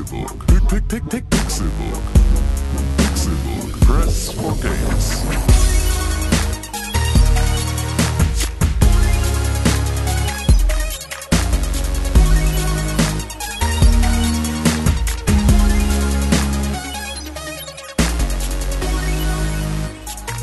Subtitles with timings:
[0.00, 0.46] Pixelbook.
[0.46, 2.02] Pick, pick, pick, Pixelbook.
[2.96, 3.80] Pixelbook.
[3.80, 5.22] Press for games.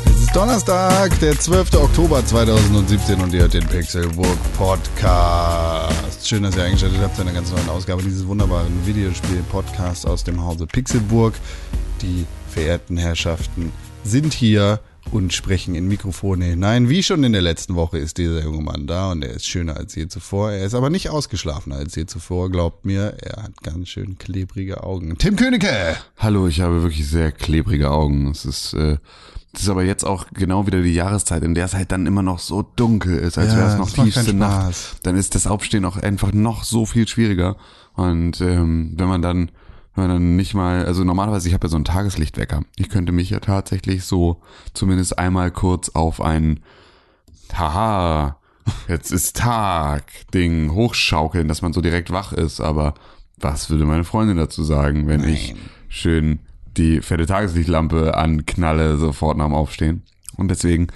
[0.04, 1.74] Es ist Donnerstag, der 12.
[1.74, 6.07] Oktober 2017 und ihr hört den Pixelburg Podcast.
[6.28, 10.44] Schön, dass ihr eingeschaltet habt zu einer ganz neuen Ausgabe dieses wunderbaren Videospiel-Podcasts aus dem
[10.44, 11.32] Hause Pixelburg.
[12.02, 13.72] Die verehrten Herrschaften
[14.04, 16.90] sind hier und sprechen in Mikrofone hinein.
[16.90, 19.78] Wie schon in der letzten Woche ist dieser junge Mann da und er ist schöner
[19.78, 20.52] als je zuvor.
[20.52, 23.16] Er ist aber nicht ausgeschlafener als je zuvor, glaubt mir.
[23.22, 25.16] Er hat ganz schön klebrige Augen.
[25.16, 25.96] Tim Königke!
[26.18, 28.30] Hallo, ich habe wirklich sehr klebrige Augen.
[28.30, 28.98] Es ist, äh,
[29.52, 32.22] es ist aber jetzt auch genau wieder die Jahreszeit, in der es halt dann immer
[32.22, 35.06] noch so dunkel ist, als Ja, wäre es noch das tiefste Nacht.
[35.06, 37.56] Dann ist das Aufstehen auch einfach noch so viel schwieriger.
[37.94, 39.50] Und ähm, wenn man dann
[39.98, 42.62] wenn man dann nicht mal, also normalerweise, ich habe ja so einen Tageslichtwecker.
[42.76, 44.40] Ich könnte mich ja tatsächlich so
[44.72, 46.60] zumindest einmal kurz auf ein
[47.52, 48.38] Haha,
[48.86, 52.60] jetzt ist Tag, Ding hochschaukeln, dass man so direkt wach ist.
[52.60, 52.94] Aber
[53.38, 55.56] was würde meine Freundin dazu sagen, wenn ich
[55.88, 56.38] schön
[56.78, 60.02] die fette Tageslichtlampe anknalle, sofort nach dem Aufstehen?
[60.36, 60.88] Und deswegen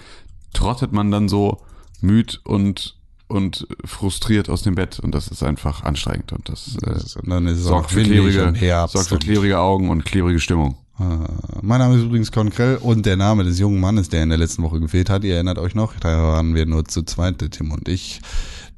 [0.52, 1.60] trottet man dann so
[2.00, 2.96] müd und
[3.32, 7.46] und frustriert aus dem Bett und das ist einfach anstrengend und das, äh, Und dann
[7.46, 8.54] ist es sorgt, für klebrige,
[8.88, 10.76] sorgt für Augen und klebrige Stimmung.
[11.00, 11.04] Äh,
[11.62, 14.62] Mein Name ist übrigens Konkrell und der Name des jungen Mannes, der in der letzten
[14.62, 17.72] Woche gefehlt hat, ihr erinnert euch noch, da waren wir nur zu zweit, der Tim
[17.72, 18.20] und ich.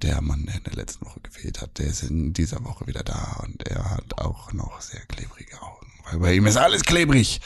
[0.02, 3.02] Der Mann, der in der letzten Woche gefehlt hat, der ist in dieser Woche wieder
[3.02, 7.40] da und er hat auch noch sehr klebrige Augen, weil bei ihm ist alles klebrig.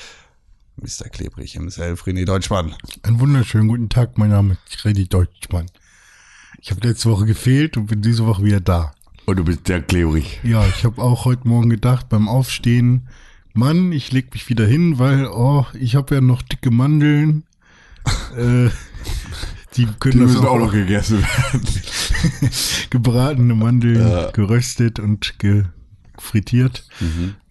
[0.76, 1.08] Mr.
[1.08, 2.74] Klebrig himself, René Deutschmann.
[3.02, 5.66] Einen wunderschönen guten Tag, mein Name ist Freddy Deutschmann.
[6.60, 8.92] Ich habe letzte Woche gefehlt und bin diese Woche wieder da.
[9.26, 10.40] Und du bist sehr klebrig.
[10.44, 13.08] Ja, ich habe auch heute Morgen gedacht beim Aufstehen,
[13.54, 17.44] Mann, ich leg mich wieder hin, weil, oh, ich habe ja noch dicke Mandeln.
[18.36, 18.70] äh,
[19.76, 21.68] die können Die müssen auch, auch noch gegessen werden.
[22.90, 26.86] gebratene Mandeln, geröstet und gefrittiert.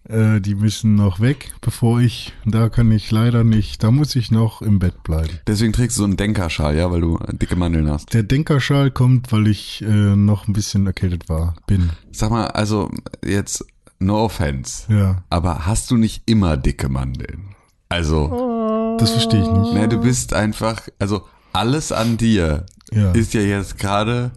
[0.08, 4.30] Äh, die müssen noch weg, bevor ich, da kann ich leider nicht, da muss ich
[4.30, 5.28] noch im Bett bleiben.
[5.46, 8.14] Deswegen trägst du so einen Denkerschal, ja, weil du dicke Mandeln hast.
[8.14, 9.86] Der Denkerschal kommt, weil ich äh,
[10.16, 11.90] noch ein bisschen erkältet war, bin.
[12.10, 12.90] Sag mal, also
[13.24, 13.64] jetzt
[13.98, 17.54] no offense, Ja, aber hast du nicht immer dicke Mandeln?
[17.90, 19.72] Also, das verstehe ich nicht.
[19.74, 23.12] ne, du bist einfach, also alles an dir Ja.
[23.12, 24.30] ist ja jetzt gerade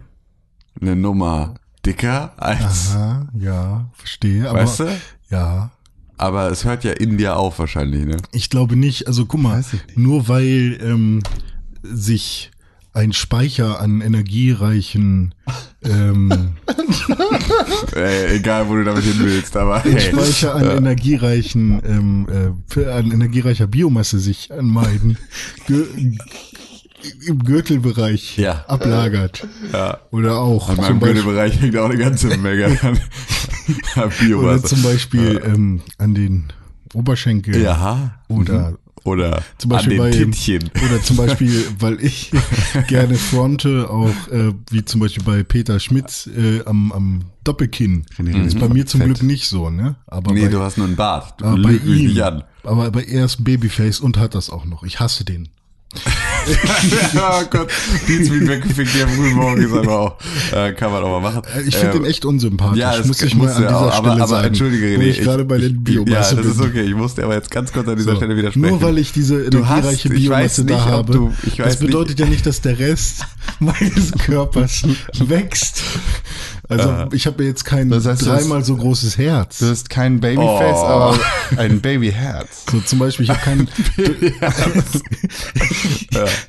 [0.81, 1.55] eine Nummer
[1.85, 4.49] dicker als, Aha, ja, verstehe.
[4.49, 4.85] Aber, weißt du?
[5.31, 5.71] Ja,
[6.17, 8.17] Aber es hört ja in dir auf wahrscheinlich, ne?
[8.31, 9.07] ich glaube nicht.
[9.07, 9.63] Also guck mal,
[9.95, 11.23] nur weil ähm,
[11.83, 12.51] sich
[12.93, 15.33] ein Speicher an energiereichen
[15.83, 16.57] ähm,
[17.95, 20.11] Äh, egal, wo du damit hin willst, aber ein hey.
[20.11, 25.17] Speicher an energiereichen ähm, äh, für- an energiereicher Biomasse sich an meinen
[25.67, 25.87] Gür
[27.25, 28.63] im Gürtelbereich Ja.
[28.67, 29.47] ablagert.
[29.73, 29.99] Ja.
[30.11, 32.99] Oder auch An meinem Gürtelbereich hängt auch eine ganze Menge an,
[33.95, 34.63] an oder Biomasse.
[34.63, 36.45] zum Beispiel ähm, an den
[36.93, 37.61] Oberschenkel.
[37.61, 38.19] Ja.
[38.27, 38.73] Oder
[39.03, 40.69] Oder Zum Beispiel an bei, den Tittchen.
[40.85, 42.31] Oder zum Beispiel, weil ich
[42.87, 48.05] gerne fronte, auch äh, wie zum Beispiel bei Peter Schmitz äh, am, am Doppelkinn.
[48.45, 49.07] Ist bei mir zum Fett.
[49.07, 49.95] Glück nicht so, ne?
[50.05, 51.41] Aber Nee, bei, du hast nur einen Bart.
[51.41, 52.21] Du aber bei lügst mich ihm.
[52.23, 52.43] an.
[52.63, 54.83] Aber, aber er ist Babyface und hat das auch noch.
[54.83, 55.49] Ich hasse den.
[57.15, 57.69] oh Gott,
[58.07, 60.17] Dienstweg weggefickt hier am frühen Morgen ist aber auch,
[60.53, 61.41] äh, kann man auch mal machen.
[61.55, 63.91] Äh, Ich finde Ähm, den echt unsympathisch, ja, das muss ich mal an dieser auch,
[63.93, 64.47] Stelle aber, aber sagen.
[64.47, 65.05] entschuldige, wo René.
[65.07, 66.81] ich gerade bei den Ja, Biomasse das ist okay.
[66.83, 68.17] Ich musste aber jetzt ganz kurz an dieser So.
[68.17, 68.69] Stelle widersprechen.
[68.69, 72.25] Nur weil ich diese energiereiche ich Biomasse nicht, da habe, du- ich das bedeutet ja
[72.25, 73.25] nicht, dass der Rest
[73.59, 74.83] meines Körpers
[75.19, 75.81] wächst.
[76.71, 79.59] Also ich habe jetzt kein Das heißt, du hast- dreimal so großes Herz.
[79.59, 80.85] Du hast kein Babyface, Oh.
[80.85, 81.19] aber
[81.57, 82.65] ein Babyherz.
[82.71, 83.67] So zum Beispiel, ich habe kein,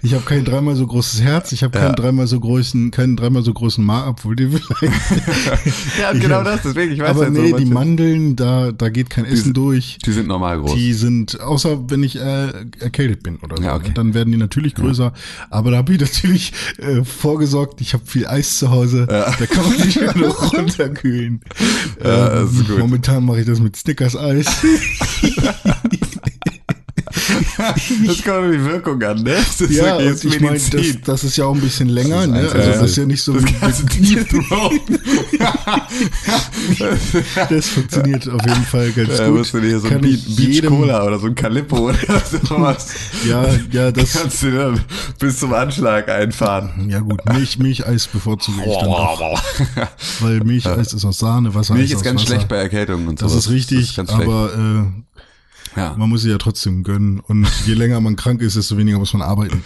[0.02, 3.42] ich habe kein dreimal so großes Herz, ich habe keinen dreimal so großen, keinen dreimal
[3.42, 4.82] so großen Ma, obwohl die vielleicht.
[6.00, 8.72] ja, Ich genau hab- das, deswegen, ich weiß aber halt nee, so die Mandeln, da,
[8.72, 9.98] da geht kein Essen durch.
[10.04, 10.74] Die sind normal groß.
[10.74, 12.48] Die sind, außer wenn ich äh,
[12.80, 13.88] erkältet bin oder so, Ja, okay.
[13.88, 15.12] ne, dann werden die natürlich größer.
[15.50, 19.64] Aber da habe ich natürlich äh, vorgesorgt, ich habe viel Eis zu Hause, da kann
[19.68, 21.40] man sich ja noch runterkühlen.
[22.02, 22.78] Ja, gut.
[22.78, 24.46] Momentan mache ich das mit Snickers-Eis.
[28.06, 29.34] das kommt auf die Wirkung an, ne?
[29.34, 30.70] Das ist ja, und ich meine, das,
[31.04, 32.38] das ist ja auch ein bisschen länger, Das ist ne?
[32.60, 34.72] Also das ist ja nicht so das wie ganze Deep Throat.
[37.48, 39.38] Das funktioniert auf jeden Fall ganz Da gut.
[39.38, 41.98] musst du dir so ein Beach, Cola oder so ein Calippo oder
[42.48, 42.88] sowas.
[43.28, 44.80] Ja, ja, das, Kannst du dann
[45.18, 46.88] bis zum Anschlag einfahren.
[46.88, 49.42] ja gut, Milch, Milcheis bevorzuge ich dann auch,
[50.20, 52.26] weil Milcheis ist aus Sahne, Wasser Milch ist ist ganz Wasser.
[52.34, 53.26] schlecht bei Erkältungen und so.
[53.26, 54.28] Das ist richtig, ganz schlecht.
[54.28, 55.11] aber äh,
[55.76, 57.20] ja, man muss sie ja trotzdem gönnen.
[57.20, 59.64] Und je länger man krank ist, desto weniger muss man arbeiten.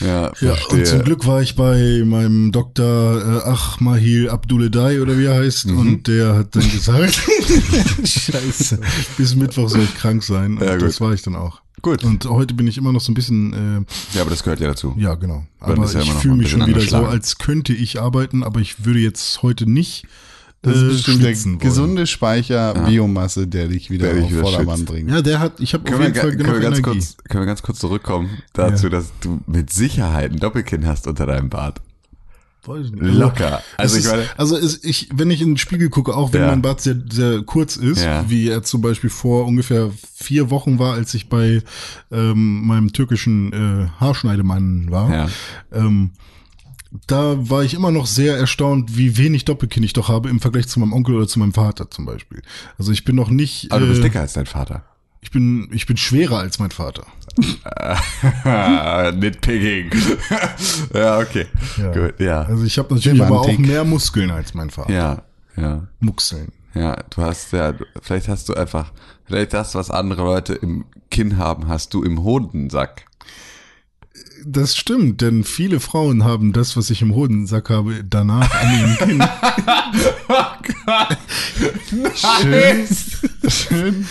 [0.00, 0.78] ja, Ja, verstehe.
[0.78, 5.66] und zum Glück war ich bei meinem Doktor äh, Ahmahil Abduledai oder wie er heißt
[5.66, 5.78] Mhm.
[5.78, 7.14] und der hat dann gesagt,
[8.04, 8.80] scheiße,
[9.16, 10.56] bis Mittwoch soll ich krank sein.
[10.58, 10.82] Und Ja, gut.
[10.88, 11.60] das war ich dann auch.
[11.82, 12.04] Gut.
[12.04, 14.68] Und heute bin ich immer noch so ein bisschen, äh, Ja, aber das gehört ja
[14.68, 14.94] dazu.
[14.98, 15.46] ja genau.
[15.60, 19.00] Aber ja ich fühle mich schon wieder so, als könnte ich arbeiten, aber ich würde
[19.00, 20.04] jetzt heute nicht
[20.62, 21.58] Das ist äh, bestimmt der wollen.
[21.58, 24.90] gesunde Speicher Biomasse, der dich wieder Der dich auf wieder Vordermann schützt.
[24.92, 25.10] bringt.
[25.10, 26.98] Ja, der hat, ich habe auf Können wir, jeden Fall genug können, wir ganz Energie.
[26.98, 28.90] kurz, können wir ganz kurz zurückkommen dazu, Ja.
[28.90, 31.80] dass du mit Sicherheit ein Doppelkinn hast unter deinem Bart.
[32.66, 33.62] Locker.
[33.78, 36.32] Also Also, ich ist, meine, also ist, ich, wenn ich in den Spiegel gucke, auch
[36.34, 36.48] wenn Ja.
[36.48, 38.26] mein Bart sehr, sehr kurz ist, Ja.
[38.28, 41.62] wie er zum Beispiel vor ungefähr vier Wochen war, als ich bei
[42.12, 45.28] ähm, meinem türkischen äh, Haarschneidemann war, Ja.
[45.72, 46.10] ähm,
[47.06, 50.66] da war ich immer noch sehr erstaunt, wie wenig Doppelkinn ich doch habe im Vergleich
[50.68, 52.42] zu meinem Onkel oder zu meinem Vater zum Beispiel.
[52.78, 54.84] Also ich bin noch nicht, aber du bist äh, dicker als dein Vater.
[55.20, 57.06] ich bin, ich bin schwerer als mein Vater.
[59.14, 59.90] Nitpicking.
[60.94, 61.46] ja, okay.
[61.76, 61.92] Ja.
[61.92, 62.42] Gut, ja.
[62.42, 64.92] Also ich habe natürlich aber auch mehr Muskeln als mein Vater.
[64.92, 65.22] Ja,
[65.56, 65.86] ja.
[66.00, 66.52] Muxeln.
[66.74, 68.92] Ja, du hast ja, vielleicht hast du einfach,
[69.24, 73.04] vielleicht das, was andere Leute im Kinn haben, hast du im Hodensack.
[74.44, 78.96] Das stimmt, denn viele Frauen haben das, was ich im Hodensack habe, danach an ihrem
[78.96, 79.22] Kinn.
[82.14, 82.88] Schön,
[83.48, 84.06] schön,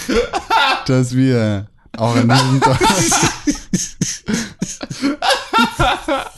[0.85, 1.67] dass wir
[1.97, 2.79] auch an diesem Tag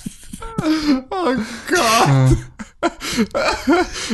[1.09, 1.35] Oh
[1.69, 2.37] Gott,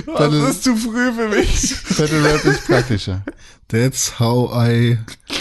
[0.05, 1.75] Battle, das ist zu früh für mich.
[1.97, 3.23] Battle Rap ist praktischer.
[3.69, 4.97] That's how I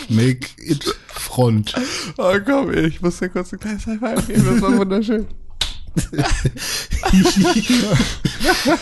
[0.08, 0.84] make it
[1.18, 1.74] front.
[2.18, 5.26] Oh komm, ich muss dir kurz ein kleines High Five geben, das war wunderschön.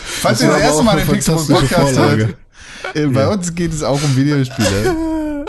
[0.03, 2.35] Falls ihr das erste Mal den Pixelbook Podcast hört,
[2.93, 5.45] äh, bei uns geht es auch um Videospiele.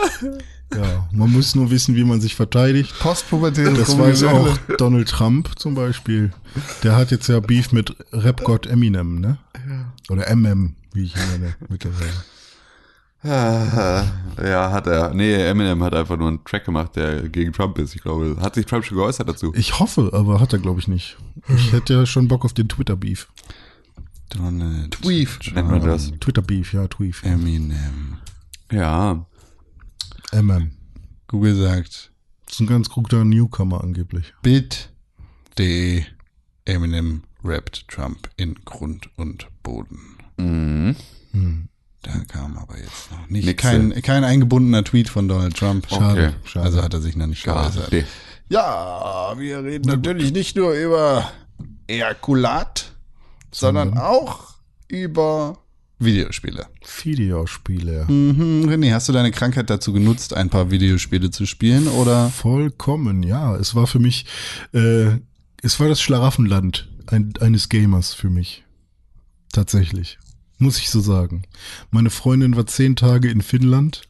[0.75, 2.93] Ja, man muss nur wissen, wie man sich verteidigt.
[2.99, 6.31] Postpubertäres Das weiß auch Donald Trump zum Beispiel.
[6.83, 9.37] Der hat jetzt ja Beef mit Rapgott Eminem, ne?
[10.09, 12.11] Oder MM, wie ich ihn nenne mittlerweile.
[14.39, 15.15] Ja, hat er.
[15.15, 17.95] Nee, Eminem hat einfach nur einen Track gemacht, der gegen Trump ist.
[17.95, 19.51] Ich glaube, hat sich Trump schon geäußert dazu?
[19.55, 21.17] Ich hoffe, aber hat er glaube ich nicht.
[21.55, 23.27] Ich hätte ja schon Bock auf den Twitter-Beef.
[24.29, 24.91] Donald.
[24.91, 25.39] Tweef.
[25.55, 26.11] Nennt man das?
[26.19, 27.23] Twitter-Beef, ja, Tweef.
[27.23, 28.17] Eminem.
[28.71, 29.25] Ja.
[30.33, 30.71] MM.
[31.27, 32.11] Google sagt,
[32.45, 34.33] Das ist ein ganz guter Newcomer angeblich.
[34.43, 36.03] bit.de
[36.65, 40.17] Eminem rappt Trump in Grund und Boden.
[40.37, 40.95] Mhm.
[42.07, 43.45] Da kam aber jetzt noch nicht.
[43.45, 45.87] Nix, Kein, kein eingebundener Tweet von Donald Trump.
[45.89, 46.31] Okay.
[46.45, 46.65] Schade.
[46.65, 47.91] Also hat er sich noch nicht geäußert.
[47.91, 48.05] nee.
[48.49, 51.29] Ja, wir reden natürlich nicht nur über
[51.87, 52.93] Ejakulat,
[53.51, 54.55] sondern auch
[54.87, 55.57] über
[55.99, 56.67] Videospiele.
[57.03, 58.05] Videospiele.
[58.07, 62.29] Mhm, René, hast du deine Krankheit dazu genutzt, ein paar Videospiele zu spielen oder?
[62.29, 63.53] Vollkommen, ja.
[63.57, 64.25] Es war für mich,
[64.73, 65.17] äh,
[65.61, 68.63] es war das Schlaraffenland ein, eines Gamers für mich.
[69.51, 70.19] Tatsächlich.
[70.59, 71.43] Muss ich so sagen.
[71.91, 74.03] Meine Freundin war zehn Tage in Finnland.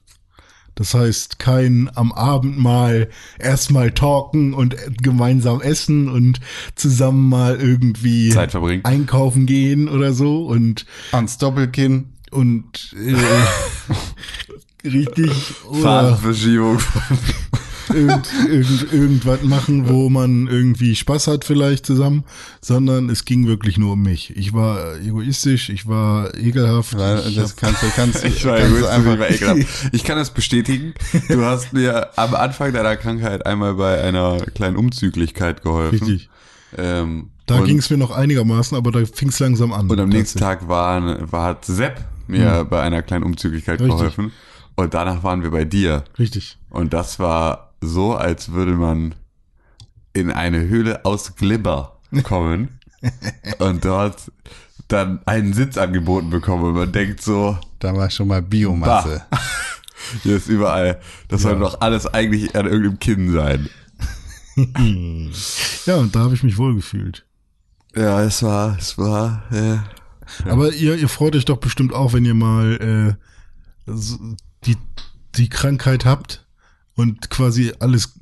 [0.76, 3.10] Das heißt, kein am Abend mal
[3.40, 6.40] erstmal talken und gemeinsam essen und
[6.76, 8.86] zusammen mal irgendwie Zeit verbringen.
[8.86, 12.14] einkaufen gehen oder so und Ans Doppelkinn.
[12.30, 15.32] und äh, richtig
[15.68, 16.78] oder Fahrtenverschiebung.
[17.90, 22.24] Irgend, irgend, irgendwas machen, wo man irgendwie Spaß hat vielleicht zusammen,
[22.62, 24.36] sondern es ging wirklich nur um mich.
[24.36, 26.98] Ich war egoistisch, ich war ekelhaft.
[26.98, 29.14] Weil ich das kannst du, kannst Ich war, kannst du einfach.
[29.14, 29.68] ich war ekelhaft.
[29.92, 30.94] Ich kann das bestätigen.
[31.28, 36.00] Du hast mir am Anfang deiner Krankheit einmal bei einer kleinen Umzüglichkeit geholfen.
[36.00, 36.30] richtig.
[36.78, 39.90] Ähm, Da ging es mir noch einigermaßen, aber da fing es langsam an.
[39.90, 43.96] Und am nächsten Tag war, war hat Sepp mir bei einer kleinen Umzüglichkeit Richtig.
[43.98, 44.32] geholfen.
[44.76, 46.04] Und danach waren wir bei dir.
[46.20, 46.58] Richtig.
[46.70, 49.16] Und das war so, als würde man
[50.14, 52.80] in eine Höhle aus Glibber kommen
[53.60, 54.32] und dort
[54.88, 56.64] dann einen Sitz angeboten bekommen.
[56.64, 59.26] Und man denkt so, Da war schon mal Biomasse.
[60.24, 63.70] hier ist überall, das soll doch alles eigentlich an irgendeinem Kinn sein.
[65.86, 67.28] Ja, und da habe ich mich wohlgefühlt.
[67.96, 69.78] Ja, es war, es war, äh,
[70.50, 73.18] Aber ihr, ihr freut euch doch bestimmt auch, wenn ihr mal
[73.88, 73.94] äh,
[74.66, 74.78] die,
[75.36, 76.47] die Krankheit habt
[76.98, 78.20] und quasi alles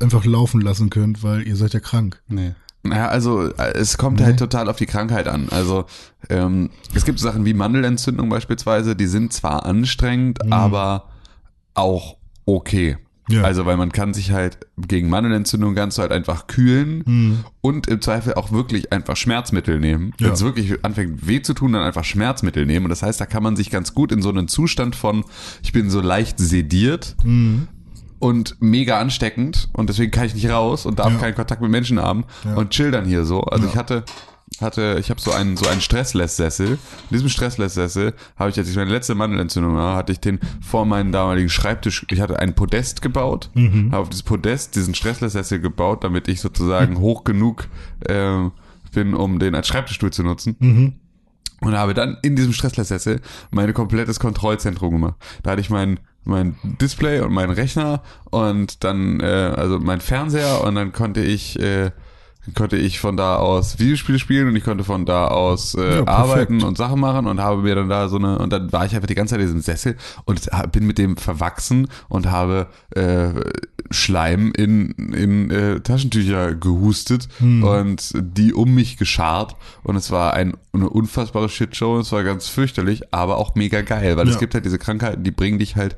[0.00, 2.22] einfach laufen lassen könnt, weil ihr seid ja krank.
[2.28, 2.54] Nee.
[2.84, 5.48] Naja, also äh, es kommt halt total auf die Krankheit an.
[5.50, 5.84] Also
[6.30, 11.10] ähm, es gibt Sachen wie Mandelentzündung beispielsweise, die sind zwar anstrengend, aber
[11.74, 12.96] auch okay.
[13.28, 13.34] Mhm.
[13.34, 13.42] Ja.
[13.42, 18.34] Also weil man kann sich halt gegen Mandelentzündung du halt einfach kühlen und im Zweifel
[18.34, 20.14] auch wirklich einfach Schmerzmittel nehmen.
[20.18, 20.32] Wenn Ja.
[20.32, 22.86] es wirklich anfängt weh zu tun, dann einfach Schmerzmittel nehmen.
[22.86, 25.24] Und das heißt, da kann man sich ganz gut in so einen Zustand von,
[25.62, 27.16] ich bin so leicht sediert
[28.18, 31.18] und mega ansteckend und deswegen kann ich nicht raus und darf Ja.
[31.18, 32.54] keinen Kontakt mit Menschen haben Ja.
[32.54, 33.40] und chill dann hier so.
[33.42, 33.70] Also Ja.
[33.72, 34.04] ich hatte
[34.62, 36.70] hatte, ich habe so einen so einen Stressless-Sessel.
[36.70, 36.78] In
[37.12, 41.12] diesem Stressless-Sessel habe ich, als ich meine letzte Mandelentzündung war, hatte ich den vor meinen
[41.12, 43.92] damaligen Schreibtisch, ich hatte einen Podest gebaut, Mhm.
[43.92, 47.68] habe auf dieses Podest diesen Stressless-Sessel gebaut, damit ich sozusagen hoch genug
[48.08, 48.50] ähm,
[48.92, 50.56] bin, um den als Schreibtischstuhl zu nutzen.
[50.58, 50.94] Mhm.
[51.60, 53.20] Und habe dann in diesem Stressless-Sessel
[53.50, 55.14] mein komplettes Kontrollzentrum gemacht.
[55.42, 60.62] Da hatte ich mein, mein Display und meinen Rechner und dann, äh, also mein Fernseher
[60.62, 61.90] und dann konnte ich, äh,
[62.54, 66.06] konnte ich von da aus Videospiele spielen und ich konnte von da aus äh, Ja,
[66.06, 68.94] arbeiten und Sachen machen und habe mir dann da so eine, und dann war ich
[68.94, 73.30] einfach die ganze Zeit in diesem Sessel und bin mit dem verwachsen und habe äh,
[73.90, 80.56] Schleim in, in äh, Taschentücher gehustet und die um mich geschart und es war ein,
[80.72, 84.40] eine unfassbare Shitshow, es war ganz fürchterlich, aber auch mega geil, weil es Ja.
[84.40, 85.96] gibt halt diese Krankheiten, die bringen dich halt,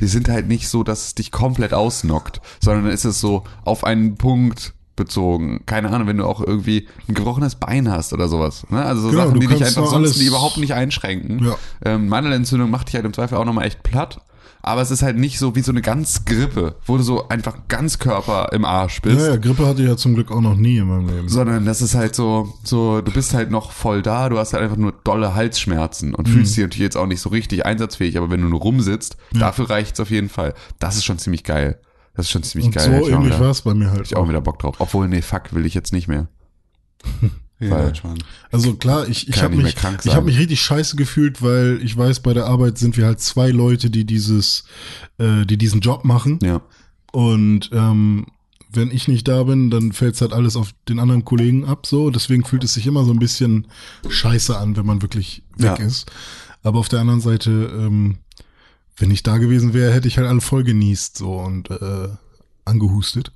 [0.00, 3.84] die sind halt nicht so, dass es dich komplett ausnockt, sondern es ist so auf
[3.84, 5.62] einen Punkt bezogen.
[5.66, 8.66] Keine Ahnung, wenn du auch irgendwie ein gebrochenes Bein hast oder sowas.
[8.70, 8.84] Ne?
[8.84, 11.44] Also so Genau, Sachen, die dich einfach sonst die überhaupt nicht einschränken.
[11.44, 11.56] Ja.
[11.84, 14.20] Ähm, Mandelentzündung macht dich halt im Zweifel auch nochmal echt platt.
[14.66, 17.68] Aber es ist halt nicht so wie so eine ganz Grippe, wo du so einfach
[17.68, 19.20] ganz Körper im Arsch bist.
[19.20, 21.28] Ja, ja, Grippe hatte ich ja zum Glück auch noch nie in meinem Leben.
[21.28, 24.62] Sondern das ist halt so, so, du bist halt noch voll da, du hast halt
[24.62, 28.30] einfach nur dolle Halsschmerzen und fühlst dich natürlich jetzt auch nicht so richtig einsatzfähig, aber
[28.30, 30.54] wenn du nur rumsitzt, dafür reicht's auf jeden Fall.
[30.78, 31.78] Das ist schon ziemlich geil.
[32.14, 33.00] Das ist schon ziemlich Und geil.
[33.02, 34.06] so ich ähnlich war es bei mir hab halt.
[34.06, 34.76] ich auch wieder Bock drauf.
[34.78, 36.28] Obwohl, nee, fuck, will ich jetzt nicht mehr.
[37.60, 37.92] Ja.
[38.50, 42.20] Also klar, ich, ich habe mich, ich habe mich richtig scheiße gefühlt, weil ich weiß,
[42.20, 44.64] bei der Arbeit sind wir halt zwei Leute, die dieses,
[45.18, 46.40] äh, die diesen Job machen.
[46.42, 46.60] Ja.
[47.12, 48.26] Und ähm,
[48.70, 51.86] wenn ich nicht da bin, dann fällt's halt alles auf den anderen Kollegen ab.
[51.86, 53.68] So, deswegen fühlt es sich immer so ein bisschen
[54.08, 55.84] scheiße an, wenn man wirklich weg Ja.
[55.86, 56.10] ist.
[56.64, 58.18] Aber auf der anderen Seite, ähm,
[58.96, 62.08] wenn ich da gewesen wäre, hätte ich halt alle voll genießt so und äh,
[62.64, 63.32] angehustet.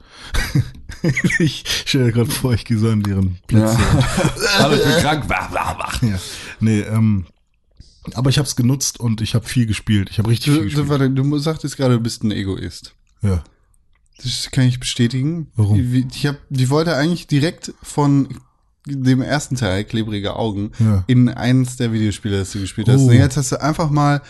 [1.39, 3.77] ich stelle mir gerade vor, ich gehe so an deren Plätze.
[4.59, 5.29] Aber ich bin krank.
[5.29, 6.03] Wach, wach, wach.
[6.03, 6.19] Ja.
[6.61, 7.27] Nee, ähm,
[8.15, 10.09] aber ich habe es genutzt und ich habe viel gespielt.
[10.11, 10.89] Ich habe richtig viel Du, du, gespielt.
[10.89, 12.95] warte, du sagtest gerade, du bist ein Egoist.
[13.21, 13.45] Ja.
[14.23, 15.49] Das kann ich bestätigen.
[15.57, 15.79] Warum?
[15.79, 18.29] Ich, ich, hab, ich wollte eigentlich direkt von
[18.87, 21.05] dem ersten Teil, klebrige Augen, Ja.
[21.07, 23.03] in eins der Videospiele, das du gespielt hast.
[23.03, 23.09] Oh.
[23.09, 24.23] Und jetzt hast du einfach mal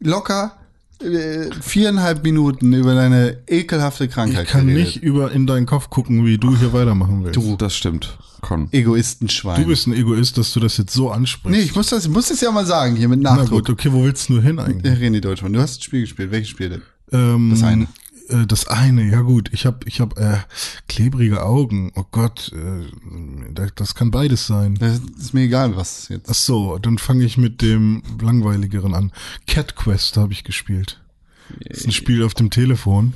[0.00, 0.52] locker
[1.00, 4.86] äh, viereinhalb Minuten über deine ekelhafte Krankheit Ich kann geredet.
[4.86, 7.36] nicht über in deinen Kopf gucken, wie du hier weitermachen willst.
[7.36, 7.56] Du.
[7.56, 8.18] Das stimmt.
[8.40, 8.68] Con.
[8.72, 9.62] Egoistenschwein.
[9.62, 11.56] Du bist ein Egoist, dass du das jetzt so ansprichst.
[11.58, 13.66] Nee, ich muss das, ich muss das ja mal sagen, hier mit Na Nachdruck.
[13.66, 14.92] gut, okay, wo willst du hin eigentlich?
[14.98, 16.30] René Deutschmann, du hast ein Spiel gespielt.
[16.30, 16.82] Welches Spiel denn?
[17.12, 17.86] Ähm, Das eine.
[18.28, 19.50] Äh, das eine, ja gut.
[19.52, 20.38] Ich habe ich hab, äh,
[20.88, 21.92] klebrige Augen.
[21.94, 24.76] Oh Gott, äh, das, kann beides sein.
[24.76, 26.28] Das ist mir egal, was jetzt.
[26.30, 29.12] Ach so, dann fange ich mit dem langweiligeren an.
[29.46, 31.00] Cat Quest habe ich gespielt.
[31.64, 33.14] Das ist ein Spiel auf dem Telefon.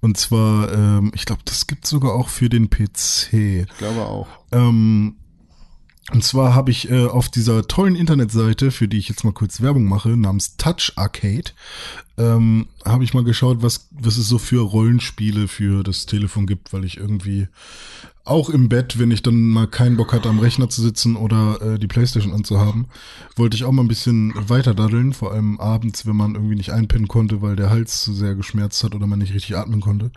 [0.00, 3.32] Und zwar, ähm, ich glaube, das gibt sogar auch für den PC.
[3.32, 4.28] Ich glaube auch.
[4.50, 5.16] Ähm,
[6.12, 9.60] und zwar habe ich äh, auf dieser tollen Internetseite, für die ich jetzt mal kurz
[9.60, 11.52] Werbung mache, namens Touch Arcade,
[12.18, 16.72] ähm, habe ich mal geschaut, was, was es so für Rollenspiele für das Telefon gibt,
[16.72, 17.48] weil ich irgendwie
[18.24, 21.60] auch im Bett, wenn ich dann mal keinen Bock hatte, am Rechner zu sitzen oder
[21.62, 22.86] äh, die Playstation anzuhaben,
[23.34, 26.70] wollte ich auch mal ein bisschen weiter daddeln, vor allem abends, wenn man irgendwie nicht
[26.70, 30.12] einpennen konnte, weil der Hals zu sehr geschmerzt hat oder man nicht richtig atmen konnte.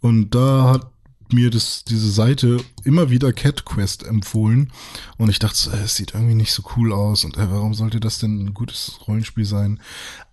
[0.00, 0.90] Und da hat
[1.32, 4.72] mir das, diese Seite immer wieder Cat Quest empfohlen
[5.16, 8.00] und ich dachte, äh, es sieht irgendwie nicht so cool aus und äh, warum sollte
[8.00, 9.80] das denn ein gutes Rollenspiel sein?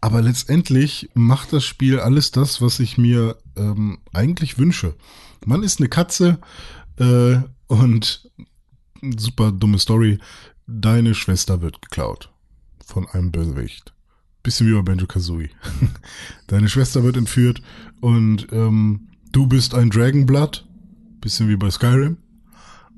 [0.02, 4.96] Aber letztendlich macht das Spiel alles das, was ich mir ähm, eigentlich wünsche.
[5.46, 6.40] Man ist eine Katze
[6.98, 7.38] äh,
[7.68, 8.30] und
[9.18, 10.20] super dumme Story.
[10.68, 12.32] Deine Schwester wird geklaut
[12.86, 13.94] von einem Bösewicht.
[14.44, 15.50] Bisschen wie bei Benjo Kazooie.
[16.48, 17.62] Deine Schwester wird entführt
[18.00, 20.68] und ähm, du bist ein Dragonblood,
[21.26, 22.18] bisschen wie bei Skyrim,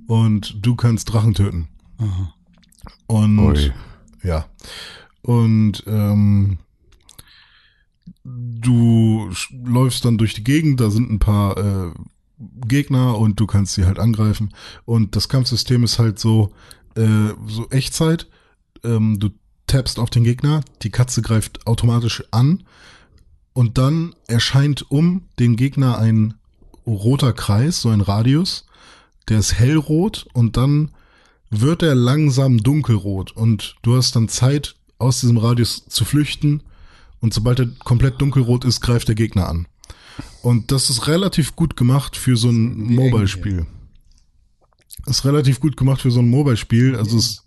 [0.06, 1.70] und du kannst Drachen töten.
[3.08, 3.72] Und Ui.
[4.22, 4.48] ja.
[5.22, 6.58] Und ähm,
[8.26, 9.30] du
[9.64, 11.92] läufst dann durch die Gegend, da sind ein paar äh,
[12.68, 14.54] Gegner und du kannst sie halt angreifen.
[14.84, 16.52] Und das Kampfsystem ist halt so,
[16.96, 18.28] äh, so Echtzeit.
[18.84, 19.30] Ähm, du
[19.68, 22.64] tappst auf den Gegner, die Katze greift automatisch an
[23.54, 26.34] und dann erscheint um den Gegner ein
[26.88, 28.66] roter Kreis, so ein Radius.
[29.30, 30.92] der ist hellrot und dann
[31.50, 36.64] wird er langsam dunkelrot und du hast dann Zeit, aus diesem Radius zu flüchten
[37.20, 39.68] und sobald er komplett dunkelrot ist, greift der Gegner an.
[40.42, 43.66] Und das ist relativ gut gemacht für so ein Mobile-Spiel.
[45.06, 46.96] Ist relativ gut gemacht für so ein Mobile-Spiel.
[46.96, 47.44] Also es,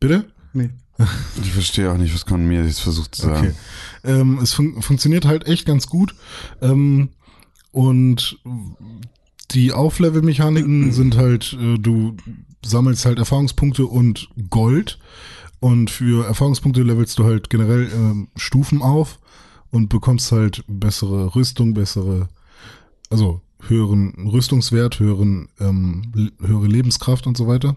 [0.00, 0.26] bitte?
[0.52, 0.70] Nee.
[1.42, 3.48] Ich verstehe auch nicht, was Con mir jetzt versucht zu sagen.
[3.48, 3.54] Okay.
[4.04, 6.14] Ähm, es fun funktioniert halt echt ganz gut.
[6.60, 7.08] Ähm,
[7.72, 8.38] und
[9.50, 12.16] die Auflevel-Mechaniken sind halt, äh, du
[12.64, 14.98] sammelst halt Erfahrungspunkte und Gold.
[15.60, 19.20] Und für Erfahrungspunkte levelst du halt generell ähm, Stufen auf
[19.70, 22.28] und bekommst halt bessere Rüstung, bessere,
[23.10, 27.76] also höheren Rüstungswert, höheren, ähm, le- höhere Lebenskraft und so weiter.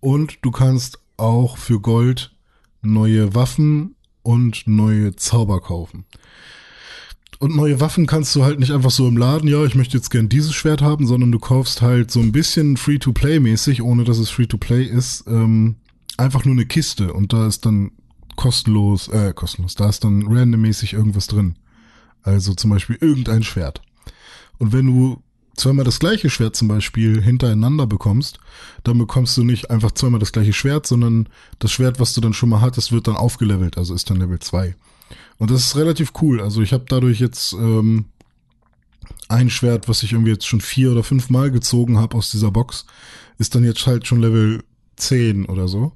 [0.00, 2.34] Und du kannst auch für Gold
[2.82, 6.04] neue Waffen und neue Zauber kaufen.
[7.38, 10.10] Und neue Waffen kannst du halt nicht einfach so im Laden, ja, ich möchte jetzt
[10.10, 14.30] gern dieses Schwert haben, sondern du kaufst halt so ein bisschen Free-to-Play-mäßig, ohne dass es
[14.30, 15.76] Free-to-Play ist, ähm,
[16.16, 17.90] einfach nur eine Kiste und da ist dann
[18.36, 21.56] kostenlos, äh, kostenlos, da ist dann randommäßig irgendwas drin.
[22.22, 23.82] Also zum Beispiel irgendein Schwert.
[24.58, 25.22] Und wenn du
[25.56, 28.38] zweimal das gleiche Schwert zum Beispiel hintereinander bekommst,
[28.84, 31.28] dann bekommst du nicht einfach zweimal das gleiche Schwert, sondern
[31.58, 34.38] das Schwert, was du dann schon mal hattest, wird dann aufgelevelt, also ist dann Level
[34.38, 34.74] 2.
[35.38, 36.40] Und das ist relativ cool.
[36.40, 38.06] Also ich habe dadurch jetzt ähm,
[39.28, 42.50] ein Schwert, was ich irgendwie jetzt schon vier oder fünf Mal gezogen habe aus dieser
[42.50, 42.86] Box,
[43.38, 44.62] ist dann jetzt halt schon Level
[44.96, 45.92] 10 oder so.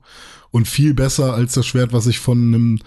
[0.51, 2.79] Und viel besser als das Schwert, was ich von einem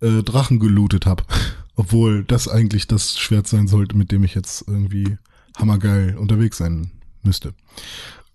[0.00, 1.24] äh, Drachen gelootet habe.
[1.76, 5.16] Obwohl das eigentlich das Schwert sein sollte, mit dem ich jetzt irgendwie
[5.56, 6.90] hammergeil unterwegs sein
[7.22, 7.54] müsste.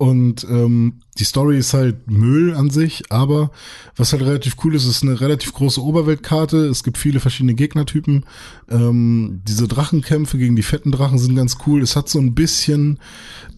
[0.03, 3.51] Und ähm, die Story ist halt Müll an sich, aber
[3.95, 6.57] was halt relativ cool ist, ist eine relativ große Oberweltkarte.
[6.67, 8.25] Es gibt viele verschiedene Gegnertypen.
[8.69, 11.81] Ähm, diese Drachenkämpfe gegen die fetten Drachen sind ganz cool.
[11.81, 13.00] Es hat so ein bisschen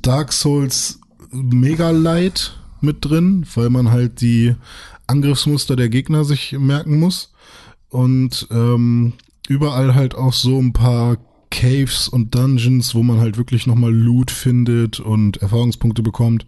[0.04, 1.00] Dark Souls
[1.32, 4.54] Mega Light mit drin, weil man halt die
[5.08, 7.34] Angriffsmuster der Gegner sich merken muss.
[7.90, 9.14] Und ähm,
[9.50, 11.18] überall halt auch so ein paar
[11.50, 16.46] Caves und Dungeons, wo man halt wirklich nochmal Loot findet und Erfahrungspunkte bekommt.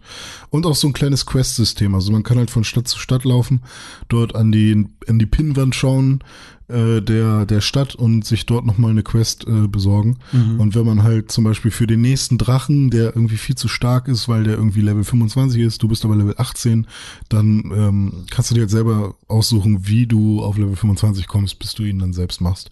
[0.50, 1.94] Und auch so ein kleines Quest-System.
[1.94, 3.62] Also man kann halt von Stadt zu Stadt laufen,
[4.08, 6.22] dort an die, an die Pinnwand schauen
[6.68, 10.18] äh, der, der Stadt und sich dort nochmal eine Quest äh, besorgen.
[10.58, 14.06] Und wenn man halt zum Beispiel für den nächsten Drachen, der irgendwie viel zu stark
[14.08, 16.86] ist, weil der irgendwie Level 25 ist, du bist aber Level 18,
[17.28, 21.74] dann ähm, kannst du dir halt selber aussuchen, wie du auf Level 25 kommst, bis
[21.74, 22.70] du ihn dann selbst machst.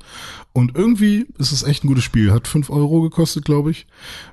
[0.52, 2.32] Und irgendwie ist es echt ein gutes Spiel.
[2.32, 3.86] Hat 5 Euro gekostet, glaube ich.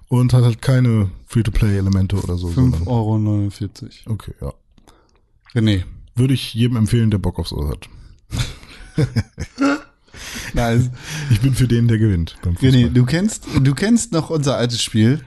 [0.09, 2.47] Und hat halt keine Free-to-Play-Elemente oder so.
[2.49, 3.49] 5,49 sondern- Euro.
[4.07, 4.53] Okay, ja.
[5.55, 5.83] René.
[6.15, 7.89] Würde ich jedem empfehlen, der Bock auf sowas hat.
[10.53, 10.89] Nice.
[11.31, 12.35] Ich bin für den, der gewinnt.
[12.43, 15.21] René, du kennst, du kennst noch unser altes Spiel.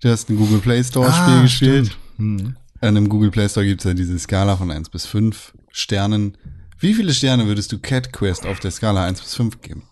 [0.00, 1.98] Du hast ein Google Play Store Spiel Ah, gespielt.
[2.16, 2.56] Hm.
[2.80, 6.36] An dem Google Play Store gibt es ja diese Skala von 1 bis 5 Sternen.
[6.78, 9.82] Wie viele Sterne würdest du Cat Quest auf der Skala 1 bis 5 geben?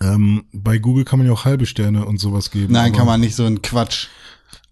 [0.00, 2.72] Ähm, bei Google kann man ja auch halbe Sterne und sowas geben.
[2.72, 4.08] Nein, kann man nicht so ein Quatsch.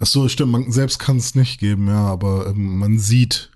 [0.00, 3.50] Ach so, stimmt, man selbst kann es nicht geben, ja, aber ähm, man sieht.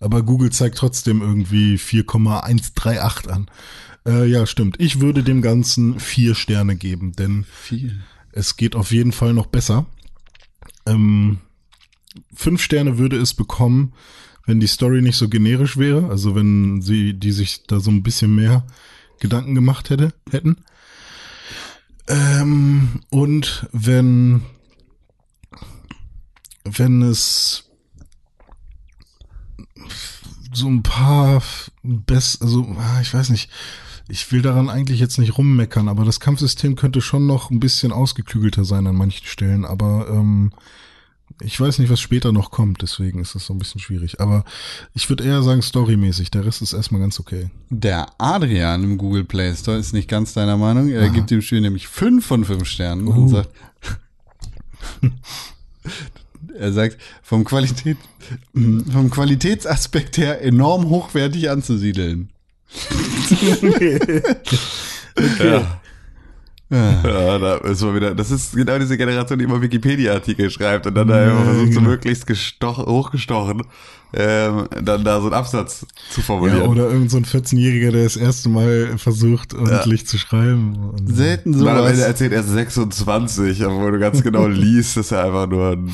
[0.00, 3.50] Aber Google zeigt trotzdem irgendwie 4,138 an.
[4.06, 4.80] Äh, ja, stimmt.
[4.80, 8.00] Ich würde dem Ganzen vier Sterne geben, denn Viel.
[8.32, 9.86] es geht auf jeden Fall noch besser.
[10.86, 11.38] Ähm,
[12.32, 13.92] fünf Sterne würde es bekommen,
[14.46, 18.02] wenn die Story nicht so generisch wäre, also wenn sie, die sich da so ein
[18.02, 18.66] bisschen mehr
[19.20, 20.64] Gedanken gemacht hätte, hätten.
[22.06, 24.42] Ähm, und wenn,
[26.64, 27.67] wenn es
[30.58, 31.42] so ein paar
[31.82, 33.50] best, also ah, ich weiß nicht,
[34.08, 37.92] ich will daran eigentlich jetzt nicht rummeckern, aber das Kampfsystem könnte schon noch ein bisschen
[37.92, 40.52] ausgeklügelter sein an manchen Stellen, aber ähm,
[41.42, 44.18] ich weiß nicht, was später noch kommt, deswegen ist das so ein bisschen schwierig.
[44.20, 44.44] Aber
[44.94, 47.50] ich würde eher sagen storymäßig, der Rest ist erstmal ganz okay.
[47.70, 50.88] Der Adrian im Google Play Store ist nicht ganz deiner Meinung.
[50.88, 53.28] Er gibt dem Spiel nämlich 5 von 5 Sternen und Uh.
[53.28, 53.50] sagt,
[56.54, 57.96] er sagt, vom Qualität,
[58.54, 62.30] vom Qualitätsaspekt her enorm hochwertig anzusiedeln.
[65.38, 65.80] Ja.
[67.04, 70.94] Ja, da ist mal wieder, das ist genau diese Generation, die immer Wikipedia-Artikel schreibt und
[70.94, 71.90] dann da Ja, immer versucht, so genau.
[71.92, 73.62] möglichst gestoch, hochgestochen,
[74.12, 76.68] ähm, dann da so einen Absatz zu Ja, formulieren.
[76.68, 80.92] oder irgend so ein 14-Jähriger, der das erste Mal versucht, ordentlich zu schreiben.
[81.06, 85.46] Selten dann am Ende erzählt er 26, obwohl du ganz genau liest, dass er einfach
[85.48, 85.90] nur ein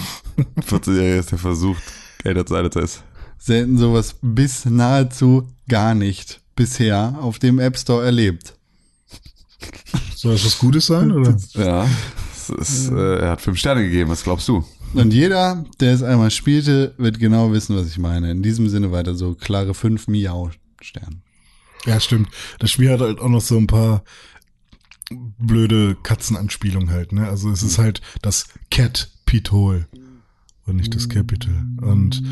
[0.68, 1.82] 14-Jähriger ist, der versucht,
[2.24, 3.02] älter zu sein als er ist.
[3.38, 8.54] Selten sowas bis nahezu gar nicht bisher auf dem App Store erlebt.
[10.24, 11.36] soll das was Gutes sein, oder?
[11.52, 11.86] Ja,
[12.32, 14.64] es ist, äh, er hat fünf Sterne gegeben, was glaubst du?
[14.94, 18.30] Und jeder, der es einmal spielte, wird genau wissen, was ich meine.
[18.30, 21.20] In diesem Sinne weiter so klare 5 Miau-Sterne.
[21.84, 22.28] Ja, stimmt.
[22.58, 24.02] Das Spiel hat halt auch noch so ein paar
[25.38, 27.28] blöde Katzenanspielungen halt, ne?
[27.28, 29.86] Also es ist halt das Cat Pitol
[30.64, 31.66] und nicht das Capital.
[31.82, 32.22] Und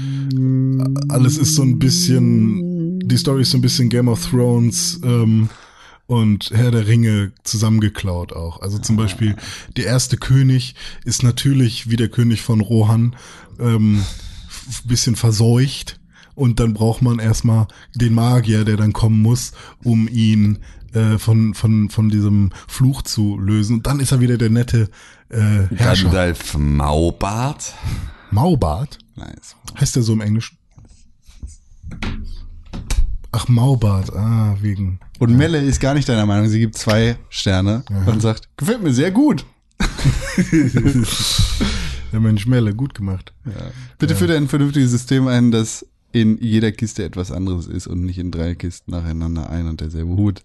[1.11, 5.51] alles ist so ein bisschen, die Story ist so ein bisschen Game of Thrones ähm,
[6.12, 8.61] und Herr der Ringe zusammengeklaut auch.
[8.61, 9.35] Also zum Beispiel
[9.79, 10.75] der erste König
[11.07, 13.16] ist natürlich wie der König von Rohan
[13.59, 14.05] ähm,
[14.85, 15.98] bisschen verseucht
[16.35, 20.59] und dann braucht man erstmal den Magier, der dann kommen muss, um ihn
[20.92, 23.77] äh, von, von, von diesem Fluch zu lösen.
[23.77, 24.90] Und dann ist er wieder der nette
[25.31, 26.05] äh, Herrscher.
[26.05, 27.72] Gandalf Maubart.
[28.31, 28.98] Maubart?
[29.16, 29.57] Nice.
[29.81, 30.59] Heißt der so im Englischen?
[33.35, 35.01] Ach, Maubart, ah, wegen.
[35.23, 36.49] Und Melle ist gar nicht deiner Meinung.
[36.49, 39.47] Sie gibt zwei Sterne und sagt, gefällt mir sehr gut.
[42.13, 43.33] Der Mensch Melle, gut gemacht.
[43.99, 48.19] Bitte führt ein vernünftiges System ein, das in jeder Kiste etwas anderes ist und nicht
[48.19, 50.43] in drei Kisten nacheinander ein und derselbe Hut.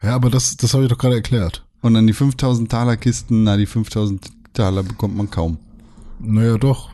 [0.00, 1.66] Ja, aber das, das habe ich doch gerade erklärt.
[1.80, 5.58] Und dann die 5000 Taler Kisten, na, die 5000 Taler bekommt man kaum.
[6.20, 6.90] Naja, doch.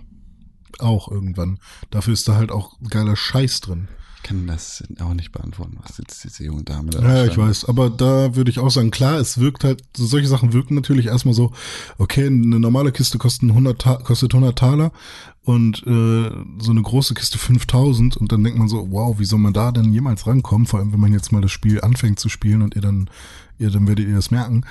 [0.79, 1.59] Auch irgendwann.
[1.91, 3.89] Dafür ist da halt auch geiler Scheiß drin.
[4.29, 7.65] Ich kann das auch nicht beantworten, was jetzt diese junge Dame da Ja, ich weiß.
[7.65, 11.07] Aber da würde ich auch sagen, klar, es wirkt halt, so solche Sachen wirken natürlich
[11.07, 11.53] erstmal so,
[11.97, 14.93] okay, eine normale Kiste kostet 100, Ta kostet 100 Taler
[15.45, 19.39] und äh, so eine große Kiste 5000 und dann denkt man so, wow, wie soll
[19.39, 20.67] man da denn jemals rankommen?
[20.67, 23.09] Vor allem, wenn man jetzt mal das Spiel anfängt zu spielen und ihr dann,
[23.57, 24.67] ihr, dann werdet ihr das merken.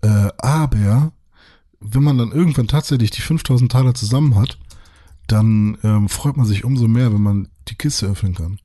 [0.00, 1.12] Äh, aber
[1.80, 4.56] wenn man dann irgendwann tatsächlich die 5000 Taler zusammen hat,
[5.26, 8.58] dann ähm, freut man sich umso mehr, wenn man die Kiste öffnen kann.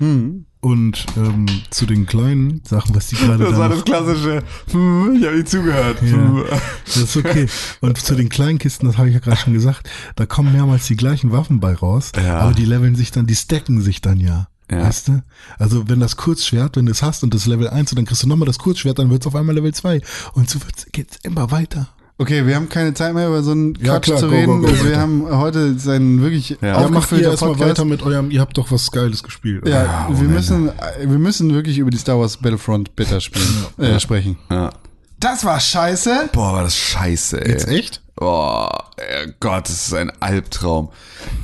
[0.00, 0.44] Hm.
[0.62, 4.42] Und ähm, zu den kleinen Sachen, was die gerade Das da war das klassische.
[4.72, 6.02] hm, Ich habe nicht zugehört.
[6.02, 6.42] Ja.
[6.84, 7.46] Das ist okay.
[7.80, 10.86] Und zu den kleinen Kisten, das habe ich ja gerade schon gesagt, da kommen mehrmals
[10.86, 12.40] die gleichen Waffen bei raus, Ja.
[12.40, 14.48] aber die leveln sich dann, die stacken sich dann ja.
[14.70, 14.82] Ja.
[14.82, 15.22] Weißt du?
[15.58, 18.22] Also wenn das Kurzschwert, wenn du es hast und das Level 1 und dann kriegst
[18.22, 20.00] du nochmal das Kurzschwert, dann wird es auf einmal Level 2.
[20.34, 20.58] Und so
[20.92, 21.88] geht's immer weiter.
[22.20, 24.60] Okay, wir haben keine Zeit mehr über so einen Ja, Quatsch klar, zu go, reden.
[24.60, 25.00] go, go, wir weiter.
[25.00, 26.86] haben heute seinen wirklich Ja.
[26.88, 29.62] Macht ihr erstmal weiter mit eurem, ihr habt doch was Geiles gespielt.
[29.62, 29.70] oder?
[29.70, 33.46] Ja, Ja, wir müssen, wir müssen wirklich über die Star Wars Battlefront Beta spielen,
[33.78, 34.36] äh, sprechen.
[34.50, 34.70] Ja.
[35.18, 36.28] Das war scheiße.
[36.32, 37.52] Boah, war das scheiße, ey.
[37.52, 38.02] Jetzt echt?
[38.20, 40.90] Oh, äh, Gott, das ist ein Albtraum.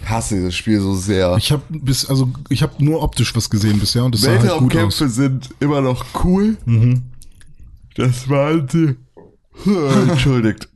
[0.02, 1.36] Ich hasse dieses Spiel so sehr.
[1.38, 4.40] Ich habe bis, also ich habe nur optisch was gesehen bisher und das sah halt
[4.40, 4.52] gut aus.
[4.52, 4.60] Mhm.
[4.70, 6.58] Weltraumkämpfe sind immer noch cool.
[7.96, 8.96] Das waren sie.
[10.10, 10.68] Entschuldigt.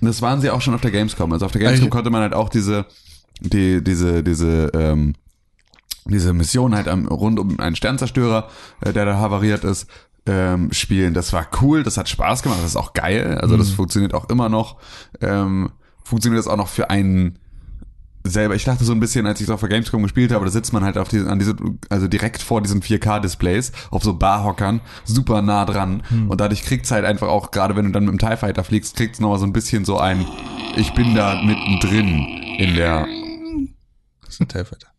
[0.00, 1.32] Das waren sie auch schon auf der Gamescom.
[1.32, 2.86] Also auf der Gamescom Ich- konnte man halt auch diese,
[3.40, 5.14] die, diese, diese, ähm,
[6.06, 8.48] diese Mission halt am, rund um einen Sternzerstörer,
[8.82, 9.86] äh, der da havariert ist,
[10.26, 11.14] ähm, spielen.
[11.14, 13.38] Das war cool, das hat Spaß gemacht, das ist auch geil.
[13.40, 14.76] Also das funktioniert auch immer noch.
[15.20, 15.70] Ähm,
[16.02, 17.38] funktioniert das auch noch für einen
[18.24, 18.54] selber.
[18.54, 20.82] Ich dachte so ein bisschen, als ich auf der Gamescom gespielt habe, da sitzt man
[20.82, 21.54] halt auf diese, an diese,
[21.90, 26.02] also direkt vor diesen 4K-Displays, auf so Barhockern, super nah dran.
[26.28, 28.96] Und dadurch kriegt's halt einfach auch, gerade wenn du dann mit dem TIE Fighter fliegst,
[28.96, 30.26] kriegt's nochmal so ein bisschen so ein,
[30.76, 32.26] ich bin da mittendrin
[32.58, 33.06] in der,
[34.24, 34.93] Das ist ein TIE Fighter.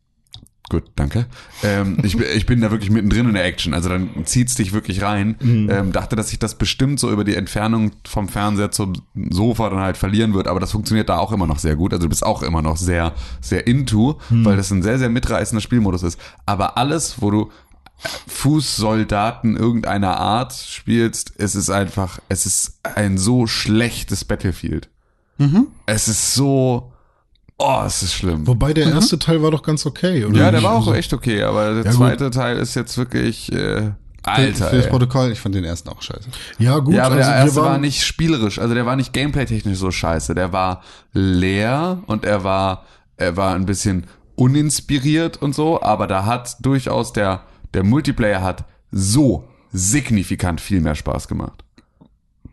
[0.67, 1.28] Gut, danke.
[1.63, 3.75] Ähm, ich, bin- ich bin da wirklich mittendrin in der Action.
[3.75, 5.36] Also dann zieht's dich wirklich rein.
[5.69, 8.93] Ähm, dachte, dass sich das bestimmt so über die Entfernung vom Fernseher zum
[9.30, 10.47] Sofa dann halt verlieren wird.
[10.47, 11.93] Aber das funktioniert da auch immer noch sehr gut.
[11.93, 15.62] Also du bist auch immer noch sehr, sehr into, weil das ein sehr, sehr mitreißender
[15.62, 16.19] Spielmodus ist.
[16.47, 17.51] Aber alles, wo du
[18.28, 24.89] Fußsoldaten irgendeiner Art spielst, es ist einfach, es ist ein so schlechtes Battlefield.
[25.86, 26.91] Es ist so,
[27.58, 28.46] oh, es ist schlimm.
[28.48, 30.38] Wobei der erste Teil war doch ganz okay, oder?
[30.39, 31.94] Ja, der war auch echt okay, aber der Ja, gut.
[32.00, 33.91] zweite Teil ist jetzt wirklich äh,
[34.24, 34.70] Alter.
[34.70, 34.88] Für das.
[34.89, 36.28] Protokoll, ich fand den ersten auch scheiße.
[36.58, 39.78] Ja, gut, Ja, aber also der erste war nicht spielerisch, also der war nicht gameplay-technisch
[39.78, 40.34] so scheiße.
[40.34, 40.82] Der war
[41.13, 42.86] leer und er war,
[43.18, 48.65] er war ein bisschen uninspiriert und so, aber da hat durchaus der, der Multiplayer hat
[48.91, 51.64] so signifikant viel mehr Spaß gemacht.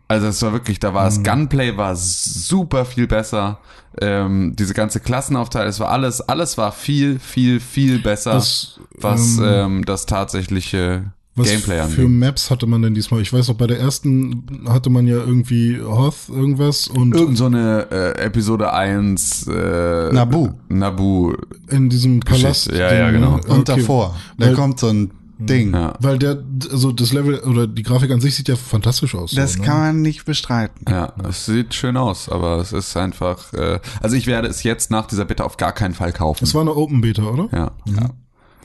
[0.07, 1.23] Also es war wirklich, da war Mhm.
[1.23, 3.59] das Gunplay war super viel besser.
[4.01, 9.37] Ähm, diese ganze Klassenaufteilung, es war alles, alles war viel, viel, viel besser, Das, was
[9.37, 12.09] ähm, ähm, das tatsächliche Was Gameplay für angeht.
[12.19, 13.21] Maps hatte man denn diesmal?
[13.21, 17.45] Ich weiß noch, bei der ersten hatte man ja irgendwie Hoth irgendwas und Irgend so
[17.45, 20.49] eine äh, Episode 1 äh, Nabu.
[20.69, 21.33] Nabu.
[21.69, 22.71] in diesem Palast.
[22.71, 23.35] Ja, ja, genau.
[23.35, 23.79] Und Okay.
[23.79, 25.11] davor, da Weil- kommt so ein
[25.45, 25.73] Ding.
[25.73, 25.93] Ja.
[25.99, 29.31] Weil der, also das Level oder die Grafik an sich sieht ja fantastisch aus.
[29.31, 29.65] Das so, ne?
[29.65, 30.85] kann man nicht bestreiten.
[30.89, 33.53] Ja, es sieht schön aus, aber es ist einfach.
[33.53, 36.43] Äh, also ich werde es jetzt nach dieser Bitte auf gar keinen Fall kaufen.
[36.43, 37.49] Es war eine Open Beta, oder?
[37.51, 37.71] ja.
[37.85, 38.09] ja.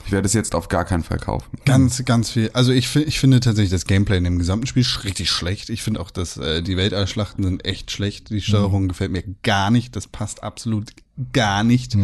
[0.05, 1.45] Ich werde es jetzt auf gar keinen Fall kaufen.
[1.65, 2.49] Ganz, ganz viel.
[2.53, 5.69] Also ich, ich finde tatsächlich das Gameplay in dem gesamten Spiel richtig schlecht.
[5.69, 8.31] Ich finde auch, dass äh, die Weltallschlachten sind echt schlecht.
[8.31, 9.95] Die Steuerung gefällt mir gar nicht.
[9.95, 10.93] Das passt absolut
[11.31, 11.95] gar nicht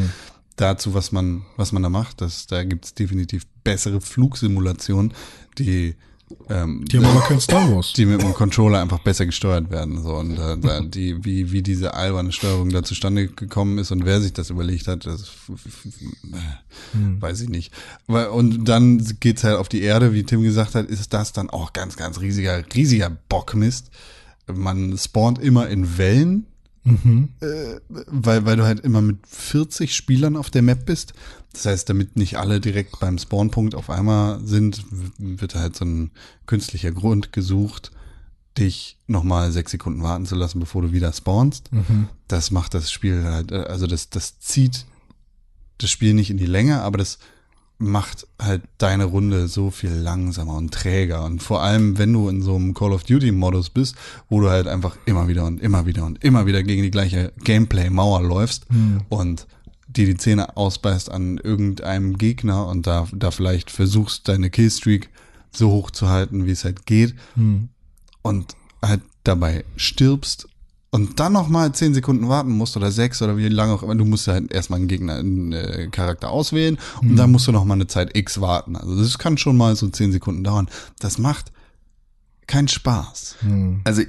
[0.56, 2.22] dazu, was man, was man da macht.
[2.22, 5.13] Das, da gibt es definitiv bessere Flugsimulationen,
[5.58, 5.96] die
[6.50, 7.94] ähm, Die haben aber kein Star Wars.
[7.94, 10.02] die mit dem Controller einfach besser gesteuert werden.
[10.02, 14.06] So und äh, da, die, wie, wie diese alberne Steuerung da zustande gekommen ist und
[14.06, 15.30] wer sich das überlegt hat, das
[16.34, 17.72] äh, weiß ich nicht.
[18.08, 21.74] Und dann geht's halt auf die Erde, wie Tim gesagt hat, ist das dann auch
[21.74, 23.91] ganz, ganz riesiger, riesiger Bockmist.
[24.52, 26.48] Man spawnt immer in Wellen,
[27.41, 31.13] äh, weil, weil du halt immer mit 40 Spielern auf der Map bist.
[31.54, 34.86] Das heißt, damit nicht alle direkt beim Spawnpunkt auf einmal sind,
[35.17, 36.12] wird halt so ein
[36.45, 37.91] künstlicher Grund gesucht,
[38.58, 41.69] dich nochmal sechs Sekunden warten zu lassen, bevor du wieder spawnst.
[42.28, 44.86] Das macht das Spiel halt, äh, also das, das zieht
[45.78, 47.19] das Spiel nicht in die Länge, aber das
[47.78, 51.26] macht halt deine Runde so viel langsamer und träger.
[51.26, 53.96] Und vor allem, wenn du in so einem Call of Duty-Modus bist,
[54.30, 57.34] wo du halt einfach immer wieder und immer wieder und immer wieder gegen die gleiche
[57.44, 58.66] Gameplay-Mauer läufst
[59.10, 59.48] und
[59.88, 65.10] dir die Zähne ausbeißt an irgendeinem Gegner und da, da vielleicht versuchst, deine Killstreak
[65.52, 67.16] so hoch zu halten, wie es halt geht
[68.22, 70.48] und halt dabei stirbst
[70.95, 73.95] und dann noch mal zehn Sekunden warten musst oder sechs oder wie lange auch immer,
[73.95, 77.65] du musst halt erstmal einen Gegner, einen äh, Charakter auswählen und dann musst du noch
[77.65, 78.75] mal eine Zeit X warten.
[78.75, 80.69] Also das kann schon mal so zehn Sekunden dauern.
[80.99, 81.51] Das macht
[82.47, 83.36] keinen Spaß.
[83.84, 84.03] Also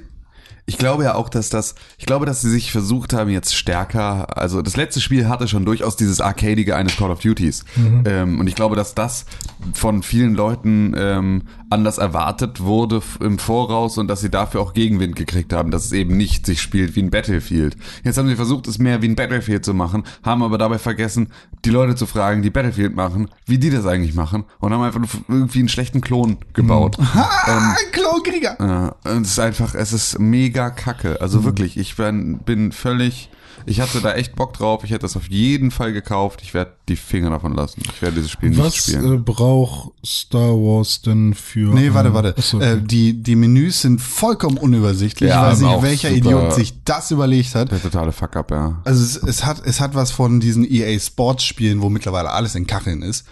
[0.69, 4.37] ich glaube ja auch, dass das, ich glaube, dass sie sich versucht haben, jetzt stärker,
[4.37, 7.63] also das letzte Spiel hatte schon durchaus dieses Arcadige eines Call of Duties.
[8.05, 9.25] Ähm, und ich glaube, dass das
[9.73, 15.15] von vielen Leuten ähm, anders erwartet wurde im Voraus und dass sie dafür auch Gegenwind
[15.15, 17.77] gekriegt haben, dass es eben nicht sich spielt wie ein Battlefield.
[18.03, 21.29] Jetzt haben sie versucht, es mehr wie ein Battlefield zu machen, haben aber dabei vergessen,
[21.63, 25.01] die Leute zu fragen, die Battlefield machen, wie die das eigentlich machen und haben einfach
[25.29, 26.97] irgendwie einen schlechten Klon gebaut.
[27.49, 28.57] Ah, Klonkrieger!
[28.59, 31.21] Ja, und es ist einfach, es ist mega kacke.
[31.21, 33.29] Also wirklich, ich bin, bin völlig,
[33.65, 34.83] ich hatte da echt Bock drauf.
[34.83, 36.41] Ich hätte das auf jeden Fall gekauft.
[36.43, 37.81] Ich werde die Finger davon lassen.
[37.93, 39.15] Ich werde dieses Spiel nicht Was spielen.
[39.15, 41.73] äh, braucht Star Wars denn für.
[41.73, 42.35] Nee, warte, äh, warte.
[42.37, 45.29] achso, Äh, die, die Menüs sind vollkommen unübersichtlich.
[45.31, 47.71] Ja, ich weiß nicht, welcher Idiot sich das überlegt hat.
[47.71, 48.79] Der totale Fuck-up, ja.
[48.85, 52.55] Also es, es hat es hat was von diesen EA Sports Spielen, wo mittlerweile alles
[52.55, 53.25] in Kacheln ist.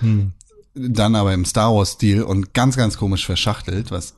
[0.73, 4.15] Dann aber im Star Wars Stil und ganz ganz komisch verschachtelt, was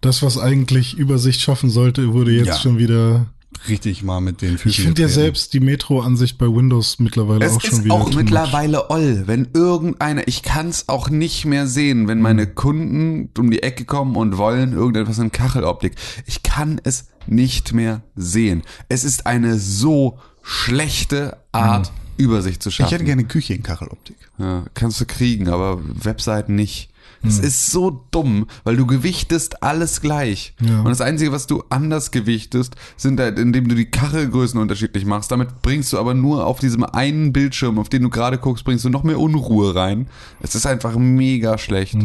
[0.00, 2.58] das, was eigentlich Übersicht schaffen sollte, wurde jetzt Ja.
[2.58, 3.26] schon wieder.
[3.68, 7.56] richtig mal mit den Füßen Ich finde ja selbst die Metro-Ansicht bei Windows mittlerweile Es
[7.56, 7.94] auch schon ist wieder.
[7.94, 13.30] auch mittlerweile oll, wenn irgendeiner, ich kann es auch nicht mehr sehen, wenn meine Kunden
[13.36, 15.94] um die Ecke kommen und wollen irgendetwas in Kacheloptik.
[16.26, 18.62] Ich kann es nicht mehr sehen.
[18.88, 22.90] Es ist eine so schlechte Art, Übersicht zu Ich schaffen.
[22.92, 24.16] hätte gerne Küche in Kacheloptik.
[24.38, 26.87] Ja, kannst du kriegen, aber Webseiten nicht.
[27.22, 30.54] Es ist so dumm, weil du gewichtest alles gleich.
[30.60, 30.80] Ja.
[30.80, 35.30] Und das Einzige, was du anders gewichtest, sind halt, indem du die Kachelgrößen unterschiedlich machst.
[35.30, 38.84] Damit bringst du aber nur auf diesem einen Bildschirm, auf den du gerade guckst, bringst
[38.84, 40.08] du noch mehr Unruhe rein.
[40.40, 41.96] Es ist einfach mega schlecht.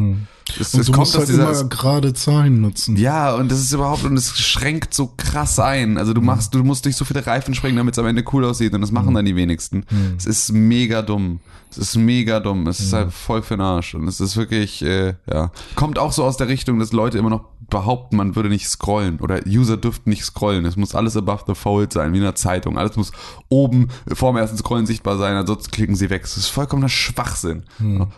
[0.59, 2.95] Es, Und es du kommt musst halt dieser, immer gerade Zahlen nutzen.
[2.97, 5.97] ja, und das ist überhaupt, und es schränkt so krass ein.
[5.97, 8.45] Also du machst, du musst durch so viele Reifen springen, damit es am Ende cool
[8.45, 8.73] aussieht.
[8.73, 9.85] Und das machen dann die wenigsten.
[10.17, 11.39] Es ist mega dumm.
[11.71, 12.67] Es ist mega dumm.
[12.67, 13.95] Es ist halt voll für den Arsch.
[13.95, 15.51] Und es ist wirklich, äh, ja.
[15.75, 19.19] Kommt auch so aus der Richtung, dass Leute immer noch behaupten, man würde nicht scrollen.
[19.19, 20.65] Oder User dürften nicht scrollen.
[20.65, 22.77] Es muss alles above the fold sein, wie in einer Zeitung.
[22.77, 23.11] Alles muss
[23.49, 26.21] oben vor dem ersten Scrollen sichtbar sein, ansonsten klicken sie weg.
[26.23, 27.63] Es ist vollkommener Schwachsinn.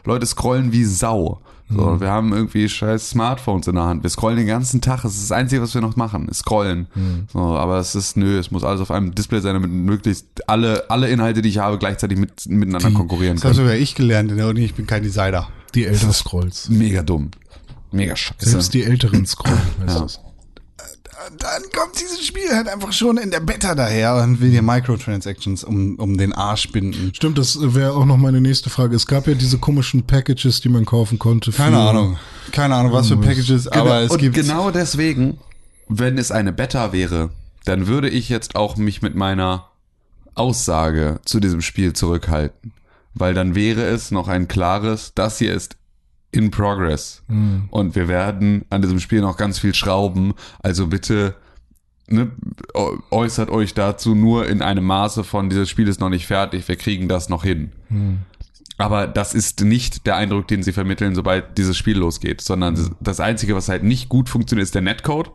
[0.04, 1.40] Leute scrollen wie Sau.
[1.68, 4.04] So, wir haben irgendwie scheiß Smartphones in der Hand.
[4.04, 5.02] Wir scrollen den ganzen Tag.
[5.02, 6.88] Das ist das Einzige, was wir noch machen, ist scrollen.
[7.34, 10.90] So, aber es ist, nö, es muss alles auf einem Display sein, damit möglichst alle,
[10.90, 13.66] alle Inhalte, die ich habe, gleichzeitig mit, miteinander konkurrieren Das habe können.
[13.68, 15.48] sogar ich gelernt in der Uni, ich bin kein Designer.
[15.74, 16.70] Die Elder Scrolls.
[16.70, 17.32] Mega dumm.
[17.92, 18.50] Mega scheiße.
[18.50, 19.58] Selbst die älteren Scrolls.
[19.84, 20.08] Weißt Ja.
[21.38, 25.64] Dann kommt dieses Spiel halt einfach schon in der Beta daher und will dir Microtransactions
[25.64, 27.12] um, um den Arsch binden.
[27.14, 28.96] Stimmt, das wäre auch noch meine nächste Frage.
[28.96, 31.52] Es gab ja diese komischen Packages, die man kaufen konnte.
[31.52, 32.18] Für, Keine Ahnung.
[32.52, 34.36] Keine Ahnung, was für Packages, aber es und gibt.
[34.36, 35.40] genau deswegen,
[35.88, 37.32] wenn es eine Beta wäre,
[37.66, 39.70] dann würde ich jetzt auch mich mit meiner
[40.36, 42.74] Aussage zu diesem Spiel zurückhalten.
[43.14, 45.78] Weil dann wäre es noch ein klares, das hier ist
[46.36, 47.24] in progress.
[47.72, 50.34] Und wir werden an diesem Spiel noch ganz viel schrauben.
[50.62, 51.36] Also bitte
[52.08, 52.32] ne,
[52.74, 56.68] äu- äußert euch dazu nur in einem Maße von, dieses Spiel ist noch nicht fertig,
[56.68, 57.72] wir kriegen das noch hin.
[58.78, 63.20] aber das ist nicht der Eindruck, den sie vermitteln, sobald dieses Spiel losgeht, sondern das
[63.20, 65.32] Einzige, was halt nicht gut funktioniert, ist der Netcode.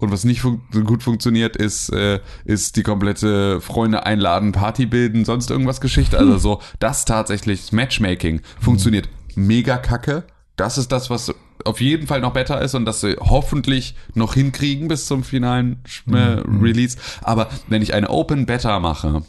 [0.00, 5.24] Und was nicht fun gut funktioniert, ist, äh, ist die komplette Freunde einladen, Party bilden,
[5.24, 6.16] sonst irgendwas Geschichte.
[6.16, 10.22] Also so, das tatsächlich Matchmaking funktioniert mega kacke.
[10.58, 11.32] Das ist das, was
[11.64, 15.82] auf jeden Fall noch besser ist und das sie hoffentlich noch hinkriegen bis zum finalen
[16.12, 16.16] äh,
[16.60, 16.98] Release.
[17.22, 19.22] Aber wenn ich eine Open Beta mache,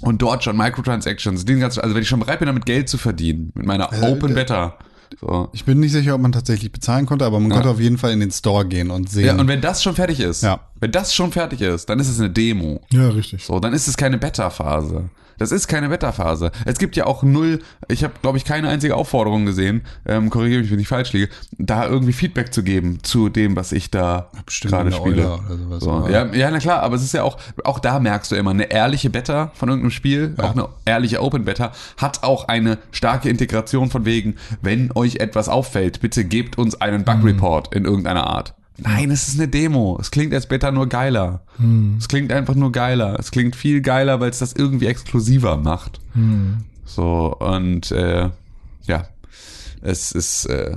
[0.00, 2.98] und dort schon Microtransactions, den ganzen, also wenn ich schon bereit bin, damit Geld zu
[2.98, 4.76] verdienen, mit meiner Also, Open äh, Beta.
[5.20, 5.48] So.
[5.52, 8.10] Ich bin nicht sicher, ob man tatsächlich bezahlen konnte, aber man konnte auf jeden Fall
[8.12, 9.26] in den Store gehen und sehen.
[9.26, 10.60] Ja, und wenn das schon fertig ist, Ja.
[10.80, 12.80] wenn das schon fertig ist, dann ist es eine Demo.
[12.92, 13.44] Ja, richtig.
[13.44, 15.04] So, dann ist es keine Beta-Phase.
[15.38, 16.52] Das ist keine Beta-Phase.
[16.64, 20.62] Es gibt ja auch null, ich habe, glaube ich, keine einzige Aufforderung gesehen, ähm, korrigiere
[20.62, 24.30] mich, wenn ich falsch liege, da irgendwie Feedback zu geben zu dem, was ich da
[24.62, 25.38] gerade spiele.
[25.80, 28.50] So, ja, ja, na klar, aber es ist ja auch, auch da merkst du immer,
[28.50, 33.90] eine ehrliche Beta von irgendeinem Spiel, auch eine ehrliche Open-Beta, hat auch eine starke Integration
[33.90, 37.04] von wegen, wenn euch etwas auffällt, bitte gebt uns einen Mhm.
[37.04, 38.54] Bug-Report in irgendeiner Art.
[38.76, 39.96] Nein, es ist eine Demo.
[40.00, 41.42] Es klingt als Beta nur geiler.
[41.58, 41.96] Mhm.
[41.98, 43.18] Es klingt einfach nur geiler.
[43.18, 46.00] Es klingt viel geiler, weil es das irgendwie exklusiver macht.
[46.14, 46.64] Mhm.
[46.84, 48.30] So, und äh,
[48.82, 49.08] ja,
[49.80, 50.76] es ist äh,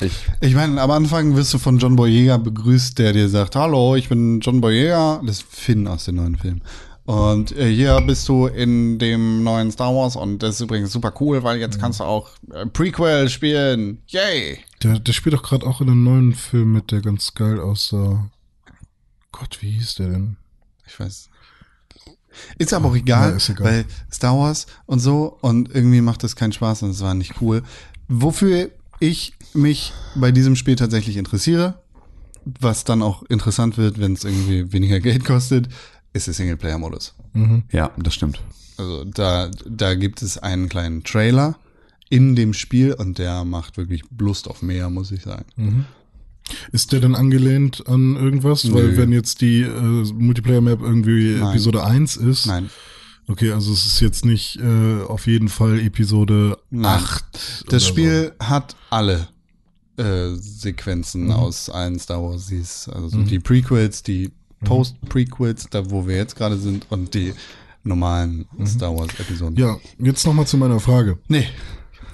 [0.00, 0.26] ich.
[0.40, 4.08] Ich meine, am Anfang wirst du von John Boyega begrüßt, der dir sagt, hallo, ich
[4.08, 6.60] bin John Boyega, das ist Finn aus dem neuen Film.
[7.08, 11.14] Und äh, hier bist du in dem neuen Star Wars und das ist übrigens super
[11.20, 14.02] cool, weil jetzt kannst du auch äh, Prequel spielen.
[14.08, 14.58] Yay!
[14.82, 18.28] Der, der spielt doch gerade auch in einem neuen Film mit, der ganz geil aussah.
[19.32, 20.36] Gott, wie hieß der denn?
[20.86, 21.30] Ich weiß.
[22.58, 23.64] Ist aber auch egal, Ja, ist egal.
[23.66, 27.40] weil Star Wars und so und irgendwie macht das keinen Spaß und es war nicht
[27.40, 27.62] cool.
[28.08, 28.68] Wofür
[29.00, 31.80] ich mich bei diesem Spiel tatsächlich interessiere,
[32.44, 35.70] was dann auch interessant wird, wenn es irgendwie weniger Geld kostet,
[36.18, 37.14] ist der Singleplayer-Modus.
[37.70, 38.42] Ja, das stimmt.
[38.76, 41.56] Also da, da gibt es einen kleinen Trailer
[42.10, 45.86] in dem Spiel und der macht wirklich Lust auf mehr, muss ich sagen.
[46.72, 48.72] Ist der denn angelehnt an irgendwas?
[48.72, 51.50] Weil wenn jetzt die äh, Multiplayer-Map irgendwie Nein.
[51.50, 52.46] Episode 1 ist.
[52.46, 52.70] Nein.
[53.26, 56.86] Okay, also es ist jetzt nicht äh, auf jeden Fall Episode Nein.
[56.86, 57.66] 8.
[57.68, 59.28] Das Spiel hat alle
[59.98, 62.50] äh, Sequenzen aus allen Star Wars.
[62.88, 64.30] Also so die Prequels, die
[64.64, 67.32] Post-Prequels, da wo wir jetzt gerade sind, und die
[67.84, 69.56] normalen Star Wars-Episoden.
[69.56, 69.62] So.
[69.62, 71.18] Ja, jetzt nochmal zu meiner Frage.
[71.28, 71.46] Nee.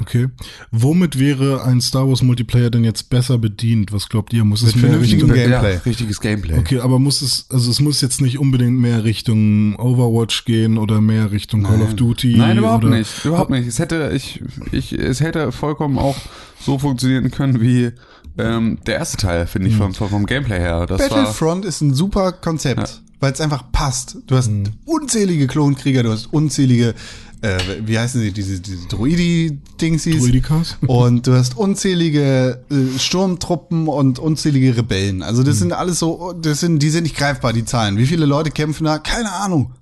[0.01, 0.27] Okay.
[0.73, 3.93] Womit wäre ein Star Wars Multiplayer denn jetzt besser bedient?
[3.93, 4.45] Was glaubt ihr?
[4.45, 5.75] Muss es Mit mehr vernünftigem Richtung, Gameplay.
[5.75, 6.59] Ja, richtiges Gameplay.
[6.59, 11.01] Okay, aber muss es, also es muss jetzt nicht unbedingt mehr Richtung Overwatch gehen oder
[11.01, 12.37] mehr Richtung Call of Duty.
[12.37, 13.25] Nein, überhaupt oder, nicht.
[13.25, 13.69] Überhaupt nicht.
[13.69, 16.17] Es hätte, ich, ich, es hätte vollkommen auch
[16.61, 17.93] so funktionieren können wie
[18.39, 20.87] ähm, der erste Teil, finde ich, vom, vom, vom Gameplay her.
[20.87, 24.19] Das war, Battlefront ist ein super Konzept, weil es einfach passt.
[24.27, 24.51] Du hast
[24.85, 26.95] unzählige Klonkrieger, du hast unzählige,
[27.43, 30.19] äh, wie heißen sie, diese, diese Droidi-Dingsies.
[30.19, 30.77] Druidikas?
[30.87, 35.23] Und du hast unzählige äh, Sturmtruppen und unzählige Rebellen.
[35.23, 37.99] Also das sind alles so, das sind, die sind nicht greifbar, die Zahlen.
[37.99, 38.99] Wie viele Leute kämpfen da?
[38.99, 39.73] Keine Ahnung.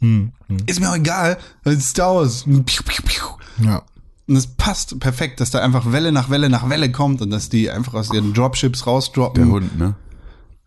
[0.66, 1.38] Ist mir auch egal.
[1.64, 2.44] weil Es Star Wars.
[2.44, 3.24] Piu, piu, piu.
[3.64, 3.82] Ja.
[4.32, 7.50] Und es passt perfekt, dass da einfach Welle nach Welle nach Welle kommt und dass
[7.50, 9.44] die einfach aus ihren Dropships rausdroppen.
[9.44, 9.94] der Hund, ne?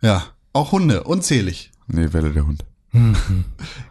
[0.01, 0.23] Ja.
[0.53, 1.71] Auch Hunde, unzählig.
[1.87, 2.63] Nee, Welle der Hund.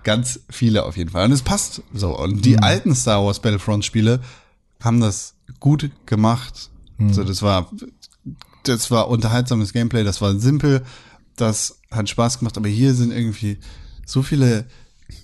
[0.05, 1.25] Ganz viele auf jeden Fall.
[1.25, 2.17] Und es passt so.
[2.17, 4.21] Und die alten Star Wars Battlefront Spiele
[4.81, 6.71] haben das gut gemacht.
[7.11, 7.69] So, das war,
[8.63, 10.85] das war unterhaltsames Gameplay, das war simpel,
[11.35, 13.59] das hat Spaß gemacht, aber hier sind irgendwie
[14.07, 14.67] so viele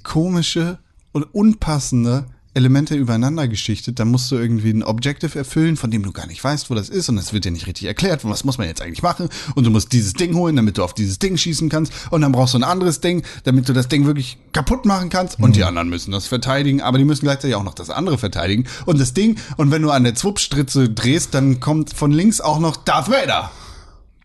[0.02, 0.80] komische
[1.12, 6.10] und unpassende Elemente übereinander geschichtet, da musst du irgendwie ein Objective erfüllen, von dem du
[6.10, 8.58] gar nicht weißt, wo das ist und es wird dir nicht richtig erklärt, was muss
[8.58, 11.36] man jetzt eigentlich machen und du musst dieses Ding holen, damit du auf dieses Ding
[11.36, 14.84] schießen kannst und dann brauchst du ein anderes Ding, damit du das Ding wirklich kaputt
[14.84, 17.88] machen kannst und die anderen müssen das verteidigen, aber die müssen gleichzeitig auch noch das
[17.88, 22.10] andere verteidigen und das Ding und wenn du an der Zwuppstritze drehst, dann kommt von
[22.10, 23.50] links auch noch Darth Vader.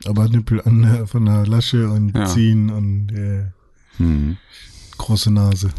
[0.07, 2.25] Aber Nippel an der, von der Lasche und Ja.
[2.25, 4.35] ziehen und äh,
[4.97, 5.69] große Nase.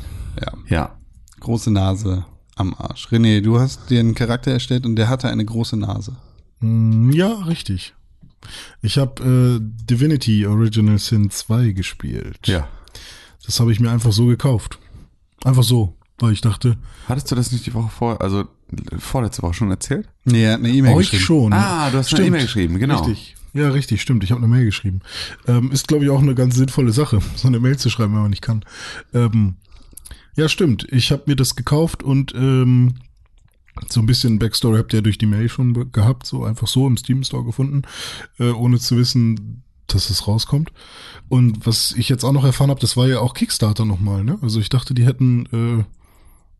[0.40, 0.96] Ja, Ja.
[1.40, 2.24] große Nase
[2.56, 3.08] am Arsch.
[3.12, 6.16] René, du hast dir einen Charakter erstellt und der hatte eine große Nase.
[6.60, 7.94] Mm, Ja, richtig.
[8.82, 12.38] Ich habe äh, Divinity Original Sin 2 gespielt.
[12.46, 12.68] Ja.
[13.44, 14.78] Das habe ich mir einfach so gekauft.
[15.44, 16.76] Einfach so, weil ich dachte,
[17.08, 18.44] Hattest du das nicht die Woche vor, also
[18.98, 20.08] vorletzte Woche schon erzählt?
[20.24, 21.24] Nee, er hat eine E-Mail euch geschrieben.
[21.24, 21.52] schon.
[21.52, 23.02] Ah, du hast eine E-Mail geschrieben, genau.
[23.04, 23.36] Richtig.
[23.52, 24.22] Ja, richtig, stimmt.
[24.24, 25.00] Ich habe eine Mail geschrieben.
[25.48, 28.22] Ähm, ist, glaube ich, auch eine ganz sinnvolle Sache, so eine Mail zu schreiben, wenn
[28.22, 28.64] man nicht kann.
[29.14, 29.56] Ähm,
[30.36, 30.86] ja, stimmt.
[30.90, 32.94] Ich habe mir das gekauft und ähm,
[33.88, 36.96] so ein bisschen Backstory habt ihr durch die Mail schon gehabt, so einfach so im
[36.96, 37.82] Steam Store gefunden,
[38.38, 40.72] äh, ohne zu wissen, dass es rauskommt.
[41.28, 44.38] Und was ich jetzt auch noch erfahren habe, das war ja auch Kickstarter nochmal, ne?
[44.42, 45.84] Also ich dachte, die hätten äh,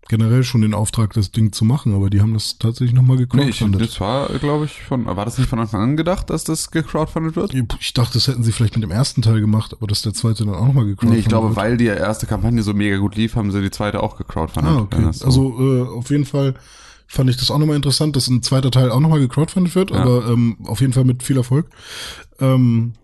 [0.08, 3.22] generell schon den Auftrag, das Ding zu machen, aber die haben das tatsächlich nochmal Nee,
[3.24, 3.80] ich, gecrowdfundet.
[3.82, 7.34] das war, glaube ich, von, war das nicht von Anfang an gedacht, dass das gecrowdfundet
[7.36, 7.54] wird?
[7.80, 10.44] ich dachte, das hätten sie vielleicht mit dem ersten Teil gemacht, aber dass der zweite
[10.44, 11.56] dann auch nochmal gecrowdfundet Nee, ich glaube, wird.
[11.56, 14.72] weil die erste Kampagne so mega gut lief, haben sie die zweite auch gecrowdfundet.
[14.72, 15.08] Ah, okay.
[15.12, 16.54] So- Also äh, auf jeden Fall
[17.08, 19.96] fand ich das auch nochmal interessant, dass ein zweiter Teil auch nochmal gecrowdfundet wird, Ja.
[19.98, 21.66] aber ähm, auf jeden Fall mit viel Erfolg.
[22.40, 22.94] Ähm,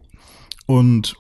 [0.66, 1.16] und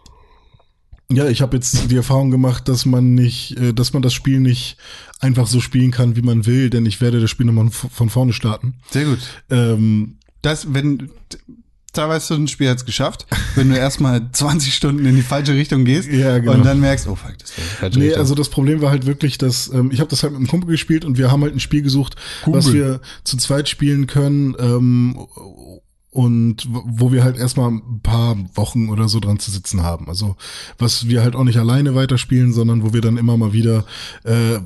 [1.16, 4.40] ja, ich habe jetzt die Erfahrung gemacht, dass man nicht, äh, dass man das Spiel
[4.40, 4.76] nicht
[5.20, 8.32] einfach so spielen kann, wie man will, denn ich werde das Spiel nochmal von vorne
[8.32, 8.74] starten.
[8.90, 9.18] Sehr gut.
[9.50, 11.10] Ähm, Das, wenn,
[11.92, 15.52] da weißt du, ein Spiel hat's geschafft, wenn du erstmal 20 Stunden in die falsche
[15.54, 16.52] Richtung gehst Ja, genau.
[16.54, 18.20] und dann merkst, oh fuck, das war die falsche Nee, Richtung.
[18.20, 20.70] also das Problem war halt wirklich, dass ähm, ich habe das halt mit einem Kumpel
[20.70, 25.18] gespielt und wir haben halt ein Spiel gesucht, was wir zu zweit spielen können ähm,
[26.12, 30.08] und wo wir halt erstmal ein paar Wochen oder so dran zu sitzen haben.
[30.08, 30.36] Also
[30.78, 33.86] was wir halt auch nicht alleine weiterspielen, sondern wo wir dann immer mal wieder
[34.24, 34.60] äh,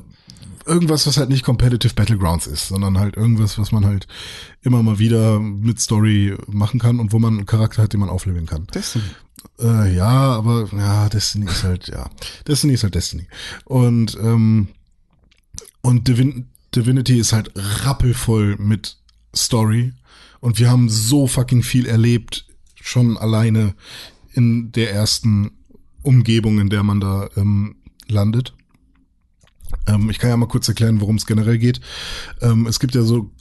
[0.67, 4.09] irgendwas, was halt nicht Competitive Battlegrounds ist, sondern halt irgendwas, was man halt
[4.63, 8.09] immer mal wieder mit Story machen kann und wo man einen Charakter hat, den man
[8.11, 8.67] aufleveln kann.
[8.75, 9.05] Destiny.
[9.61, 12.11] Äh, ja, aber ja, Destiny ist halt, ja.
[12.49, 13.29] Destiny ist halt Destiny.
[13.65, 14.69] Und, ähm,
[15.81, 18.99] und Divin Divinity ist halt rappelvoll mit
[19.35, 19.93] Story.
[20.47, 22.47] Und wir haben so fucking viel erlebt,
[22.81, 23.75] schon alleine
[24.33, 25.51] in der ersten
[26.05, 27.75] Umgebung, in der man da ähm,
[28.07, 28.55] landet.
[29.89, 31.81] Ähm, ich kann ja mal kurz erklären, worum es generell geht.
[32.43, 33.33] Ähm, es gibt ja so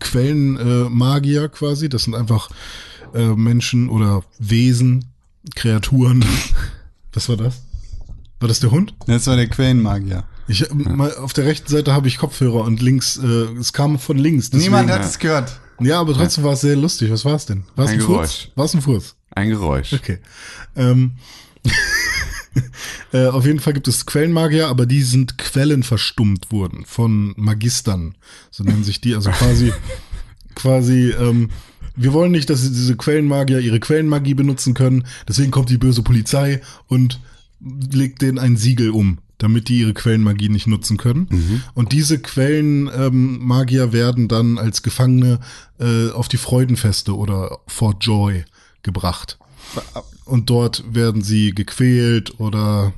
[0.00, 1.88] Quellenmagier äh, quasi.
[1.88, 2.50] Das sind einfach
[3.14, 5.04] äh, Menschen oder Wesen,
[5.54, 6.24] Kreaturen.
[7.12, 7.62] Was war das?
[8.40, 8.96] War das der Hund?
[9.06, 10.24] Das war der Quellenmagier.
[10.48, 13.26] Ich, mal, auf der rechten Seite habe ich Kopfhörer und links, äh,
[13.60, 14.50] es kam von links.
[14.50, 15.60] deswegen- Niemand hat es gehört.
[15.80, 17.10] Ja, aber trotzdem war es sehr lustig.
[17.12, 17.64] Was war es denn?
[17.76, 18.16] War es Ein ein, Furz?
[18.16, 18.48] Geräusch.
[18.56, 19.14] War es ein Furz?
[19.30, 19.92] Ein Geräusch.
[19.92, 20.18] Okay.
[20.74, 21.12] Ähm,
[23.12, 28.16] äh, auf jeden Fall gibt es Quellenmagier, aber die sind Quellen verstummt wurden von Magistern.
[28.50, 29.14] So nennen sich die.
[29.14, 29.72] Also quasi,
[30.54, 31.50] quasi, ähm,
[31.94, 35.06] wir wollen nicht, dass diese Quellenmagier ihre Quellenmagie benutzen können.
[35.28, 37.20] Deswegen kommt die böse Polizei und
[37.60, 41.28] legt denen ein Siegel um, damit die ihre Quellenmagie nicht nutzen können.
[41.74, 45.40] Und diese Quellenmagier ähm, werden dann als Gefangene
[45.78, 48.44] äh, auf die Freudenfeste oder Fort Joy
[48.82, 49.38] gebracht.
[50.24, 52.92] Und dort werden sie gequält oder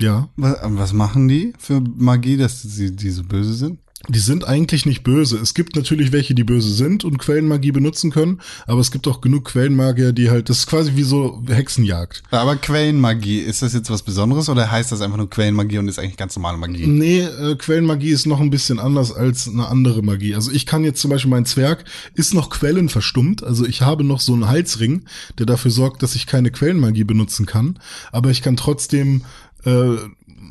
[0.00, 0.28] ja.
[0.36, 3.80] Was, was machen die für Magie, dass sie die so böse sind?
[4.08, 5.36] Die sind eigentlich nicht böse.
[5.38, 9.20] Es gibt natürlich welche, die böse sind und Quellenmagie benutzen können, aber es gibt auch
[9.20, 12.22] genug Quellenmagier, die halt, das ist quasi wie so Hexenjagd.
[12.30, 15.98] Aber Quellenmagie, ist das jetzt was Besonderes oder heißt das einfach nur Quellenmagie und ist
[15.98, 16.86] eigentlich ganz normale Magie?
[16.86, 20.34] Nee, äh, Quellenmagie ist noch ein bisschen anders als eine andere Magie.
[20.34, 21.84] Also ich kann jetzt zum Beispiel, mein Zwerg
[22.14, 23.42] ist noch quellenverstummt.
[23.42, 25.04] Also ich habe noch so einen Halsring,
[25.38, 27.78] der dafür sorgt, dass ich keine Quellenmagie benutzen kann.
[28.12, 29.22] Aber ich kann trotzdem
[29.64, 29.96] äh,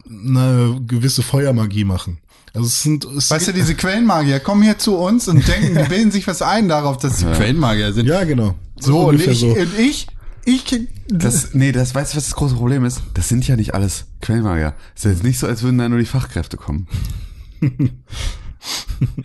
[0.09, 2.19] eine gewisse Feuermagie machen.
[2.55, 5.89] Also es sind, es Weißt du, diese Quellenmagier kommen hier zu uns und denken, die
[5.89, 8.07] bilden sich was ein darauf, dass sie Quellenmagier sind.
[8.07, 8.55] ja genau.
[8.79, 10.07] so, und ich, und ich,
[10.45, 13.01] ich, Das, nee, das weißt du, was das große Problem ist?
[13.13, 14.73] Das sind ja nicht alles Quellenmagier.
[14.95, 16.87] Es ist jetzt nicht so, als würden da nur die Fachkräfte kommen.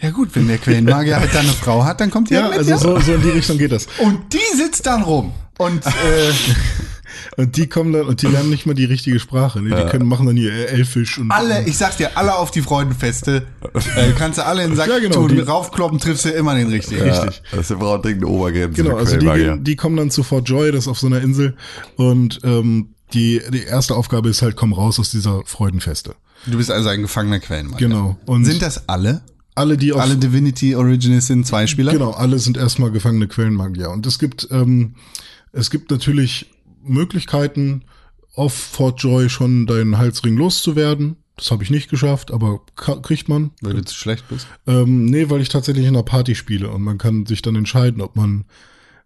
[0.02, 2.50] ja gut, wenn der Quellenmagier halt dann eine Frau hat, dann kommt die Ja, halt
[2.50, 2.78] mit, also ja.
[2.78, 3.86] so, so in die Richtung geht das.
[3.98, 5.32] Und die sitzt dann rum.
[5.58, 5.90] Und äh,
[7.40, 9.62] Und die kommen dann und die lernen nicht mal die richtige Sprache.
[9.62, 9.74] Ne?
[9.74, 13.46] Die können machen dann hier Elfisch und alle, ich sag's dir, alle auf die Freudenfeste.
[13.96, 16.54] Äh, kannst du alle in den Sack Ja, genau, tun, die- raufkloppen, triffst du immer
[16.54, 17.02] den richtigen.
[17.02, 17.42] Richtig.
[17.50, 18.82] Das ist braucht dringend eine Obergrenze.
[18.82, 21.56] Genau, also die, die kommen dann zu Fort Joy, das ist auf so einer Insel.
[21.96, 26.14] Und ähm, die, die erste Aufgabe ist halt, komm raus aus dieser Freudenfeste.
[26.46, 27.88] Du bist also ein gefangener Quellenmagier.
[27.88, 28.18] Genau.
[28.26, 29.22] Und Sind das alle?
[29.54, 31.92] alle, die auf Alle Divinity Originals sind zwei Spieler?
[31.92, 33.90] Genau, alle sind erstmal gefangene Quellenmagier.
[33.90, 34.94] Und es gibt, ähm,
[35.52, 36.50] es gibt natürlich
[36.82, 37.84] Möglichkeiten,
[38.34, 41.16] auf Fort Joy schon deinen Halsring loszuwerden.
[41.36, 43.52] Das habe ich nicht geschafft, aber kriegt man.
[43.62, 44.46] Weil du zu schlecht bist.
[44.66, 48.02] Ähm, nee, weil ich tatsächlich in einer Party spiele und man kann sich dann entscheiden,
[48.02, 48.44] ob man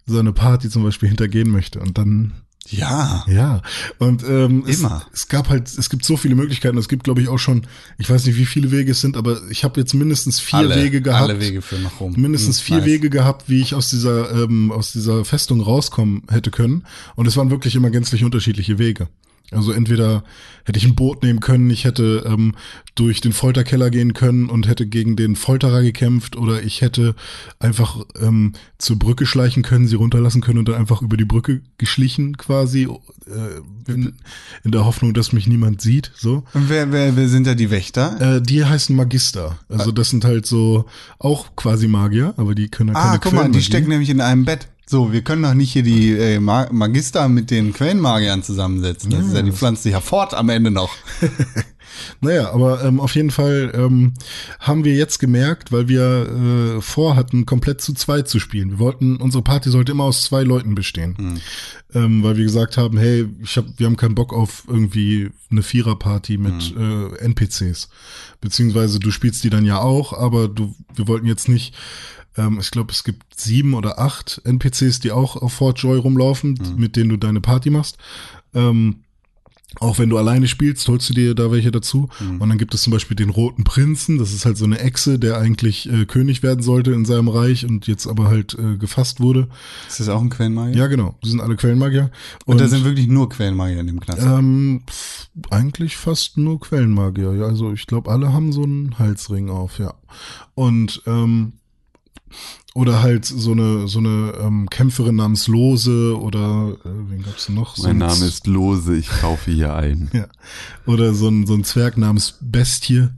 [0.06, 1.80] seine Party zum Beispiel hintergehen möchte.
[1.80, 2.32] Und dann
[2.70, 3.24] Ja.
[3.28, 3.62] ja,
[3.98, 5.04] und ähm, Immer.
[5.12, 6.78] Es, es gab halt, es gibt so viele Möglichkeiten.
[6.78, 7.66] Es gibt, glaube ich, auch schon,
[7.98, 10.76] ich weiß nicht, wie viele Wege es sind, aber ich habe jetzt mindestens vier alle,
[10.76, 11.28] Wege gehabt.
[11.28, 12.14] Alle Wege führen nach Rom.
[12.16, 12.86] Mindestens Hm, vier nice.
[12.86, 16.84] Wege gehabt, wie ich aus dieser ähm, aus dieser Festung rauskommen hätte können.
[17.16, 19.08] Und es waren wirklich immer gänzlich unterschiedliche Wege.
[19.50, 20.24] Also entweder
[20.64, 22.54] hätte ich ein Boot nehmen können, ich hätte ähm,
[22.94, 27.14] durch den Folterkeller gehen können und hätte gegen den Folterer gekämpft, oder ich hätte
[27.58, 31.60] einfach ähm, zur Brücke schleichen können, sie runterlassen können und dann einfach über die Brücke
[31.76, 34.14] geschlichen quasi, äh, in,
[34.64, 36.10] in der Hoffnung, dass mich niemand sieht.
[36.16, 36.44] So.
[36.54, 38.36] Und wer, wer, wer sind da die Wächter?
[38.36, 39.58] Äh, die heißen Magister.
[39.68, 40.86] Also das sind halt so
[41.18, 44.20] auch quasi Magier, aber die können halt ah, keine guck mal, die stecken nämlich in
[44.20, 44.68] einem Bett.
[44.86, 49.10] So, wir können doch nicht hier die äh, Ma- Magister mit den Quellenmagiern zusammensetzen.
[49.10, 50.94] Das ist ja, die pflanzt sich ja fort am Ende noch.
[52.20, 54.14] Naja, aber ähm, auf jeden Fall ähm,
[54.58, 58.70] haben wir jetzt gemerkt, weil wir äh, vorhatten, komplett zu zweit zu spielen.
[58.72, 61.40] Wir wollten, unsere Party sollte immer aus zwei Leuten bestehen.
[61.94, 65.62] Ähm, weil wir gesagt haben, hey, ich hab, wir haben keinen Bock auf irgendwie eine
[65.62, 67.88] Viererparty mit äh, NPCs.
[68.40, 71.74] Beziehungsweise du spielst die dann ja auch, aber du, wir wollten jetzt nicht,
[72.36, 76.58] ähm, ich glaube, es gibt sieben oder acht NPCs, die auch auf Fort Joy rumlaufen,
[76.76, 77.98] mit denen du deine Party machst.
[78.54, 79.04] Ähm,
[79.80, 82.08] auch wenn du alleine spielst, holst du dir da welche dazu.
[82.38, 84.18] Und dann gibt es zum Beispiel den Roten Prinzen.
[84.18, 87.66] Das ist halt so eine Echse, der eigentlich äh, König werden sollte in seinem Reich
[87.66, 89.48] und jetzt aber halt äh, gefasst wurde.
[89.88, 90.76] Ist das auch ein Quellenmagier?
[90.76, 91.16] Ja, genau.
[91.24, 92.10] Die sind alle Quellenmagier.
[92.46, 94.26] Und, da sind wirklich nur Quellenmagier in dem Klasse.
[94.26, 94.82] ähm,
[95.50, 97.32] eigentlich fast nur Quellenmagier.
[97.34, 99.94] Ja, also ich glaube, alle haben so einen Halsring auf, ja.
[100.54, 101.54] Und ähm,
[102.74, 107.76] oder halt so eine so eine ähm, Kämpferin namens Lose oder äh, wen gab's noch?
[107.76, 110.10] So Mein ein Name ist Lose, ich kaufe hier ein.
[110.14, 110.26] Ja.
[110.86, 113.08] Oder so ein, so ein Zwerg namens Bestie.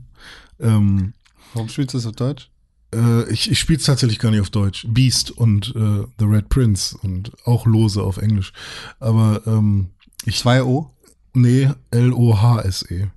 [0.59, 1.13] Ähm,
[1.53, 2.49] Warum spielst du das auf Deutsch?
[2.93, 4.85] äh, ich ich spiele es tatsächlich gar nicht auf Deutsch.
[4.89, 8.53] Beast und äh, The Red Prince und auch Lose auf Englisch.
[8.99, 9.89] Aber ähm,
[10.25, 10.89] ich, 2O?
[11.33, 13.07] nee, L-O-H-S-E.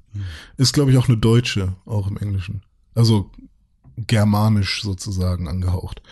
[0.57, 2.63] Ist, glaube ich, auch eine Deutsche, auch im Englischen.
[2.95, 3.31] Also
[4.07, 6.03] germanisch sozusagen angehaucht.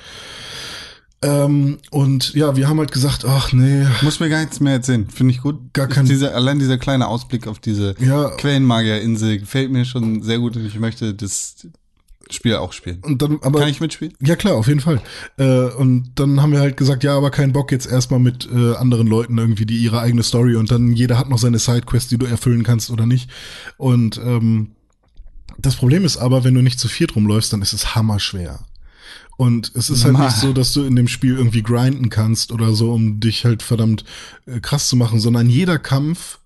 [1.20, 5.09] Ähm, und ja, wir haben halt gesagt, ach nee, Muss mir gar nichts mehr erzählen.
[5.11, 5.57] Finde ich gut.
[5.72, 8.30] Gar kein- dieser, allein dieser kleine Ausblick auf diese Ja.
[8.36, 11.57] Quellenmagierinsel gefällt mir schon sehr gut und ich möchte das
[12.30, 13.01] Spiel auch spielen.
[13.03, 14.12] und dann, aber Kann ich mitspielen?
[14.20, 15.01] Ja, klar, auf jeden Fall.
[15.39, 18.74] Äh, und dann haben wir halt gesagt, ja, aber keinen Bock jetzt erstmal mit äh,
[18.76, 22.18] anderen Leuten irgendwie, die ihre eigene Story und dann jeder hat noch seine Sidequest, die
[22.18, 23.28] du erfüllen kannst oder nicht.
[23.78, 24.72] Und ähm,
[25.57, 28.61] das Problem ist aber, wenn du nicht zu viert rumläufst, dann ist es hammerschwer.
[29.36, 30.28] Und es ist halt Normal.
[30.28, 33.62] nicht so, dass du in dem Spiel irgendwie grinden kannst oder so, um dich halt
[33.62, 34.05] verdammt
[34.46, 36.40] äh, krass zu machen, sondern jeder Kampf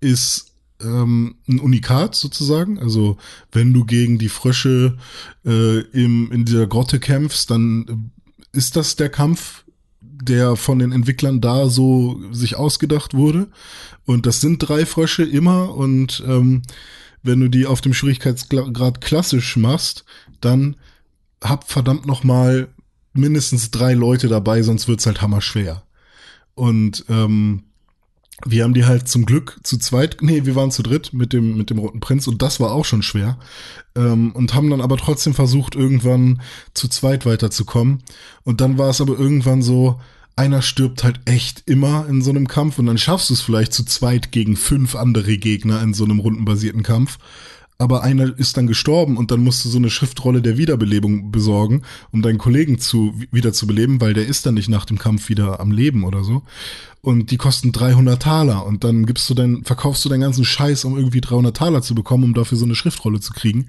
[0.00, 2.78] ist ähm, ein Unikat sozusagen.
[2.78, 3.16] Also
[3.50, 4.96] wenn du gegen die Frösche
[5.44, 8.12] äh, im, in dieser Grotte kämpfst, dann
[8.52, 9.64] äh, ist das der Kampf,
[10.00, 13.48] der von den Entwicklern da so sich ausgedacht wurde.
[14.04, 15.74] Und das sind drei Frösche immer.
[15.74, 16.62] Und ähm,
[17.22, 20.04] wenn du die auf dem Schwierigkeitsgrad klassisch machst,
[20.40, 20.76] dann
[21.42, 22.68] hab verdammt noch mal
[23.12, 25.82] mindestens drei Leute dabei, sonst wird's halt hammerschwer.
[26.54, 27.64] Und ähm,
[28.44, 31.56] wir haben die halt zum Glück zu zweit, nee, wir waren zu dritt mit dem,
[31.56, 33.38] mit dem Roten Prinz und das war auch schon schwer.
[33.96, 36.40] Ähm, und haben dann aber trotzdem versucht, irgendwann
[36.74, 38.02] zu zweit weiterzukommen.
[38.44, 40.00] Und dann war es aber irgendwann so,
[40.38, 43.72] einer stirbt halt echt immer in so einem Kampf und dann schaffst du es vielleicht
[43.72, 47.18] zu zweit gegen fünf andere Gegner in so einem rundenbasierten Kampf.
[47.80, 51.82] Aber einer ist dann gestorben und dann musst du so eine Schriftrolle der Wiederbelebung besorgen,
[52.10, 55.28] um deinen Kollegen zu, wieder zu beleben, weil der ist dann nicht nach dem Kampf
[55.28, 56.42] wieder am Leben oder so.
[57.02, 60.84] Und die kosten 300 Taler und dann gibst du dein, verkaufst du deinen ganzen Scheiß,
[60.84, 63.68] um irgendwie 300 Taler zu bekommen, um dafür so eine Schriftrolle zu kriegen.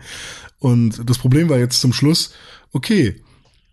[0.57, 2.31] Und das Problem war jetzt zum Schluss,
[2.73, 3.21] okay,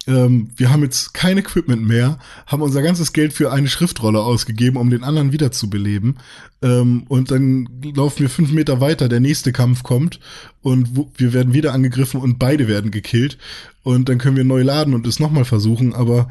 [0.07, 4.77] ähm, wir haben jetzt kein Equipment mehr, haben unser ganzes Geld für eine Schriftrolle ausgegeben,
[4.77, 6.19] um den anderen wiederzubeleben.
[6.63, 10.21] Ähm, und dann laufen wir fünf Meter weiter, der nächste Kampf kommt
[10.63, 13.39] und wir werden wieder angegriffen und beide werden gekillt.
[13.83, 15.95] Und dann können wir neu laden und es nochmal versuchen.
[15.95, 16.29] Aber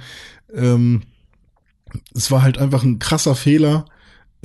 [0.53, 1.03] ähm,
[2.13, 3.85] es war halt einfach ein krasser Fehler,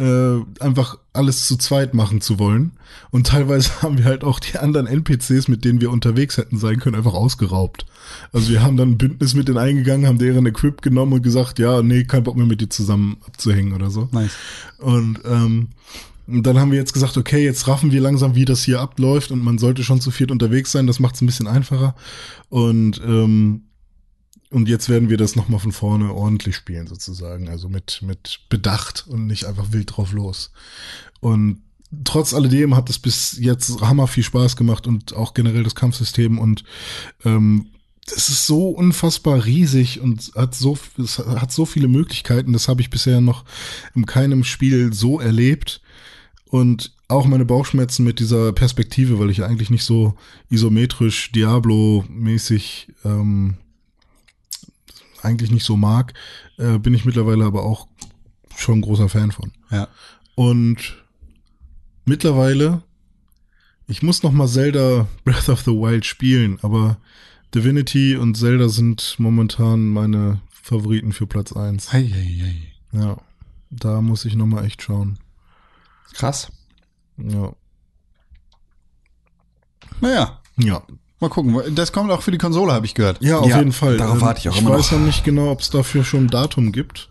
[0.00, 2.72] äh, einfach alles zu zweit machen zu wollen.
[3.10, 6.80] Und teilweise haben wir halt auch die anderen NPCs, mit denen wir unterwegs hätten sein
[6.80, 7.86] können, einfach ausgeraubt.
[8.32, 11.58] Also wir haben dann ein Bündnis mit denen eingegangen, haben deren Equip genommen und gesagt,
[11.58, 14.08] ja, nee, kein Bock mehr mit dir zusammen abzuhängen oder so.
[14.12, 14.32] Nice.
[14.78, 15.68] Und ähm,
[16.26, 19.32] und dann haben wir jetzt gesagt, okay, jetzt raffen wir langsam, wie das hier abläuft
[19.32, 21.96] und man sollte schon zu viert unterwegs sein, das macht es ein bisschen einfacher.
[22.50, 23.62] Und ähm,
[24.50, 27.48] und jetzt werden wir das nochmal von vorne ordentlich spielen, sozusagen.
[27.48, 30.50] Also mit, mit Bedacht und nicht einfach wild drauf los.
[31.20, 31.62] Und
[32.04, 36.38] trotz alledem hat es bis jetzt hammer viel Spaß gemacht und auch generell das Kampfsystem
[36.38, 36.64] und
[37.24, 37.66] ähm,
[38.06, 42.52] das ist so unfassbar riesig und hat so, es hat so viele Möglichkeiten.
[42.52, 43.44] Das habe ich bisher noch
[43.94, 45.80] in keinem Spiel so erlebt.
[46.46, 50.14] Und auch meine Bauchschmerzen mit dieser Perspektive, weil ich eigentlich nicht so
[50.48, 53.58] isometrisch Diablo-mäßig ähm,
[55.22, 56.14] eigentlich nicht so mag,
[56.58, 57.86] äh, bin ich mittlerweile aber auch
[58.56, 59.52] schon großer Fan von.
[59.70, 59.88] Ja.
[60.34, 61.02] Und
[62.04, 62.82] mittlerweile,
[63.86, 66.98] ich muss noch mal Zelda Breath of the Wild spielen, aber
[67.54, 71.92] Divinity und Zelda sind momentan meine Favoriten für Platz eins.
[71.92, 72.98] Hei, hei, hei.
[72.98, 73.16] Ja,
[73.70, 75.18] da muss ich noch mal echt schauen.
[76.12, 76.50] Krass.
[77.16, 77.54] Ja.
[80.00, 80.82] Naja, Ja.
[81.20, 81.60] Mal gucken.
[81.74, 83.18] Das kommt auch für die Konsole, habe ich gehört.
[83.20, 83.96] Ja, auf Ja, jeden Fall.
[83.98, 84.98] darauf Ähm, warte ich auch Ich immer weiß noch.
[84.98, 87.09] noch nicht genau, ob es dafür schon ein Datum gibt.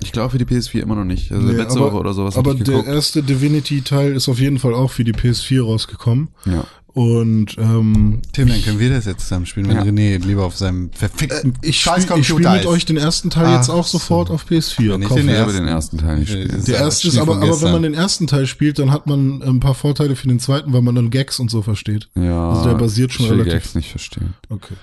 [0.00, 1.32] Ich glaube für die PS4 immer noch nicht.
[1.32, 4.58] Also Nee, letzte aber- Woche oder sowas Aber ich der erste Divinity-Teil ist auf jeden
[4.58, 6.28] Fall auch für die PS4 rausgekommen.
[6.46, 6.64] Ja.
[6.94, 9.82] Und ähm, Tim, dann können wir das jetzt zusammen spielen, wenn Ja.
[9.82, 12.66] René lieber auf seinem verfickten Äh, ich scheiß spiele spiel Computer mit ist.
[12.66, 13.98] euch den ersten Teil Ach jetzt auch so.
[13.98, 14.92] sofort auf PS4.
[14.94, 16.64] Wenn ich den Ich ersten- den ersten Teil nicht Äh, spielen.
[16.64, 19.60] der erste ist aber, aber wenn man den ersten Teil spielt, dann hat man ein
[19.60, 22.08] paar Vorteile für den zweiten, weil man dann Gags und so versteht.
[22.16, 24.34] Ja, Also der basiert schon ich will relativ- Gags nicht verstehen.
[24.48, 24.74] Okay.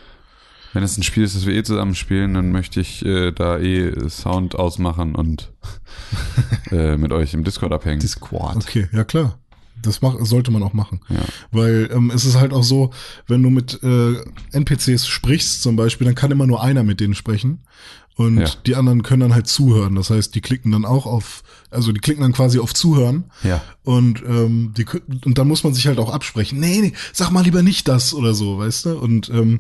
[0.76, 3.57] Wenn es ein Spiel ist, das wir eh zusammen spielen, dann möchte ich äh, da
[3.57, 5.53] eh Sound ausmachen und
[6.71, 8.01] äh, mit euch im Discord abhängen.
[8.01, 8.57] Discord.
[8.57, 9.39] Okay, ja klar.
[9.82, 10.99] Das mach, sollte man auch machen.
[11.09, 11.21] Ja.
[11.51, 12.91] Weil ähm, es ist halt auch so,
[13.28, 14.15] wenn du mit äh,
[14.51, 17.59] NPCs sprichst zum Beispiel, dann kann immer nur einer mit denen sprechen.
[18.17, 18.49] Und Ja.
[18.65, 19.95] die anderen können dann halt zuhören.
[19.95, 23.26] Das heißt, die klicken dann auch auf, also die klicken dann quasi auf Zuhören.
[23.43, 23.61] Ja.
[23.84, 24.86] Und, ähm, die,
[25.26, 26.57] und dann muss man sich halt auch absprechen.
[26.59, 28.97] Nee, nee, sag mal lieber nicht das oder so, weißt du?
[28.97, 29.59] Und ähm,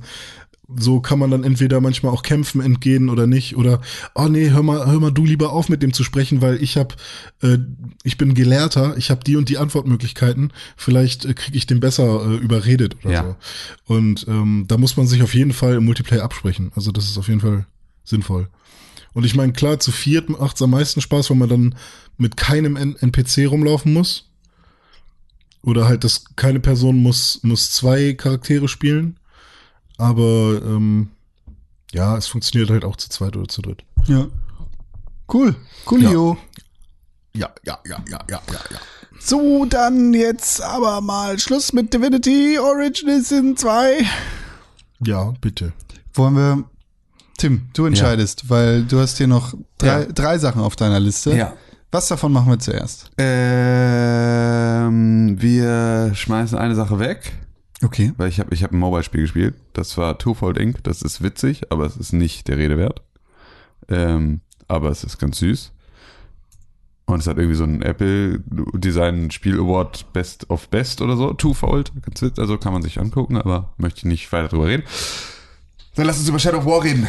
[0.75, 3.55] so kann man dann entweder manchmal auch kämpfen, entgehen oder nicht.
[3.55, 3.81] Oder,
[4.15, 6.77] oh nee, hör mal, hör mal du lieber auf mit dem zu sprechen, weil ich
[6.77, 6.95] hab,
[7.41, 7.57] äh,
[8.03, 10.51] ich bin Gelehrter, ich habe die und die Antwortmöglichkeiten.
[10.75, 13.37] Vielleicht äh, kriege ich den besser äh, überredet oder Ja.
[13.87, 13.93] so.
[13.95, 16.71] Und ähm, da muss man sich auf jeden Fall im Multiplayer absprechen.
[16.75, 17.65] Also das ist auf jeden Fall
[18.03, 18.47] sinnvoll.
[19.13, 21.75] Und ich meine, klar, zu viert macht's am meisten Spaß, wenn man dann
[22.17, 24.29] mit keinem NPC rumlaufen muss.
[25.61, 29.17] Oder halt, dass keine Person muss, muss zwei Charaktere spielen.
[29.97, 31.09] Aber ähm,
[31.91, 33.83] ja, es funktioniert halt auch zu zweit oder zu dritt.
[34.07, 34.27] Ja.
[35.31, 35.55] Cool.
[35.85, 36.37] Coolio.
[37.33, 38.77] Ja, ja, ja, ja, ja, ja, ja.
[39.19, 44.05] So, dann jetzt aber mal Schluss mit Divinity Original Sin 2.
[45.05, 45.73] Ja, bitte.
[46.13, 46.63] Wollen wir.
[47.37, 50.05] Tim, du entscheidest, weil du hast hier noch drei, Ja.
[50.05, 51.35] drei Sachen auf deiner Liste.
[51.35, 51.53] Ja.
[51.91, 53.09] Was davon machen wir zuerst?
[54.05, 57.33] Ähm, wir schmeißen eine Sache weg,
[57.85, 58.13] Okay.
[58.17, 59.53] weil ich habe ich hab ein Mobile-Spiel gespielt.
[59.73, 60.83] Das war Twofold Inc.
[60.83, 63.01] Das ist witzig, aber es ist nicht der Rede wert.
[63.89, 65.71] Ähm, aber es ist ganz süß.
[67.05, 68.41] Und es hat irgendwie so einen Apple
[68.73, 71.33] Design Spiel Award Best of Best oder so.
[71.33, 71.91] Twofold.
[72.01, 72.39] Ganz witzig.
[72.39, 74.83] Also kann man sich angucken, aber möchte ich nicht weiter drüber reden.
[75.93, 77.07] Dann lass uns über Shadow of War reden.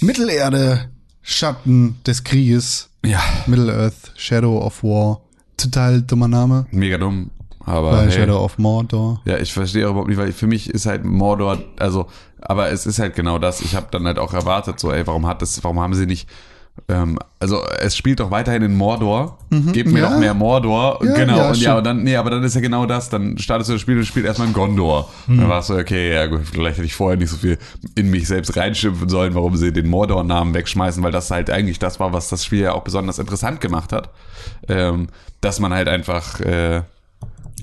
[0.00, 0.90] Mittelerde,
[1.22, 2.90] Schatten des Krieges.
[3.04, 3.22] Ja.
[3.46, 5.20] Middle-earth, Shadow of War.
[5.56, 6.66] Total dummer Name.
[6.72, 7.30] Mega dumm.
[7.66, 8.20] Aber Weil hey.
[8.20, 9.20] Shadow of Mordor.
[9.24, 12.06] Ja, ich verstehe auch überhaupt nicht, weil für mich ist halt Mordor, also,
[12.40, 13.60] aber es ist halt genau das.
[13.60, 16.28] Ich habe dann halt auch erwartet, so, ey, warum hat das, warum haben sie nicht,
[16.88, 19.38] ähm, also es spielt doch weiterhin in Mordor.
[19.72, 20.10] Gebt mir ja.
[20.10, 21.00] doch mehr Mordor.
[21.02, 21.36] Ja, genau.
[21.36, 23.08] ja, und ja, und dann, nee, aber dann ist ja genau das.
[23.08, 25.08] Dann startest du das Spiel und spielst erstmal in Gondor.
[25.26, 27.58] Dann warst du, okay, ja gut, vielleicht hätte ich vorher nicht so viel
[27.94, 31.98] in mich selbst reinschimpfen sollen, warum sie den Mordor-Namen wegschmeißen, weil das halt eigentlich das
[31.98, 34.10] war, was das Spiel ja auch besonders interessant gemacht hat.
[34.68, 35.08] Ähm,
[35.40, 36.82] dass man halt einfach äh,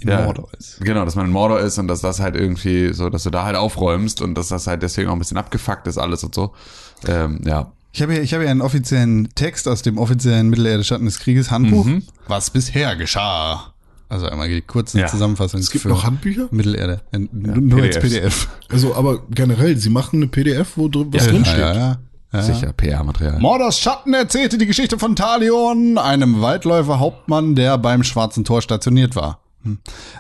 [0.02, 0.80] In Mordor ist.
[0.82, 3.46] Genau, dass man in Mordor ist und dass das halt irgendwie so, dass du da
[3.46, 6.54] halt aufräumst und dass das halt deswegen auch ein bisschen abgefuckt ist alles und so.
[7.08, 7.72] Ähm, ja.
[7.92, 11.20] Ich habe hier, ich habe hier einen offiziellen Text aus dem offiziellen Mittelerde Schatten des
[11.20, 11.86] Krieges Handbuch.
[11.86, 12.04] Mhm.
[12.28, 13.74] Was bisher geschah.
[14.10, 15.08] Also einmal die kurze Ja.
[15.08, 15.60] Zusammenfassung.
[15.60, 16.48] Es gibt für noch Handbücher?
[16.52, 17.02] Mittelerde.
[17.12, 18.14] Äh, Nur als PDFs.
[18.14, 18.48] PDF.
[18.70, 21.60] Also, aber generell, sie machen eine PDF, wo drin, was Ja, drin Ja, steht.
[21.60, 21.98] ja, ja.
[22.34, 22.42] ja.
[22.42, 23.40] Sicher, PR-Material.
[23.40, 29.40] Mordors Schatten erzählte die Geschichte von Talion, einem Waldläufer-Hauptmann, der beim Schwarzen Tor stationiert war.
[29.64, 29.78] Hm.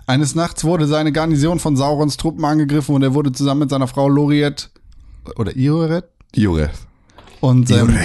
[0.07, 3.87] Eines Nachts wurde seine Garnison von Saurons Truppen angegriffen und er wurde zusammen mit seiner
[3.87, 4.69] Frau Loriet
[5.37, 6.71] oder Ioret Ioreth.
[7.41, 7.97] und seinem,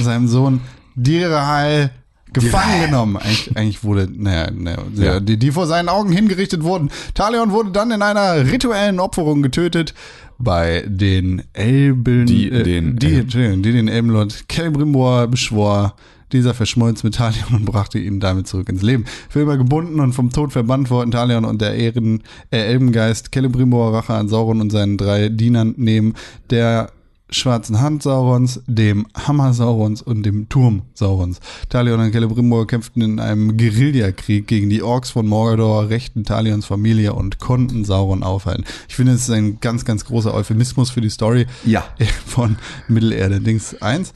[0.00, 0.60] seinem Sohn
[0.94, 1.90] Dirahal
[2.32, 3.16] gefangen genommen.
[3.16, 5.20] Eigentlich, eigentlich wurde, naja, naja Ja.
[5.20, 6.90] die, die vor seinen Augen hingerichtet wurden.
[7.14, 9.94] Talion wurde dann in einer rituellen Opferung getötet
[10.38, 13.20] bei den Elben, Die- äh, den die, Elben.
[13.20, 15.94] Entschuldigung, die den Elbenlord Celebrimbor beschwor.
[16.36, 19.06] Dieser verschmolz mit Talion und brachte ihn damit zurück ins Leben.
[19.30, 23.94] Für immer gebunden und vom Tod verbannt wollten Talion und der Ehren, äh, Elbengeist Celebrimbor
[23.94, 26.12] Rache an Sauron und seinen drei Dienern nehmen,
[26.50, 26.90] der
[27.30, 31.40] schwarzen Hand Saurons, dem Hammer Saurons und dem Turm Saurons.
[31.70, 37.14] Talion und Celebrimbor kämpften in einem Guerillakrieg gegen die Orks von Mordor, rächten Talions Familie
[37.14, 38.64] und konnten Sauron aufhalten.
[38.88, 41.84] Ich finde, es ist ein ganz, ganz großer Euphemismus für die Story Ja.
[42.26, 42.56] von
[42.88, 44.12] Mittelerde Dings 1.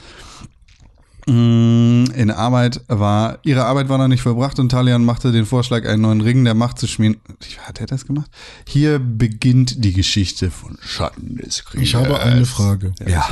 [1.30, 5.86] Mm, In Arbeit war, ihre Arbeit war noch nicht vollbracht und Talion machte den Vorschlag,
[5.86, 7.20] einen neuen Ring der Macht zu schmieden.
[7.60, 8.30] Hat er das gemacht?
[8.66, 11.88] Hier beginnt die Geschichte von Schatten des Krieges.
[11.88, 12.92] Ich habe eine Frage.
[13.06, 13.28] Ja.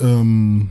[0.00, 0.70] Ähm,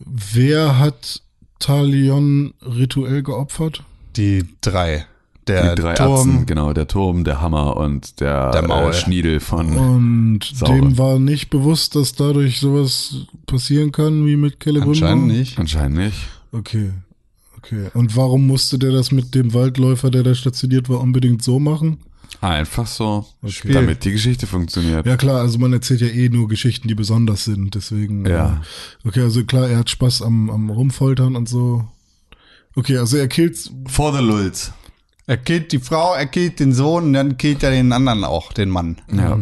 [0.00, 1.22] wer hat
[1.60, 3.84] Talion rituell geopfert?
[4.16, 5.06] Die drei.
[5.48, 8.90] Der Die drei Turm, Atzen, genau, der Turm, der Hammer und der, Der Maul.
[8.90, 9.76] Äh, Schniedel von.
[9.76, 10.80] Und Sauron.
[10.80, 13.14] dem war nicht bewusst, dass dadurch sowas
[13.46, 14.94] passieren kann wie mit Celebrimbor?
[14.94, 15.58] anscheinend nicht.
[15.58, 16.16] Anscheinend nicht.
[16.52, 16.90] Okay.
[17.58, 17.90] Okay.
[17.94, 21.98] Und warum musste der das mit dem Waldläufer, der da stationiert war, unbedingt so machen?
[22.40, 23.72] Einfach so, Spiel.
[23.72, 25.06] damit die Geschichte funktioniert.
[25.06, 28.26] Ja klar, also man erzählt ja eh nur Geschichten, die besonders sind, deswegen.
[28.26, 28.60] Ja.
[29.04, 31.84] äh, Okay, also klar, er hat Spaß am, am Rumfoltern und so.
[32.74, 33.70] Okay, also er killt.
[33.86, 34.72] For the Lulz.
[35.28, 38.52] Er killt die Frau, er killt den Sohn und dann killt er den anderen auch,
[38.52, 39.00] den Mann.
[39.12, 39.40] Ja.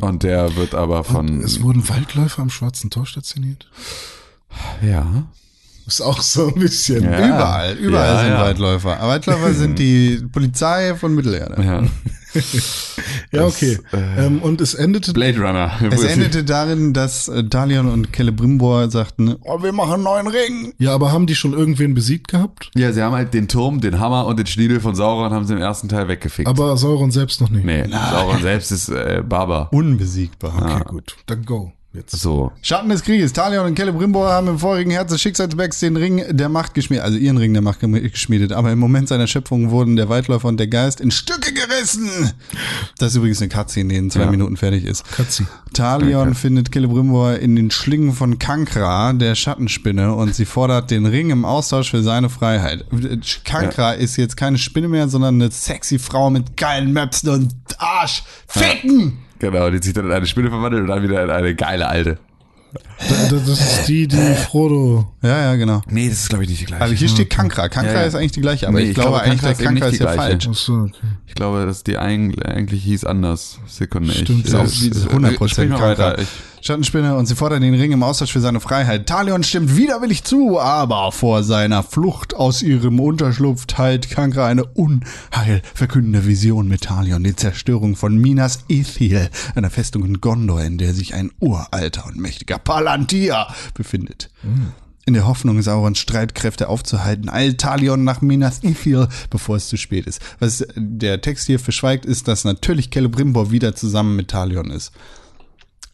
[0.00, 1.42] Und der wird aber von.
[1.42, 3.70] Es wurden Waldläufer am Schwarzen Tor stationiert.
[4.82, 5.26] ja.
[5.86, 7.04] Ist auch so ein bisschen.
[7.04, 7.18] Ja.
[7.28, 8.40] Überall, überall Ja, sind ja.
[8.40, 8.98] Waldläufer.
[9.00, 11.62] Waldläufer sind die Polizei von Mittelerde.
[11.62, 11.82] Ja.
[13.32, 13.78] Ja, okay.
[13.92, 15.12] ähm, und es endete.
[15.14, 15.72] Blade Runner.
[15.90, 20.74] Es endete darin, dass äh, Dalion und Celebrimbor sagten, oh, wir machen einen neuen Ring.
[20.78, 22.70] Ja, aber haben die schon irgendwen besiegt gehabt?
[22.74, 25.54] Ja, sie haben halt den Turm, den Hammer und den Schniedel von Sauron haben sie
[25.54, 26.46] im ersten Teil weggefickt.
[26.48, 27.64] Aber Sauron selbst noch nicht.
[27.64, 29.68] nee, Sauron selbst ist äh, Barber.
[29.72, 30.52] Unbesiegbar.
[30.60, 31.16] Okay, gut.
[31.26, 31.72] Dann go.
[31.96, 32.20] Jetzt.
[32.20, 32.52] So.
[32.60, 33.32] Schatten des Krieges.
[33.32, 37.16] Talion und Celebrimbor haben im vorigen Herz des Schicksalsbergs den Ring der Macht geschmiedet, also
[37.16, 38.52] ihren Ring der Macht geschmiedet.
[38.52, 42.32] Aber im Moment seiner Schöpfung wurden der Waldläufer und der Geist in Stücke gerissen.
[42.98, 43.48] Das ist übrigens eine
[43.88, 44.30] die in zwei Ja.
[44.30, 45.10] Minuten fertig ist.
[45.10, 45.46] Katzi.
[45.72, 51.30] Talion findet Celebrimbor in den Schlingen von Kankra, der Schattenspinne, und sie fordert den Ring
[51.30, 52.84] im Austausch für seine Freiheit.
[53.44, 58.22] Kankra ist jetzt keine Spinne mehr, sondern eine sexy Frau mit geilen Möpsen und Arsch.
[58.46, 59.25] Ficken!
[59.38, 62.18] Genau, die sich dann in eine Spinne verwandelt und dann wieder in eine geile alte.
[62.98, 64.16] Da- da- Das ist die, die
[64.50, 65.06] Frodo.
[65.22, 65.82] Ja, ja, genau.
[65.88, 66.82] Nee, das ist glaube ich nicht die gleiche.
[66.82, 67.68] Also hier steht Kankra.
[67.68, 68.06] Kankra Ja, ja.
[68.06, 69.92] ist eigentlich die gleiche, aber Nee, ich, ich glaube, glaube, eigentlich, Kankra ist Kankra nicht
[69.94, 70.46] ist die ja gleiche.
[70.46, 70.58] falsch.
[70.58, 70.92] So, okay.
[71.26, 73.60] Ich glaube, dass die eigentlich, eigentlich hieß anders.
[73.66, 74.12] Sekunde.
[74.12, 75.88] Stimmt, ich, ist äh, auch wie äh, 100% sprich mal Kankra.
[75.88, 76.18] weiter.
[76.20, 76.28] Ich,
[76.66, 79.06] Schattenspinne und sie fordern den Ring im Austausch für seine Freiheit.
[79.06, 86.26] Talion stimmt widerwillig zu, aber vor seiner Flucht aus ihrem Unterschlupf teilt Kankra eine unheilverkündende
[86.26, 91.14] Vision mit Talion, die Zerstörung von Minas Ithil, einer Festung in Gondor, in der sich
[91.14, 94.30] ein uralter und mächtiger Palantir befindet.
[95.04, 100.06] In der Hoffnung, Saurons Streitkräfte aufzuhalten, eilt Talion nach Minas Ithil, bevor es zu spät
[100.06, 100.20] ist.
[100.40, 104.90] Was der Text hier verschweigt, ist, dass natürlich Celebrimbor wieder zusammen mit Talion ist.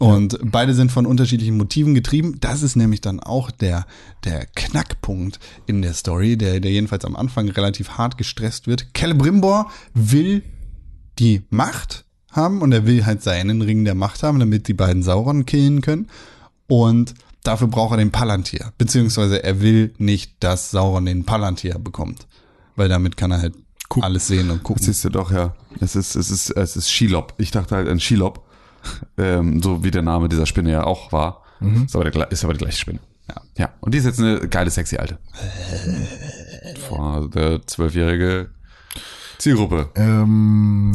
[0.03, 2.39] Und beide sind von unterschiedlichen Motiven getrieben.
[2.41, 3.87] Das ist nämlich dann auch der,
[4.25, 8.89] der Knackpunkt in der Story, der, der jedenfalls am Anfang relativ hart gestresst wird.
[8.97, 10.43] Celebrimbor will
[11.21, 15.05] die Macht haben und er will halt seinen Ring der Macht haben, damit die beiden
[15.05, 16.09] Sauron killen können.
[16.67, 18.73] Und dafür braucht er den Palantir.
[18.79, 22.27] Beziehungsweise er will nicht, dass Sauron den Palantir bekommt.
[22.75, 23.55] Weil damit kann er halt
[24.01, 24.83] alles sehen und gucken.
[24.83, 25.55] siehst du doch, ja.
[25.81, 27.35] Es ist, es ist, es ist Shelob.
[27.39, 28.42] Ich dachte halt an Shelob.
[29.19, 31.43] Ähm, so wie der Name dieser Spinne ja auch war.
[31.85, 32.99] Ist, aber der, ist aber die gleiche Spinne.
[33.29, 33.41] Ja.
[33.57, 33.69] ja.
[33.81, 35.19] Und die ist jetzt eine geile, sexy Alte.
[36.89, 38.51] Vor der zwölfjährige
[39.39, 39.89] Zielgruppe.
[39.95, 40.93] Ähm,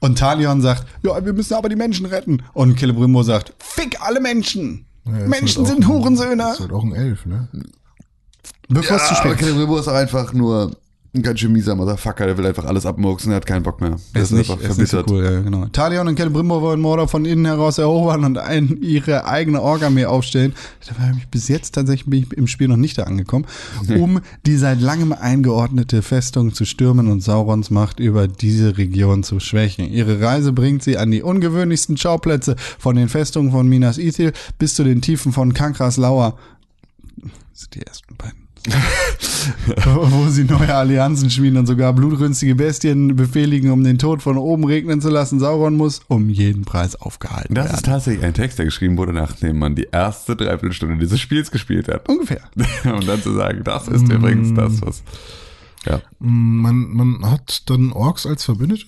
[0.00, 2.42] Und Talion sagt, ja, wir müssen aber die Menschen retten.
[2.52, 4.86] Und Celebrimbor sagt, fick alle Menschen.
[5.06, 6.52] ja, Menschen sind Hurensöhne.
[6.52, 7.48] Ist halt auch ein Elf, ne?
[8.68, 9.40] Bevor es zu spät ist.
[9.40, 10.76] Celebrimbor ist einfach nur
[11.14, 12.26] ein ganz schön mieser Motherfucker.
[12.26, 13.30] Der will einfach alles abmurksen.
[13.30, 13.96] Er hat keinen Bock mehr.
[14.14, 15.66] Der Ist nicht, ist nicht so cool, ja, genau.
[15.66, 20.54] Talion und Celebrimbor wollen Mordor von innen heraus erobern und ein, ihre eigene Ork-Armee aufstellen.
[20.86, 23.46] Da war ich bis jetzt tatsächlich bin ich im Spiel noch nicht da angekommen,
[23.96, 29.38] um die seit langem eingeordnete Festung zu stürmen und Saurons Macht über diese Region zu
[29.38, 29.88] schwächen.
[29.88, 34.74] Ihre Reise bringt sie an die ungewöhnlichsten Schauplätze von den Festungen von Minas Ithil bis
[34.74, 36.36] zu den Tiefen von Kankras Lauer.
[37.52, 38.43] Das sind die ersten beiden.
[39.84, 44.64] wo sie neue Allianzen schmieden und sogar blutrünstige Bestien befehligen, um den Tod von oben
[44.64, 45.38] regnen zu lassen.
[45.38, 47.76] Sauron muss um jeden Preis aufgehalten Das werden.
[47.76, 51.88] ist tatsächlich ein Text, der geschrieben wurde, nachdem man die erste Dreiviertelstunde dieses Spiels gespielt
[51.88, 52.08] hat.
[52.08, 52.42] Ungefähr.
[52.84, 55.02] Und dann zu sagen, das ist übrigens das, was.
[55.86, 55.98] Ja.
[56.20, 58.86] Mm, Man, man hat dann Orks als Verbündete?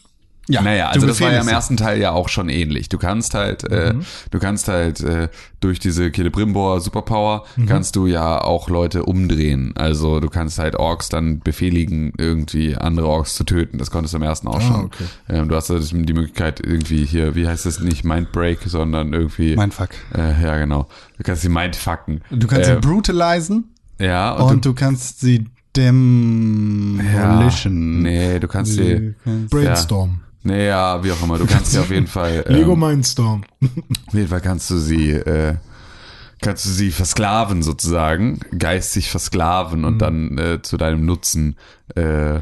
[0.48, 2.88] Ja, naja, du also das war ja im ersten Teil ja auch schon ähnlich.
[2.88, 3.94] Du kannst halt, äh,
[4.30, 5.28] du kannst halt äh,
[5.60, 9.72] durch diese Celebrimbor Superpower kannst du ja auch Leute umdrehen.
[9.76, 13.78] Also du kannst halt Orks dann befehligen, irgendwie andere Orks zu töten.
[13.78, 14.84] Das konntest du im ersten auch Ah, schon.
[14.84, 15.04] okay.
[15.28, 19.56] Ähm, du hast halt die Möglichkeit irgendwie hier, wie heißt das nicht Mindbreak, sondern irgendwie.
[19.56, 19.90] Mindfuck.
[20.14, 20.86] Äh, ja, genau.
[21.18, 22.22] Du kannst sie mindfucken.
[22.30, 28.02] Du kannst äh, sie brutalisen ja, und, und, du kannst sie ja, demolition.
[28.02, 29.14] Nee, du kannst sie.
[29.24, 30.10] Du Brainstorm.
[30.10, 31.38] Nee, ja, wie auch immer.
[31.38, 32.44] Du kannst sie auf jeden Fall.
[32.48, 33.44] Lego ähm, Mindstorm.
[34.06, 35.56] Auf jeden Fall kannst du sie, äh,
[36.40, 41.56] kannst du sie versklaven sozusagen, geistig versklaven und dann äh, zu deinem Nutzen
[41.94, 42.40] äh,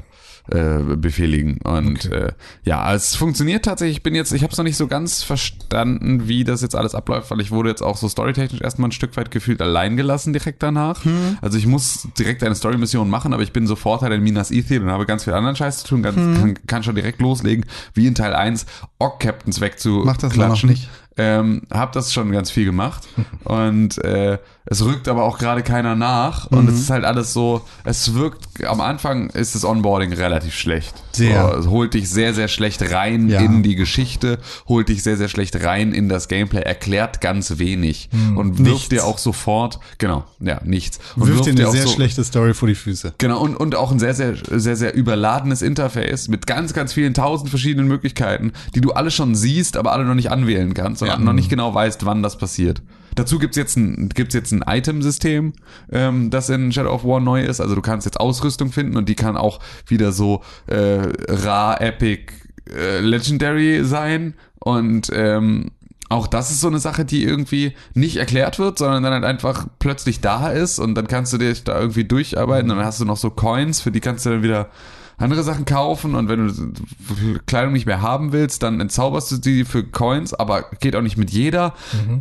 [0.50, 1.58] äh, befehligen.
[1.64, 2.32] Und äh,
[2.64, 3.98] ja, es funktioniert tatsächlich.
[3.98, 6.94] Ich bin jetzt, ich habe es noch nicht so ganz verstanden, wie das jetzt alles
[6.94, 10.32] abläuft, weil ich wurde jetzt auch so storytechnisch erstmal ein Stück weit gefühlt allein gelassen
[10.34, 11.02] direkt danach.
[11.40, 14.82] Also ich muss direkt eine Story-Mission machen, aber ich bin sofort halt in Minas Ithil
[14.82, 17.64] und habe ganz viel anderen Scheiß zu tun, ganz, kann, kann schon direkt loslegen,
[17.94, 18.66] wie in Teil 1,
[18.98, 20.88] Ork-Captains wegzu Mach das noch nicht.
[21.16, 23.06] Ähm, hab das schon ganz viel gemacht.
[23.44, 26.46] Und äh, es rückt aber auch gerade keiner nach.
[26.50, 31.03] Und es ist halt alles so, es wirkt, am Anfang ist das Onboarding relativ schlecht.
[31.16, 31.52] Sehr.
[31.54, 33.40] So, es holt dich sehr, sehr schlecht rein Ja.
[33.40, 34.38] in die Geschichte,
[34.68, 38.64] holt dich sehr, sehr schlecht rein in das Gameplay, erklärt ganz wenig und wirft Hm.
[38.74, 38.88] Nichts.
[38.88, 40.98] dir auch sofort, genau, ja, nichts.
[41.16, 43.14] Und Wirft dir eine auch sehr so, schlechte Story vor die Füße.
[43.18, 47.14] Genau, und, und auch ein sehr, sehr, sehr, sehr überladenes Interface mit ganz, ganz vielen
[47.14, 51.08] tausend verschiedenen Möglichkeiten, die du alle schon siehst, aber alle noch nicht anwählen kannst und
[51.08, 51.18] Ja.
[51.18, 52.82] noch nicht genau weißt, wann das passiert.
[53.14, 55.52] Dazu gibt's jetzt ein, gibt's jetzt ein Item-System,
[55.92, 57.60] ähm, das in Shadow of War neu ist.
[57.60, 62.32] Also du kannst jetzt Ausrüstung finden und die kann auch wieder so äh, rar, epic,
[62.68, 64.34] äh, legendary sein.
[64.58, 65.70] Und ähm,
[66.08, 69.66] auch das ist so eine Sache, die irgendwie nicht erklärt wird, sondern dann halt einfach
[69.78, 72.68] plötzlich da ist und dann kannst du dich da irgendwie durcharbeiten.
[72.68, 74.68] Dann hast du noch so Coins, für die kannst du dann wieder
[75.16, 79.64] andere Sachen kaufen und wenn du Kleidung nicht mehr haben willst, dann entzauberst du die
[79.64, 81.74] für Coins, aber geht auch nicht mit jeder.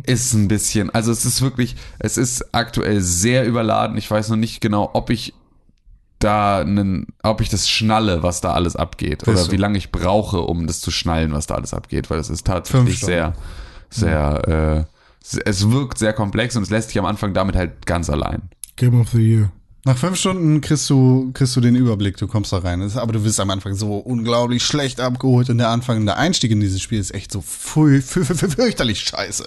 [0.04, 3.96] Ist ein bisschen, also es ist wirklich, es ist aktuell sehr überladen.
[3.96, 5.34] Ich weiß noch nicht genau, ob ich
[6.20, 9.52] da einen, ob ich das schnalle, was da alles abgeht oder so.
[9.52, 12.46] wie lange ich brauche, um das zu schnallen, was da alles abgeht, weil es ist
[12.46, 13.34] tatsächlich sehr,
[13.90, 18.08] sehr, äh, es wirkt sehr komplex und es lässt sich am Anfang damit halt ganz
[18.08, 18.42] allein.
[18.76, 19.52] Game of the Year.
[19.86, 22.80] Nach fünf Stunden kriegst du, kriegst du den Überblick, du kommst da rein.
[22.96, 26.60] Aber du wirst am Anfang so unglaublich schlecht abgeholt und der Anfang, der Einstieg in
[26.60, 29.46] dieses Spiel ist echt so fü fü fü fü fürchterlich scheiße.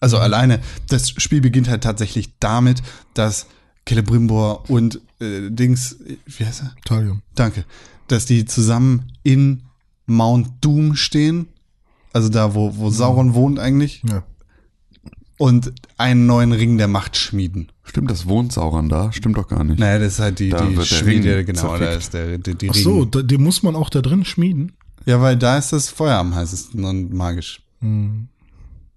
[0.00, 2.82] Also alleine, das Spiel beginnt halt tatsächlich damit,
[3.12, 3.46] dass
[3.86, 5.96] Celebrimbor und äh, Dings,
[6.26, 6.74] wie heißt er?
[6.84, 7.22] Talion.
[7.34, 7.64] Danke.
[8.08, 9.64] Dass die zusammen in
[10.06, 11.48] Mount Doom stehen.
[12.12, 14.02] Also da, wo, wo Sauron wohnt eigentlich.
[14.08, 14.24] Ja.
[15.36, 17.71] Und einen neuen Ring der Macht schmieden.
[17.84, 19.12] Stimmt das wohnt Sauron da?
[19.12, 19.78] Stimmt doch gar nicht.
[19.78, 21.98] Naja, das ist halt die, Da die Schmiede, genau, da zerfickt.
[21.98, 24.72] ist der, die, die Ach so, da, den muss man auch da drin schmieden.
[25.04, 27.62] Ja, weil da ist das Feuer am heißesten und magisch.
[27.80, 28.28] Hm.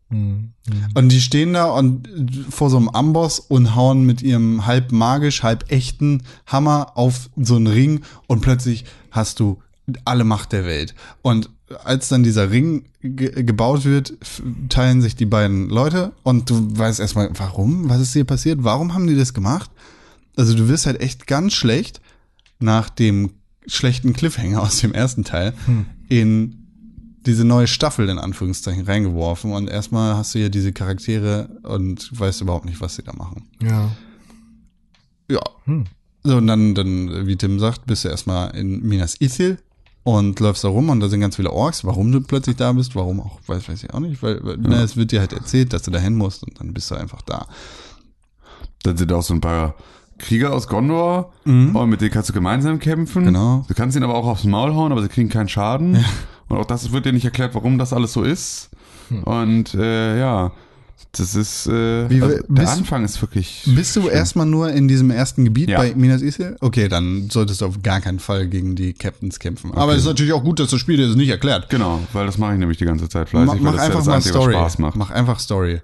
[0.10, 0.54] Hm.
[0.94, 2.08] Und die stehen da und
[2.50, 7.56] vor so einem Amboss und hauen mit ihrem halb magisch, halb echten Hammer auf so
[7.56, 9.62] einen Ring und plötzlich hast du
[10.04, 10.96] alle Macht der Welt.
[11.22, 11.50] Und
[11.84, 14.14] als dann dieser Ring ge gebaut wird,
[14.70, 17.90] teilen sich die beiden Leute und du weißt erstmal, warum?
[17.90, 18.64] Was ist hier passiert?
[18.64, 19.70] Warum haben die das gemacht?
[20.36, 22.02] Also du wirst halt echt ganz schlecht
[22.60, 23.32] nach dem
[23.68, 25.54] schlechten Cliffhanger aus dem ersten Teil
[26.10, 26.62] in
[27.26, 32.42] diese neue Staffel in Anführungszeichen reingeworfen und erstmal hast du hier diese Charaktere und weißt
[32.42, 33.48] überhaupt nicht, was sie da machen.
[33.64, 33.92] Ja.
[35.30, 35.42] Ja.
[36.24, 39.58] So, und dann, dann, wie Tim sagt, bist du erstmal in Minas Ithil
[40.06, 41.84] und läufst da rum und da sind ganz viele Orks.
[41.84, 44.76] Warum du plötzlich da bist, warum auch, weiß, weiß ich auch nicht, weil, weil ne,
[44.84, 47.24] es wird dir halt erzählt, dass du da hin musst und dann bist du einfach
[47.24, 47.48] da.
[48.84, 49.74] Dann sind auch so ein paar
[50.20, 51.34] Krieger aus Gondor
[51.74, 53.24] und mit denen kannst du gemeinsam kämpfen.
[53.24, 53.28] Mhm.
[53.28, 53.66] Genau.
[53.68, 56.06] Du kannst ihnen aber auch aufs Maul hauen, aber sie kriegen keinen Schaden.
[56.48, 58.70] Und auch das wird dir nicht erklärt, warum das alles so ist.
[59.26, 60.52] Und äh, ja,
[61.14, 63.64] das ist äh, Wie- also der bist- Anfang ist wirklich.
[63.74, 64.14] Bist du schlimm.
[64.14, 65.78] erstmal nur in diesem ersten Gebiet Ja.
[65.78, 66.58] bei Minas Ithil?
[66.60, 69.72] Okay, dann solltest du auf gar keinen Fall gegen die Captains kämpfen.
[69.74, 71.70] Aber es ist natürlich auch gut, dass das Spiel dir das nicht erklärt.
[71.70, 73.86] Genau, weil das mache ich nämlich die ganze Zeit fleißig, Mach, weil mach das ja
[73.86, 74.54] einfach das mal Einzige, Story.
[74.54, 74.96] Spaß macht.
[74.98, 75.82] Mach einfach Story.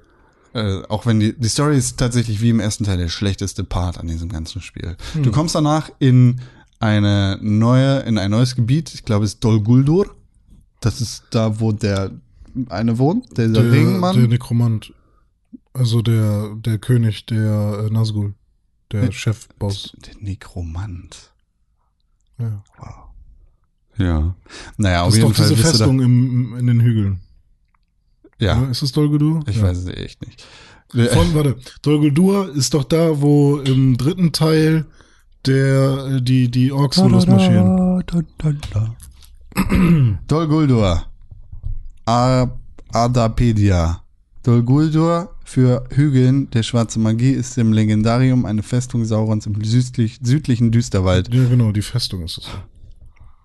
[0.54, 3.98] Äh, auch wenn die, die Story ist tatsächlich wie im ersten Teil der schlechteste Part
[3.98, 4.98] an diesem ganzen Spiel.
[5.24, 6.42] Du kommst danach in
[6.82, 8.94] eine neue, in ein neues Gebiet.
[8.94, 10.14] Ich glaube, es ist Dol Guldur.
[10.82, 12.12] Das ist da, wo der
[12.68, 14.18] eine wohnt, der, der Der, Ringmann.
[14.18, 14.92] der Nekromant.
[15.74, 18.34] Also der, der König der äh, Nazgul.
[18.92, 19.12] Der Ja.
[19.12, 19.94] Chefboss.
[20.06, 21.32] der Nekromant.
[22.38, 22.64] Ja.
[23.98, 24.36] Ja.
[24.78, 27.20] Naja, Das auf ist jeden doch Fall diese Festung im, in den Hügeln.
[28.40, 29.44] Ja, Ja, Ist es Dolgudur?
[29.48, 29.64] ich ja.
[29.64, 30.44] weiß es echt nicht.
[31.14, 34.86] Von, warte, Dolgudur ist doch da, wo im dritten Teil
[35.46, 38.04] der, äh, die, die Orks losmarschieren.
[40.28, 41.06] Dol Guldur.
[42.06, 42.48] A-
[42.92, 44.04] Adapedia.
[44.44, 50.20] Dol Guldur für Hügeln der schwarze Magie ist im Legendarium eine Festung Saurons im südlich,
[50.22, 51.34] südlichen Düsterwald.
[51.34, 52.48] Ja, genau, die Festung ist es.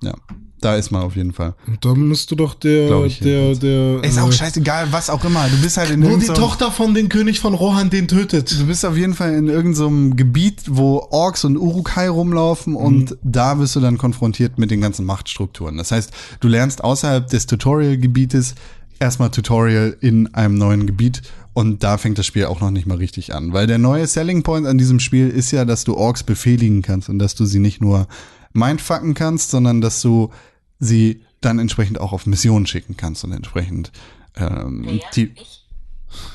[0.03, 0.15] Ja,
[0.61, 1.55] da ist man auf jeden Fall.
[1.67, 4.05] Und da müsste doch der, ich der, der.
[4.05, 5.49] Ist auch äh, scheißegal, was auch immer.
[5.49, 8.57] Du bist halt in Wo die Tochter von den König von Rohan den tötet.
[8.57, 13.59] Du bist auf jeden Fall in irgendeinem Gebiet, wo Orks und Urukai rumlaufen und da
[13.59, 15.77] wirst du dann konfrontiert mit den ganzen Machtstrukturen.
[15.77, 18.55] Das heißt, du lernst außerhalb des Tutorial-Gebietes
[19.01, 21.23] erstmal Tutorial in einem neuen Gebiet
[21.57, 23.55] und da fängt das Spiel auch noch nicht mal richtig an.
[23.55, 27.09] Weil der neue Selling Point an diesem Spiel ist ja, dass du Orks befehligen kannst
[27.09, 28.09] und dass du sie nicht nur
[28.53, 30.31] mindfucken kannst, sondern dass du
[30.79, 33.91] sie dann entsprechend auch auf Missionen schicken kannst und entsprechend
[34.37, 35.33] ähm, die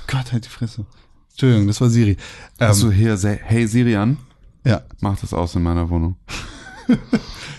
[0.07, 0.85] Gott, halt die Fresse.
[1.29, 2.17] Entschuldigung, das war Siri.
[2.59, 4.17] Ähm, Achso, hier, Se- hey Sirian,
[4.65, 4.81] ja.
[5.01, 6.15] mach das aus in meiner Wohnung.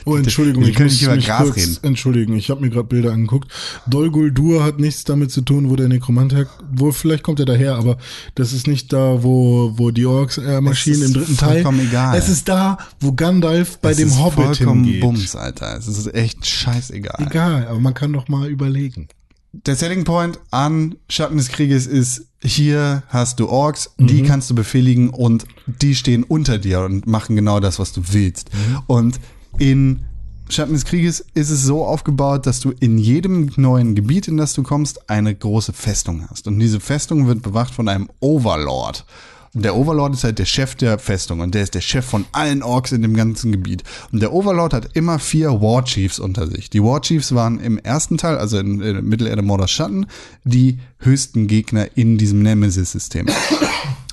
[0.05, 1.79] Oh, Entschuldigung, ich muss nicht über mich Gras kurz reden.
[1.83, 2.35] entschuldigen.
[2.37, 3.49] Ich habe mir gerade Bilder angeguckt.
[3.87, 7.47] Dol Guldur hat nichts damit zu tun, wo der Nekromant her, wo vielleicht kommt er
[7.47, 7.99] daher, aber
[8.35, 11.53] das ist nicht da, wo wo die Orks äh, Maschinen ist im dritten Teil.
[11.63, 12.19] vollkommen egal.
[12.19, 15.03] Es ist da, wo Gandalf bei Es dem ist Hobbit vollkommen hingeht.
[15.03, 15.77] Bums, Alter.
[15.79, 17.25] Es ist echt scheißegal.
[17.25, 19.07] Egal, aber man kann doch mal überlegen.
[19.53, 24.55] Der Selling Point an Schatten des Krieges ist, hier hast du Orks, die kannst du
[24.55, 28.51] befehligen und die stehen unter dir und machen genau das, was du willst.
[28.87, 29.21] Und
[29.59, 30.05] in
[30.49, 34.55] Schatten des Krieges ist es so aufgebaut, dass du in jedem neuen Gebiet, in das
[34.55, 36.47] du kommst, eine große Festung hast.
[36.47, 39.05] Und diese Festung wird bewacht von einem Overlord.
[39.55, 42.25] Und der Overlord ist halt der Chef der Festung und der ist der Chef von
[42.33, 43.83] allen Orks in dem ganzen Gebiet.
[44.11, 46.71] Und der Overlord hat immer vier War Chiefs unter sich.
[46.71, 50.07] Die War Chiefs waren im ersten Teil, also in, in Mittelerde Mordor Schatten,
[50.45, 53.27] die höchsten Gegner in diesem Nemesis-System.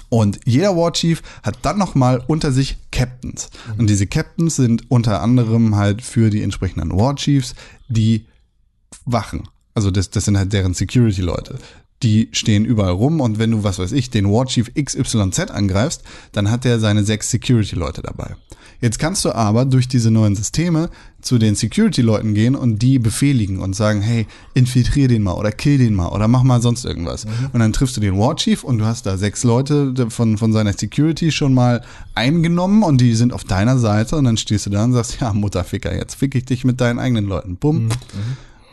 [0.09, 3.49] Und jeder War Chief hat dann nochmal unter sich Captains.
[3.77, 7.55] Und diese Captains sind unter anderem halt für die entsprechenden War Chiefs
[7.87, 8.25] die
[9.05, 9.43] Wachen.
[9.75, 11.59] Also das, das sind halt deren Security-Leute.
[12.01, 16.03] Die stehen überall rum und wenn du, was weiß ich, den War Chief XYZ angreifst,
[16.31, 18.35] dann hat der seine sechs Security-Leute dabei.
[18.81, 20.89] Jetzt kannst du aber durch diese neuen Systeme
[21.21, 25.77] zu den Security-Leuten gehen und die befehligen und sagen, hey, infiltrier den mal oder kill
[25.77, 27.25] den mal oder mach mal sonst irgendwas.
[27.51, 30.53] Und dann triffst du den War Chief und du hast da sechs Leute von, von
[30.53, 31.83] seiner Security schon mal
[32.15, 35.33] eingenommen und die sind auf deiner Seite und dann stehst du da und sagst, ja,
[35.33, 37.57] Mutterficker, jetzt fick ich dich mit deinen eigenen Leuten.
[37.57, 37.89] Bumm.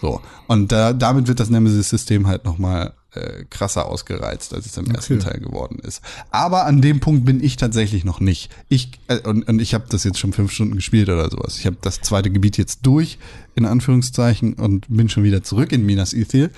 [0.01, 0.20] So.
[0.47, 5.20] Und da, damit wird das Nemesis-System halt nochmal äh, krasser ausgereizt, als es im ersten
[5.20, 6.02] Teil geworden ist.
[6.30, 8.50] Aber an dem Punkt bin ich tatsächlich noch nicht.
[8.68, 11.58] Ich äh, und, und ich habe das jetzt schon fünf Stunden gespielt oder sowas.
[11.58, 13.18] Ich habe das zweite Gebiet jetzt durch,
[13.54, 16.50] in Anführungszeichen, und bin schon wieder zurück in Minas Ithil.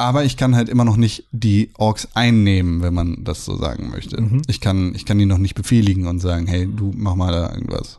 [0.00, 3.90] Aber ich kann halt immer noch nicht die Orks einnehmen, wenn man das so sagen
[3.90, 4.24] möchte.
[4.46, 7.52] Ich kann, ich kann die noch nicht befehligen und sagen, hey, du mach mal da
[7.52, 7.98] irgendwas.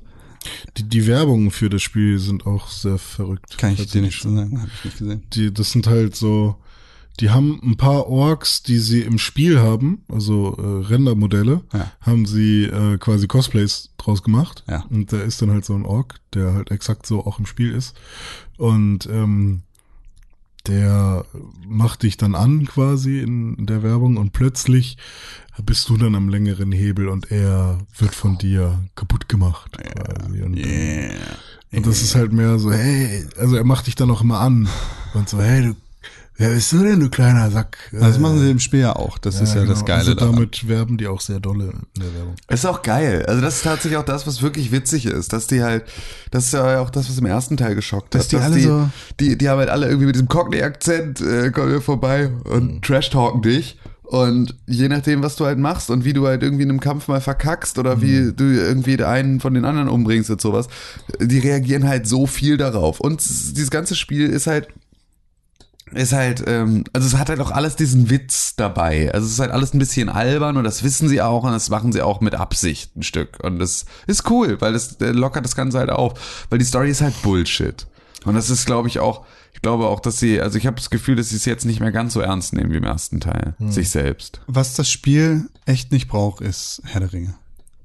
[0.78, 3.58] Die, die Werbungen für das Spiel sind auch sehr verrückt.
[3.58, 5.24] Kann ich dir nicht so sagen, habe ich nicht gesehen.
[5.34, 6.56] die, das sind halt so,
[7.20, 11.92] die haben ein paar Orks, die sie im Spiel haben, also äh, Rendermodelle, Ja.
[12.02, 14.64] haben sie äh, quasi Cosplays draus gemacht.
[14.70, 14.86] Ja.
[14.90, 17.72] Und da ist dann halt so ein Ork, der halt exakt so auch im Spiel
[17.74, 17.96] ist.
[18.58, 19.64] Und ähm,
[20.68, 21.26] der
[21.68, 24.98] macht dich dann an quasi in der Werbung und plötzlich
[25.64, 29.78] bist du dann am längeren Hebel und er wird von dir kaputt gemacht.
[29.78, 30.42] Quasi.
[30.42, 31.16] Und, Yeah.
[31.74, 34.68] und das ist halt mehr so, hey, also er macht dich dann auch immer an
[35.14, 35.76] und so, hey, du,
[36.40, 37.78] wer bist du denn, du kleiner Sack?
[37.92, 39.20] Das machen sie im Spiel ja auch.
[39.20, 39.86] Das ist ja das genau.
[39.86, 40.36] Geile also daran.
[40.36, 41.66] damit werben die auch sehr dolle
[41.96, 42.34] in der Werbung.
[42.50, 43.24] Ist auch geil.
[43.28, 45.84] Also das ist tatsächlich auch das, was wirklich witzig ist, dass die halt,
[46.32, 48.32] das ist ja auch das, was im ersten Teil geschockt Dass hat.
[48.32, 51.82] die alle so- die, die haben halt alle irgendwie mit diesem Cockney-Akzent, äh, kommen hier
[51.82, 52.82] vorbei und Mhm.
[52.82, 53.78] trash-talken dich.
[54.04, 57.08] Und je nachdem, was du halt machst und wie du halt irgendwie in einem Kampf
[57.08, 58.02] mal verkackst oder Mhm.
[58.02, 60.68] wie du irgendwie einen von den anderen umbringst und sowas,
[61.22, 63.00] die reagieren halt so viel darauf.
[63.00, 64.70] Und dieses ganze Spiel ist halt
[65.94, 69.12] ist halt, ähm, also es hat halt auch alles diesen Witz dabei.
[69.14, 71.70] Also es ist halt alles ein bisschen albern und das wissen sie auch und das
[71.70, 73.40] machen sie auch mit Absicht ein Stück.
[73.44, 76.46] Und das ist cool, weil das lockert das Ganze halt auf.
[76.50, 77.88] Weil die Story ist halt Bullshit.
[78.26, 80.90] Und das ist, glaube ich, auch, ich glaube auch, dass sie, also ich habe das
[80.90, 83.56] Gefühl, dass sie es jetzt nicht mehr ganz so ernst nehmen wie im ersten Teil.
[83.72, 84.42] Sich selbst.
[84.48, 87.36] Was das Spiel echt nicht braucht, ist Herr der Ringe.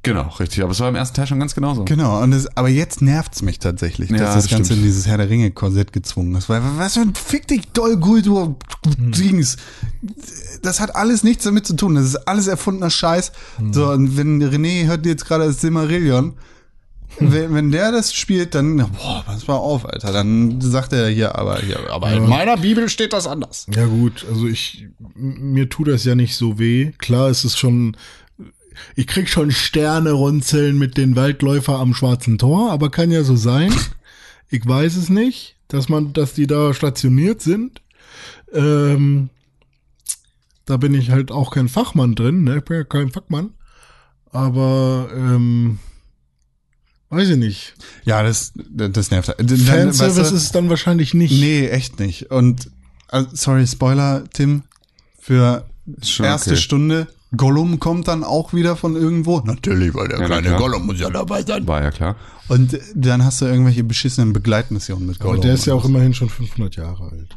[0.05, 0.63] Genau, richtig.
[0.63, 1.85] Aber es war im ersten Teil schon ganz genauso.
[1.85, 4.81] Genau, und es, aber jetzt nervt's mich tatsächlich, Ja, dass das das Ganze stimmt.
[4.81, 6.49] in dieses Herr der Ringe-Korsett gezwungen ist.
[6.49, 8.57] Weil, was für ein Fick dich, Dollguldur,
[8.99, 9.57] Dings.
[10.63, 11.95] Das hat alles nichts damit zu tun.
[11.97, 13.33] Das ist alles erfundener Scheiß.
[13.73, 16.35] So, und wenn René hört jetzt gerade das Silmarillion,
[17.21, 20.13] wenn, wenn der das spielt, dann, boah, pass mal auf, Alter.
[20.13, 23.67] Dann sagt er hier, aber, hier, aber in meiner Bibel steht das anders.
[23.75, 26.93] Ja gut, also ich, mir tut das ja nicht so weh.
[26.99, 27.97] Klar ist es schon,
[28.97, 33.37] ich krieg schon Sterne runzeln mit den Waldläufer am Schwarzen Tor, aber kann ja so
[33.37, 33.73] sein.
[34.51, 37.83] Ich weiß es nicht, dass man, dass die da stationiert sind.
[38.53, 39.31] Ähm,
[40.67, 42.59] da bin ich halt auch kein Fachmann drin, ne?
[42.59, 43.51] Ich bin ja kein Fachmann.
[44.31, 45.79] Aber ähm,
[47.11, 47.75] weiß ich nicht.
[48.05, 49.29] Ja, das, das nervt.
[49.29, 49.39] halt.
[49.39, 51.33] Dann, Fanservice weißt du, ist es dann wahrscheinlich nicht.
[51.33, 52.31] Nee, echt nicht.
[52.31, 52.71] Und
[53.11, 54.63] äh, sorry, Spoiler, Tim,
[55.21, 55.67] für
[56.19, 56.57] erste okay.
[56.57, 57.07] Stunde.
[57.37, 59.41] Gollum kommt dann auch wieder von irgendwo.
[59.41, 60.59] Natürlich, weil der Ja, kleine klar.
[60.61, 61.67] Gollum muss ja dabei sein.
[61.67, 62.17] War ja klar.
[62.49, 65.43] Und dann hast du irgendwelche beschissenen Begleitmissionen mit Aber Gollum.
[65.43, 67.37] der ist ja auch immerhin schon 500 Jahre alt.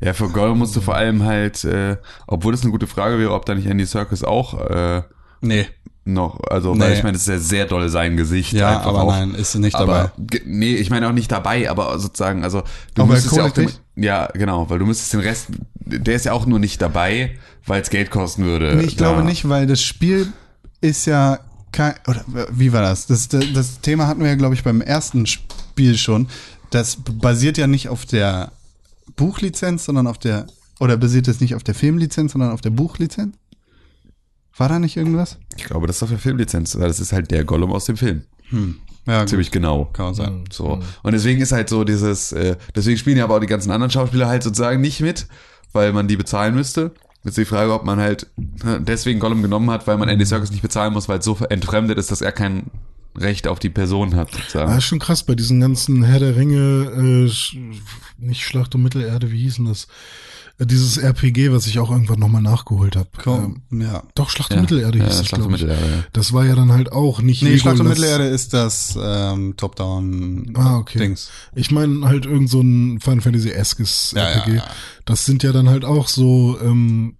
[0.00, 3.32] Ja, für Gollum musst du vor allem halt, äh, obwohl das eine gute Frage wäre,
[3.32, 5.02] ob da nicht Andy Serkis auch äh,
[5.40, 5.66] Nee.
[6.04, 6.96] noch, also weil Nee.
[6.96, 8.52] ich meine, das ist ja sehr doll sein Gesicht.
[8.52, 9.10] Ja, einfach aber auch.
[9.10, 10.42] nein, ist nicht aber, dabei.
[10.44, 12.62] Nee, ich meine auch nicht dabei, aber sozusagen, also
[12.94, 15.48] du Aber müsstest ja auch den, Ja, genau, weil du müsstest den Rest,
[15.80, 18.76] der ist ja auch nur nicht dabei, weil es Geld kosten würde.
[18.76, 20.32] Nee, ich glaube nicht, weil das Spiel
[20.80, 21.40] ist ja
[21.72, 23.06] kein, oder wie war das?
[23.06, 23.28] das?
[23.28, 26.28] Das, das Thema hatten wir ja, glaube ich, beim ersten Spiel schon.
[26.70, 28.52] Das basiert ja nicht auf der
[29.16, 30.46] Buchlizenz, sondern auf der,
[30.80, 33.36] oder basiert es nicht auf der Filmlizenz, sondern auf der Buchlizenz?
[34.56, 35.38] War da nicht irgendwas?
[35.56, 37.96] Ich glaube, das ist auf der Filmlizenz, weil das ist halt der Gollum aus dem
[37.96, 38.22] Film.
[39.06, 39.28] Ja, gut.
[39.28, 39.86] Ziemlich genau.
[39.92, 40.44] Kann man sagen.
[40.50, 40.80] So.
[41.02, 43.90] Und deswegen ist halt so dieses, äh, deswegen spielen ja aber auch die ganzen anderen
[43.90, 45.26] Schauspieler halt sozusagen nicht mit,
[45.72, 46.92] weil man die bezahlen müsste.
[47.24, 48.28] Jetzt die Frage, ob man halt
[48.80, 51.98] deswegen Gollum genommen hat, weil man Andy Serkis nicht bezahlen muss, weil es so entfremdet
[51.98, 52.70] ist, dass er kein
[53.16, 54.28] Recht auf die Person hat.
[54.32, 54.78] Ah, Sozusagen.
[54.78, 57.30] ist schon krass bei diesen ganzen Herr der Ringe, äh,
[58.18, 59.88] nicht Schlacht um Mittelerde, wie hießen das?
[60.58, 63.10] Dieses RPG, was ich auch irgendwann nochmal nachgeholt habe.
[63.22, 64.02] Komm, ja.
[64.14, 64.60] doch, Schlacht um Ja.
[64.62, 65.62] Mittelerde hieß Ja, es, Schlacht um glaube ich.
[65.68, 66.04] Mittelerde, ja.
[66.14, 67.98] Das war ja dann halt auch nicht Nee, Schlacht um Legolas.
[67.98, 71.14] Mittelerde ist das ähm, Top-Down Ah, okay.
[71.54, 74.50] Ich meine halt irgend so ein Final Fantasy-eskes Ja, RPG.
[74.52, 74.64] ja, ja.
[75.04, 77.16] Das sind ja dann halt auch so, ähm,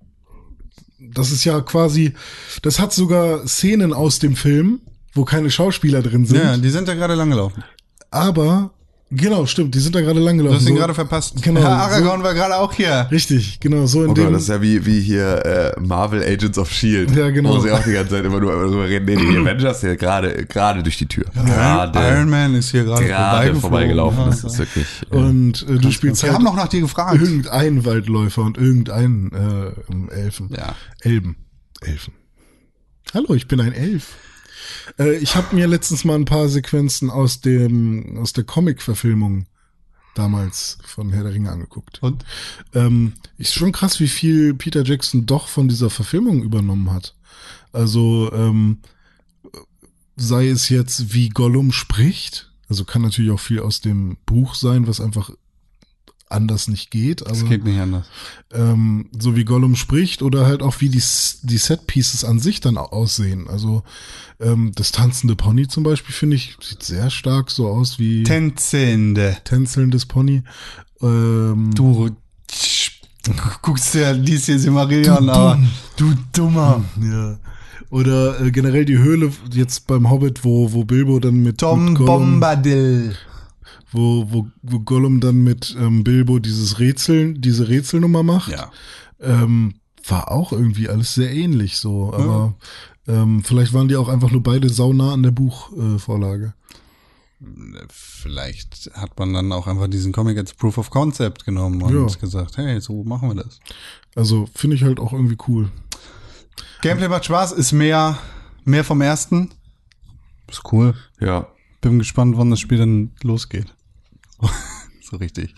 [0.98, 2.14] das ist ja quasi,
[2.62, 4.80] das hat sogar Szenen aus dem Film,
[5.12, 6.38] wo keine Schauspieler drin sind.
[6.38, 7.62] Ja, die sind ja gerade langgelaufen.
[8.10, 8.70] aber,
[9.10, 10.58] genau, stimmt, die sind da gerade Du langgelaufen.
[10.58, 11.42] hast ihn So- gerade verpasst.
[11.42, 13.06] Genau, Ja, Aragorn war gerade auch hier.
[13.10, 14.24] Richtig, genau, so in Oh dem.
[14.26, 15.44] Gott, das ist ja wie, wie hier
[15.76, 17.18] äh, Marvel Agents of S.H.I.E.L.D.
[17.18, 17.56] Ja, genau.
[17.56, 19.04] Wo sie auch die ganze Zeit immer nur darüber reden.
[19.06, 21.24] Nee, die Avengers ja gerade gerade durch die Tür.
[21.34, 24.18] Iron Gerade, Man ist hier gerade gerade vorbeigelaufen.
[24.18, 24.86] Ja, Das ist wirklich...
[25.10, 27.20] Äh, und äh, du spielst Wir halt haben noch nach dir gefragt.
[27.20, 29.30] irgendeinen Waldläufer und irgendeinen
[30.10, 30.50] äh, Elfen.
[30.56, 30.74] Ja.
[31.00, 31.36] Elben.
[31.80, 32.14] Elfen.
[33.14, 34.14] Hallo, ich bin ein Elf.
[34.98, 39.46] Äh, ich habe mir letztens mal ein paar Sequenzen aus dem aus der Comic-Verfilmung
[40.14, 42.02] damals von Herr der Ringe angeguckt.
[42.02, 42.24] Und?
[42.74, 47.14] Ähm, ist schon krass, wie viel Peter Jackson doch von dieser Verfilmung übernommen hat.
[47.72, 48.78] Also ähm,
[50.16, 54.86] sei es jetzt, wie Gollum spricht, also kann natürlich auch viel aus dem Buch sein,
[54.86, 55.30] was einfach
[56.28, 58.06] anders nicht geht, Das aber geht nicht anders.
[58.52, 61.02] ähm, so wie Gollum spricht oder halt auch wie die,
[61.42, 63.48] die Set-Pieces an sich dann au- aussehen.
[63.48, 63.82] Also
[64.40, 69.36] ähm, das tanzende Pony zum Beispiel, finde ich, sieht sehr stark so aus wie Tänzende.
[69.44, 70.42] tänzelndes Pony.
[71.00, 72.10] Ähm, Du
[73.62, 75.58] guckst dir dies hier Silmarillion, Du aber
[75.96, 76.84] du Dummer.
[77.02, 77.38] ja.
[77.90, 81.94] Oder äh, generell die Höhle jetzt beim Hobbit, wo, wo Bilbo dann mit, Tom mit
[81.98, 83.16] Gollum, Bombadil.
[83.92, 88.52] Wo, wo, wo Gollum dann mit ähm, Bilbo dieses Rätsel, diese Rätselnummer macht.
[88.52, 88.70] Ja.
[89.20, 89.74] ähm,
[90.08, 92.54] war auch irgendwie alles sehr ähnlich so, aber
[93.08, 96.54] ähm, vielleicht waren die auch einfach nur beide saunah an der Buchvorlage.
[97.40, 97.86] Äh.
[97.90, 102.06] Vielleicht hat man dann auch einfach diesen Comic als Proof of Concept genommen und Ja.
[102.18, 103.60] gesagt, hey, so machen wir das.
[104.14, 105.70] also finde ich halt auch irgendwie cool.
[106.82, 108.18] Gameplay macht Spaß, ist mehr,
[108.64, 109.50] mehr vom ersten.
[110.48, 110.94] Ist cool.
[111.20, 111.48] ja,
[111.80, 113.74] Bin gespannt, wann das Spiel dann losgeht.
[115.02, 115.54] so richtig.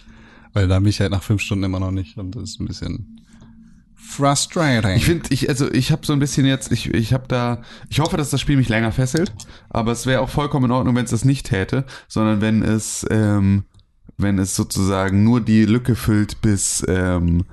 [0.52, 2.66] Weil da bin ich halt nach fünf Stunden immer noch nicht und das ist ein
[2.66, 3.18] bisschen
[3.94, 4.96] frustrating.
[4.96, 8.00] Ich finde, ich, also ich habe so ein bisschen jetzt, ich, ich habe da, ich
[8.00, 9.32] hoffe, dass das Spiel mich länger fesselt,
[9.68, 13.06] aber es wäre auch vollkommen in Ordnung, wenn es das nicht täte, sondern wenn es,
[13.10, 13.64] ähm,
[14.16, 17.44] wenn es sozusagen nur die Lücke füllt, bis, ähm,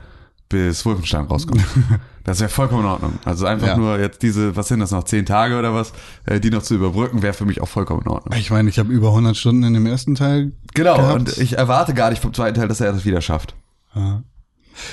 [0.48, 1.64] bis Wolfenstein rauskommt.
[2.26, 3.14] Das wäre vollkommen in Ordnung.
[3.24, 3.78] Also einfach Ja.
[3.78, 5.94] nur jetzt diese, was sind das noch, zehn Tage oder was,
[6.26, 8.38] äh, die noch zu überbrücken, wäre für mich auch vollkommen in Ordnung.
[8.38, 10.52] Ich meine, ich habe über 100 Stunden in dem ersten Teil.
[10.74, 11.14] Genau, gehabt.
[11.14, 13.56] und ich erwarte gar nicht vom zweiten Teil, dass er das wieder schafft.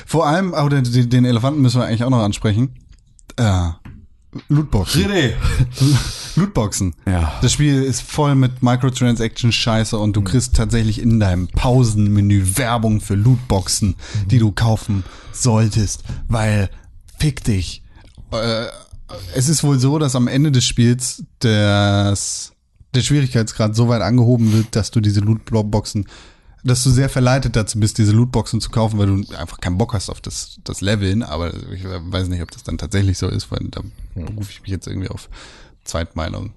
[0.07, 2.75] Vor allem, oh, den, den Elefanten müssen wir eigentlich auch noch ansprechen.
[3.37, 3.71] Äh,
[4.49, 5.03] Lootboxen.
[5.05, 5.33] René!
[6.37, 6.95] Lootboxen.
[7.07, 7.33] Ja.
[7.43, 13.15] Das Spiel ist voll mit Microtransaction-Scheiße und du kriegst tatsächlich in deinem Pausenmenü Werbung für
[13.15, 16.71] Lootboxen, die du kaufen solltest, weil
[17.23, 17.83] fick dich.
[18.33, 18.67] Äh,
[19.35, 22.53] es ist wohl so, dass am Ende des Spiels das,
[22.95, 26.09] der Schwierigkeitsgrad so weit angehoben wird, dass du diese Lootboxen,
[26.65, 29.95] dass du sehr verleitet dazu bist, diese Lootboxen zu kaufen, weil du einfach keinen Bock
[29.95, 33.53] hast auf das, das Leveln, aber ich weiß nicht, ob das dann tatsächlich so ist,
[33.53, 33.83] weil da
[34.15, 35.29] berufe ich mich jetzt irgendwie auf
[35.85, 36.53] Zweitmeinung.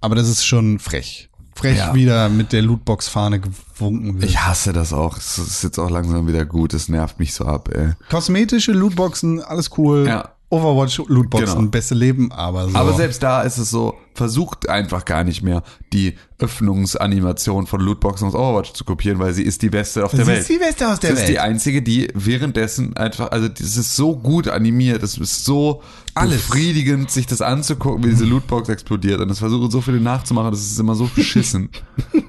[0.00, 1.28] Aber das ist schon frech.
[1.54, 1.94] Frech, Ja.
[1.94, 4.30] wieder mit der Lootbox-Fahne gewunken wird.
[4.30, 5.16] Ich hasse das auch.
[5.18, 6.74] Es ist jetzt auch langsam wieder gut.
[6.74, 7.92] Es nervt mich so ab, ey.
[8.10, 10.06] Kosmetische Lootboxen, alles cool.
[10.08, 10.31] Ja.
[10.52, 11.70] Overwatch-Lootboxen, Genau.
[11.70, 12.76] beste Leben, aber so.
[12.76, 15.62] Aber selbst da ist es so, versucht einfach gar nicht mehr,
[15.94, 20.20] die Öffnungsanimation von Lootboxen aus Overwatch zu kopieren, weil sie ist die beste auf der
[20.24, 20.40] Sie Welt.
[20.40, 21.42] ist die beste aus der das ist die Welt.
[21.42, 25.82] einzige, die währenddessen einfach, also das ist so gut animiert, das ist so
[26.14, 29.20] befriedigend, sich das anzugucken, wie diese Lootbox explodiert.
[29.20, 31.70] Und das versuchen so viele nachzumachen, das ist immer so beschissen.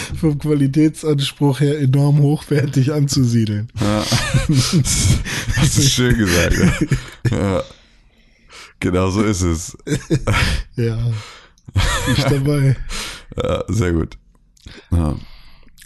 [0.20, 3.68] Vom Qualitätsanspruch her enorm hochwertig anzusiedeln.
[3.80, 4.04] Ja.
[5.62, 6.56] Das ist schön gesagt.
[6.56, 6.72] Ja.
[7.38, 7.62] Ja.
[8.80, 9.78] Genau so ist es.
[10.74, 10.98] Ja.
[12.16, 12.76] Ich dabei.
[13.36, 14.18] Ja, sehr gut.
[14.90, 15.14] Ja.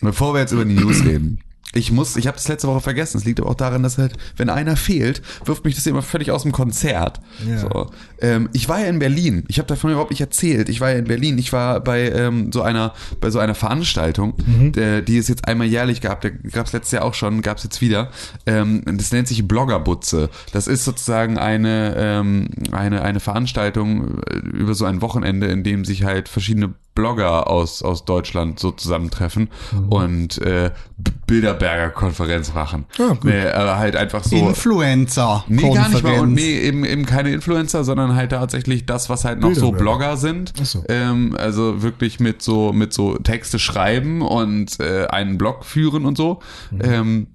[0.00, 1.40] Bevor wir jetzt über die News reden,
[1.76, 3.18] ich muss, ich habe das letzte Woche vergessen.
[3.18, 6.30] Es liegt aber auch daran, dass halt, wenn einer fehlt, wirft mich das immer völlig
[6.30, 7.20] aus dem Konzert.
[7.46, 7.58] Ja.
[7.58, 7.90] So.
[8.20, 9.44] Ähm, ich war ja in Berlin.
[9.48, 10.68] Ich habe davon überhaupt nicht erzählt.
[10.68, 11.38] Ich war ja in Berlin.
[11.38, 14.34] Ich war bei ähm, so einer, bei so einer Veranstaltung,
[14.72, 16.20] der, die es jetzt einmal jährlich gab.
[16.22, 18.10] Der gab es letztes Jahr auch schon, gab es jetzt wieder.
[18.46, 20.30] Ähm, das nennt sich Bloggerbutze.
[20.52, 25.84] Das ist sozusagen eine, ähm, eine, eine Veranstaltung äh, über so ein Wochenende, in dem
[25.84, 29.50] sich halt verschiedene Blogger aus, aus Deutschland so zusammentreffen
[29.88, 32.86] und äh, B- Bilderberger-Konferenz machen.
[32.98, 33.24] Ah, gut.
[33.24, 34.34] Nee, aber halt einfach so.
[34.34, 35.44] Influencer.
[35.46, 36.18] Nee, gar nicht mal.
[36.20, 39.98] Und nee, eben, eben keine Influencer, sondern halt tatsächlich das, was halt noch so Bilderberger.
[39.98, 40.52] Blogger sind.
[40.60, 40.84] Ach so.
[40.88, 46.16] Ähm, also wirklich mit so, mit so Texte schreiben und äh, einen Blog führen und
[46.16, 46.40] so.
[46.70, 46.80] Mhm.
[46.82, 47.26] Ähm,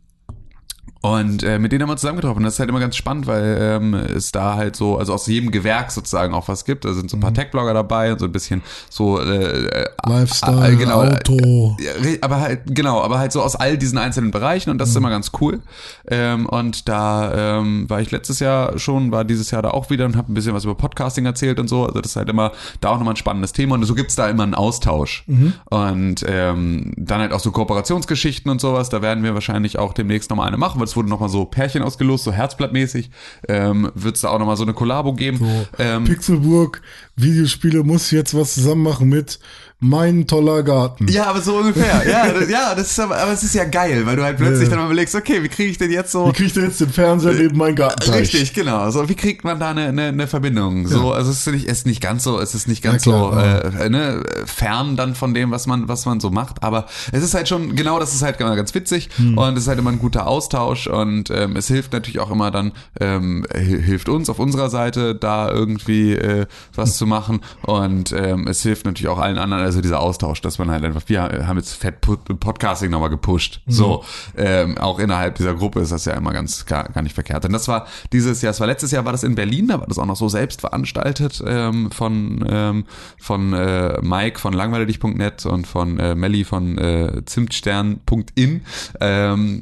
[1.01, 2.43] und äh, mit denen haben wir zusammengetroffen.
[2.43, 5.49] Das ist halt immer ganz spannend, weil ähm, es da halt so, also aus jedem
[5.51, 6.85] Gewerk sozusagen auch was gibt.
[6.85, 7.23] Da sind so ein Mhm.
[7.23, 11.75] paar Tech-Blogger dabei und so ein bisschen so äh, äh, Lifestyle, äh, genau, Auto.
[11.79, 14.89] ja, re- aber halt, genau, aber halt so aus all diesen einzelnen Bereichen und das
[14.89, 14.91] Mhm.
[14.91, 15.59] ist immer ganz cool.
[16.07, 20.05] Ähm, und da ähm, war ich letztes Jahr schon, war dieses Jahr da auch wieder
[20.05, 21.85] und habe ein bisschen was über Podcasting erzählt und so.
[21.85, 24.29] Also das ist halt immer da auch nochmal ein spannendes Thema und so gibt's da
[24.29, 25.23] immer einen Austausch.
[25.27, 25.53] Mhm.
[25.65, 28.89] Und ähm, dann halt auch so Kooperationsgeschichten und sowas.
[28.89, 31.81] Da werden wir wahrscheinlich auch demnächst nochmal eine machen, weil es wurde nochmal so Pärchen
[31.81, 33.09] ausgelost, so Herzblattmäßig.
[33.47, 35.39] Ähm, Wird es da auch nochmal so eine Kollabo geben.
[35.79, 36.81] Ähm, Pixelburg,
[37.15, 39.39] Videospiele muss jetzt was zusammen machen mit
[39.83, 41.07] Mein toller Garten.
[41.07, 42.03] Ja, aber so ungefähr.
[42.11, 44.63] Ja, das, ja, das ist aber, aber es ist ja geil, weil du halt plötzlich
[44.65, 44.69] Ja.
[44.69, 46.89] dann mal überlegst, okay, wie kriege ich denn jetzt so Wie kriegt er jetzt den
[46.89, 48.21] Fernseher neben meinen Gartenteich?
[48.21, 48.89] Richtig, genau.
[48.91, 50.87] So, wie kriegt man da eine, eine, eine Verbindung?
[50.87, 53.63] So, also es ist nicht, es ist nicht ganz so, es ist nicht ganz klar,
[53.73, 56.61] so äh, ne, fern dann von dem, was man, was man so macht.
[56.63, 59.37] Aber es ist halt schon, genau, das ist halt ganz witzig Hm.
[59.37, 62.51] und es ist halt immer ein guter Austausch und ähm, es hilft natürlich auch immer
[62.51, 66.45] dann, ähm, hi- hilft uns auf unserer Seite da irgendwie äh,
[66.75, 70.59] was zu machen und ähm, es hilft natürlich auch allen anderen, also dieser Austausch, dass
[70.59, 73.61] man halt einfach, wir haben jetzt Fett Pod- Podcasting nochmal gepusht.
[73.67, 74.03] So,
[74.35, 77.45] ähm, auch innerhalb dieser Gruppe ist das ja immer ganz gar, gar nicht verkehrt.
[77.45, 79.87] Und das war dieses Jahr, es war letztes Jahr, war das in Berlin, da war
[79.87, 82.85] das auch noch so selbst veranstaltet ähm, von, ähm,
[83.17, 88.61] von äh, Mike von langweilig.net und von äh, Melli von äh, Zimtstern.in.
[88.99, 89.61] Ähm,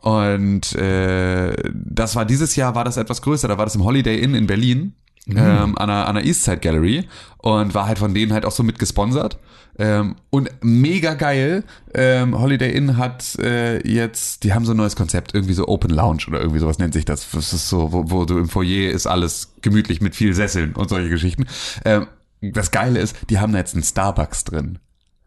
[0.00, 4.18] und äh, das war dieses Jahr, war das etwas größer, da war das im Holiday
[4.20, 4.92] Inn in Berlin.
[5.28, 7.08] Ähm, an, der, an der Eastside Gallery
[7.38, 9.38] und war halt von denen halt auch so mit gesponsert.
[9.78, 11.64] Ähm, und mega geil.
[11.94, 15.90] Ähm, Holiday Inn hat äh, jetzt, die haben so ein neues Konzept, irgendwie so Open
[15.90, 17.30] Lounge oder irgendwie sowas nennt sich das.
[17.32, 20.88] Das ist so, wo, wo du im Foyer ist alles gemütlich mit viel Sesseln und
[20.88, 21.46] solche Geschichten.
[21.84, 22.06] Ähm,
[22.40, 24.78] das Geile ist, die haben da jetzt einen Starbucks drin.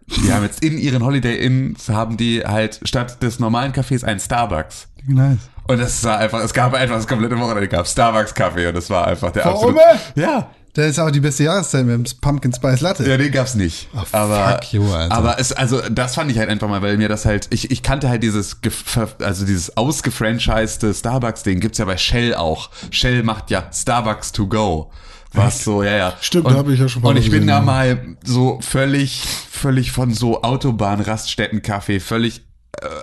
[0.08, 4.20] Die haben jetzt in ihren Holiday Inns haben die halt statt des normalen Cafés einen
[4.20, 4.88] Starbucks.
[5.06, 5.50] Nice.
[5.70, 8.90] Und das war einfach, es gab einfach das komplette Wochenende, gab Starbucks Kaffee und das
[8.90, 9.78] war einfach der Warum?
[9.78, 10.00] absolute.
[10.16, 13.08] Ja, Das ist auch die beste Jahreszeit mit dem Pumpkin Spice Latte.
[13.08, 13.88] ja, den gab's nicht.
[14.12, 15.16] aber, fuck you, Alter.
[15.16, 17.84] aber es, also das fand ich halt einfach mal, weil mir das halt, ich, ich
[17.84, 18.58] kannte halt dieses,
[19.20, 22.70] also dieses ausgefranchised Starbucks-Ding, gibt's ja bei Shell auch.
[22.91, 24.91] Shell macht ja Starbucks to go.
[25.34, 26.14] Was so, ja, ja.
[26.22, 27.62] Stimmt, und, da hab ich ja schon mal Und ich bin gesehen, da ja.
[27.62, 29.22] mal so völlig,
[29.52, 32.49] völlig von so Autobahn-Raststätten-Kaffee, völlig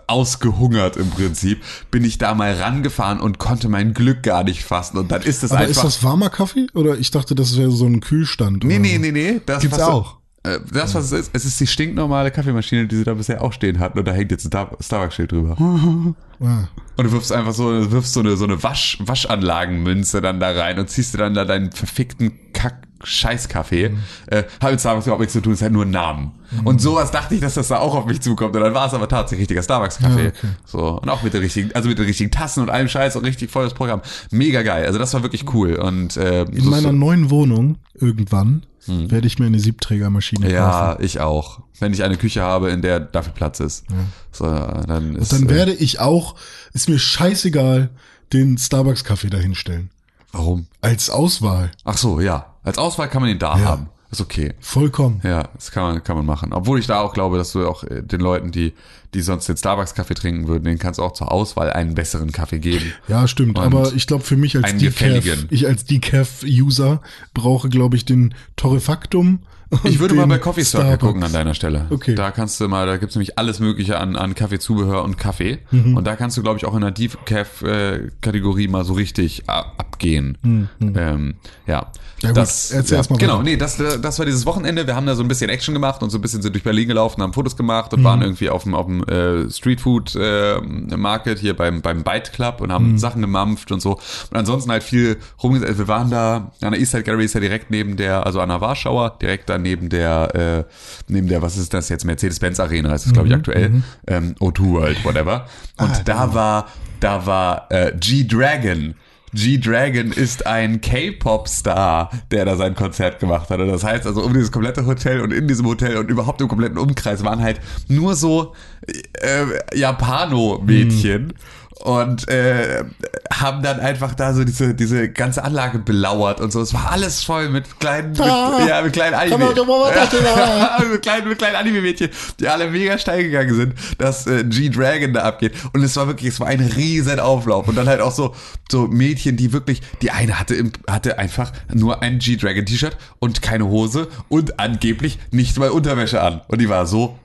[0.06, 4.98] ausgehungert im Prinzip, bin ich da mal rangefahren und konnte mein Glück gar nicht fassen.
[4.98, 5.84] Und dann ist es Aber einfach.
[5.84, 6.66] ist das warmer Kaffee?
[6.74, 8.64] Oder ich dachte, das wäre so ein Kühlstand.
[8.64, 9.40] Nee, oder nee, nee, nee.
[9.44, 10.18] Das, Gibt's was, auch.
[10.44, 13.52] Äh, Das, was es ist, es ist die stinknormale Kaffeemaschine, die sie da bisher auch
[13.52, 13.98] stehen hatten.
[13.98, 15.56] Und da hängt jetzt ein Star- Starbucks-Schild drüber.
[16.38, 16.68] Ah.
[16.98, 20.50] Und du wirfst einfach so, du wirfst so eine, so eine Wasch, Waschanlagenmünze dann da
[20.50, 22.85] rein und ziehst dir dann da deinen verfickten Kack.
[23.02, 23.90] Scheißkaffee.
[23.90, 23.98] Mhm.
[24.26, 26.32] Äh, hat mit Starbucks überhaupt nichts zu tun, ist halt nur ein Namen.
[26.64, 28.54] Und sowas dachte ich, dass das da auch auf mich zukommt.
[28.54, 30.22] Und dann war es aber tatsächlich richtiger Starbucks-Kaffee.
[30.24, 30.48] Ja, okay.
[30.64, 31.00] So.
[31.00, 33.50] Und auch mit den richtigen, also mit den richtigen Tassen und allem Scheiß und richtig
[33.50, 34.00] volles Programm.
[34.30, 34.86] Mega geil.
[34.86, 35.74] Also das war wirklich cool.
[35.74, 40.52] Und äh, In so- meiner neuen Wohnung irgendwann werde ich mir eine Siebträgermaschine kaufen.
[40.56, 40.56] Hm.
[40.56, 41.60] Ja, ich auch.
[41.80, 43.84] Wenn ich eine Küche habe, in der dafür Platz ist.
[44.30, 45.32] So, dann ist.
[45.32, 46.36] Dann äh, werde ich auch,
[46.72, 47.90] ist mir scheißegal,
[48.32, 49.90] den Starbucks-Kaffee dahinstellen.
[50.30, 50.66] Warum?
[50.82, 51.72] Als Auswahl.
[51.84, 52.54] Ach so, ja.
[52.66, 53.64] Als Auswahl kann man den da Ja.
[53.64, 53.88] haben.
[54.10, 54.54] Ist okay.
[54.60, 55.20] Vollkommen.
[55.24, 56.52] Ja, das kann man, kann man machen.
[56.52, 58.72] Obwohl ich da auch glaube, dass du auch äh, den Leuten, die,
[59.14, 62.60] die sonst den Starbucks-Kaffee trinken würden, denen kannst du auch zur Auswahl einen besseren Kaffee
[62.60, 62.92] geben.
[63.08, 63.58] Ja, stimmt.
[63.58, 67.00] Und aber ich glaube, für mich als Decaf, ich als Decaf-User
[67.34, 69.40] brauche, glaube ich, den Torrefactum.
[69.84, 71.86] Ich würde mal bei Coffee Circle gucken an deiner Stelle.
[71.90, 72.14] Okay.
[72.14, 75.58] Da kannst du mal, da gibt's nämlich alles Mögliche an, an Kaffeezubehör und Kaffee.
[75.70, 75.96] Mhm.
[75.96, 80.38] Und da kannst du, glaube ich, auch in der Decaf-Kategorie mal so richtig abgehen.
[80.44, 81.34] Ähm,
[81.66, 81.82] ja.
[81.82, 81.86] Mhm.
[82.22, 84.86] Ja gut, erzähl erst mal Genau, nee, das, war, das war dieses Wochenende.
[84.86, 86.88] Wir haben da so ein bisschen Action gemacht und so ein bisschen sind durch Berlin
[86.88, 91.38] gelaufen, haben Fotos gemacht und waren irgendwie auf dem, auf dem äh, Streetfood äh, Market
[91.38, 93.98] hier beim, beim Bite Club und haben Sachen gemampft und so.
[94.30, 95.78] Und ansonsten halt viel rumgesetzt.
[95.78, 98.62] Wir waren da, an der Eastside Gallery ist ja direkt neben der, also an der
[98.62, 100.34] Warschauer, direkt da neben der,
[100.68, 100.72] äh,
[101.08, 103.82] neben der, was ist das jetzt, Mercedes-Benz Arena ist das, glaube ich, aktuell.
[104.06, 105.46] Ähm, O2 World, whatever.
[105.78, 106.68] Und da war,
[107.00, 108.94] da war äh, G-Dragon.
[109.36, 113.60] G-Dragon ist ein K-Pop-Star, der da sein Konzert gemacht hat.
[113.60, 116.48] Und das heißt also, um dieses komplette Hotel und in diesem Hotel und überhaupt im
[116.48, 118.54] kompletten Umkreis waren halt nur so
[118.86, 121.34] äh, Japano-Mädchen.
[121.80, 122.84] Und äh,
[123.30, 126.60] haben dann einfach da so diese, diese ganze Anlage belauert und so.
[126.62, 129.36] Es war alles voll mit kleinen, mit, ja, mit kleinen Anime.
[130.90, 135.22] mit kleinen, mit kleinen Anime-Mädchen, die alle mega steil gegangen sind, dass äh, G-Dragon da
[135.22, 135.52] abgeht.
[135.74, 137.68] Und es war wirklich, es war ein riesen Auflauf.
[137.68, 138.34] Und dann halt auch so,
[138.70, 143.66] so Mädchen, die wirklich, die eine hatte, im, hatte einfach nur ein G-Dragon-T-Shirt und keine
[143.66, 146.40] Hose und angeblich nicht mal Unterwäsche an.
[146.48, 147.18] Und die war so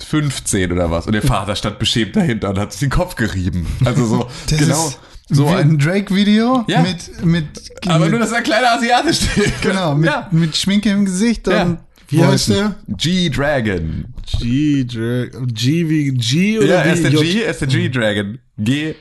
[0.00, 1.06] 15 oder was.
[1.06, 3.66] Und der Vater stand beschämt dahinter und hat sich den Kopf gerieben.
[3.84, 4.86] Also so, Das genau.
[4.88, 4.98] ist
[5.28, 6.82] So wie ein, ein Drake-Video Ja.
[6.82, 7.46] mit, mit,
[7.86, 9.60] aber mit, nur, dass ein kleiner Asiate steht.
[9.62, 10.28] genau, mit, ja.
[10.30, 11.62] mit Schminke im Gesicht Ja.
[11.62, 11.78] und
[12.08, 12.74] wie heißt der?
[12.88, 14.06] G-Dragon.
[14.40, 17.10] G, Dra- G wie G oder Ja, er wie ist der?
[17.10, 18.38] G, er ist der G-Dragon.
[18.58, 18.94] G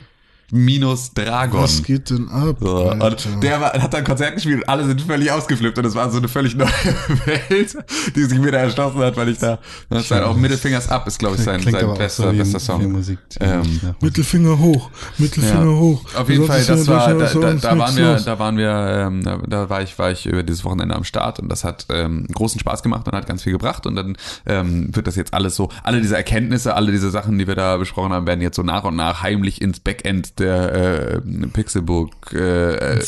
[0.52, 1.62] minus Dragon.
[1.62, 2.58] Was geht denn ab?
[2.60, 5.96] So, und der war, hat dann Konzert gespielt und alle sind völlig ausgeflippt und es
[5.96, 6.68] war so eine völlig neue
[7.26, 7.78] Welt,
[8.16, 9.60] die sich mir da erschlossen hat, weil ich da,
[9.90, 12.38] das ist halt auch Mittelfingers Up ist, glaube ich, sein, Klingt sein bester, so wie-
[12.38, 12.92] bester Song.
[12.92, 13.20] Musik.
[13.40, 13.96] Ähm, Ja.
[14.02, 15.78] Mittelfinger hoch, Mittelfinger Ja.
[15.80, 16.04] hoch.
[16.16, 18.26] Auf jeden Fall, das war, da, da, da waren wir, los.
[18.26, 18.70] da waren wir,
[19.08, 21.86] ähm, da, da war ich, war ich über dieses Wochenende am Start und das hat
[21.90, 25.34] ähm, großen Spaß gemacht und hat ganz viel gebracht und dann ähm, wird das jetzt
[25.34, 28.56] alles so, alle diese Erkenntnisse, alle diese Sachen, die wir da besprochen haben, werden jetzt
[28.56, 33.00] so nach und nach heimlich ins Backend der äh, Pixelburg äh,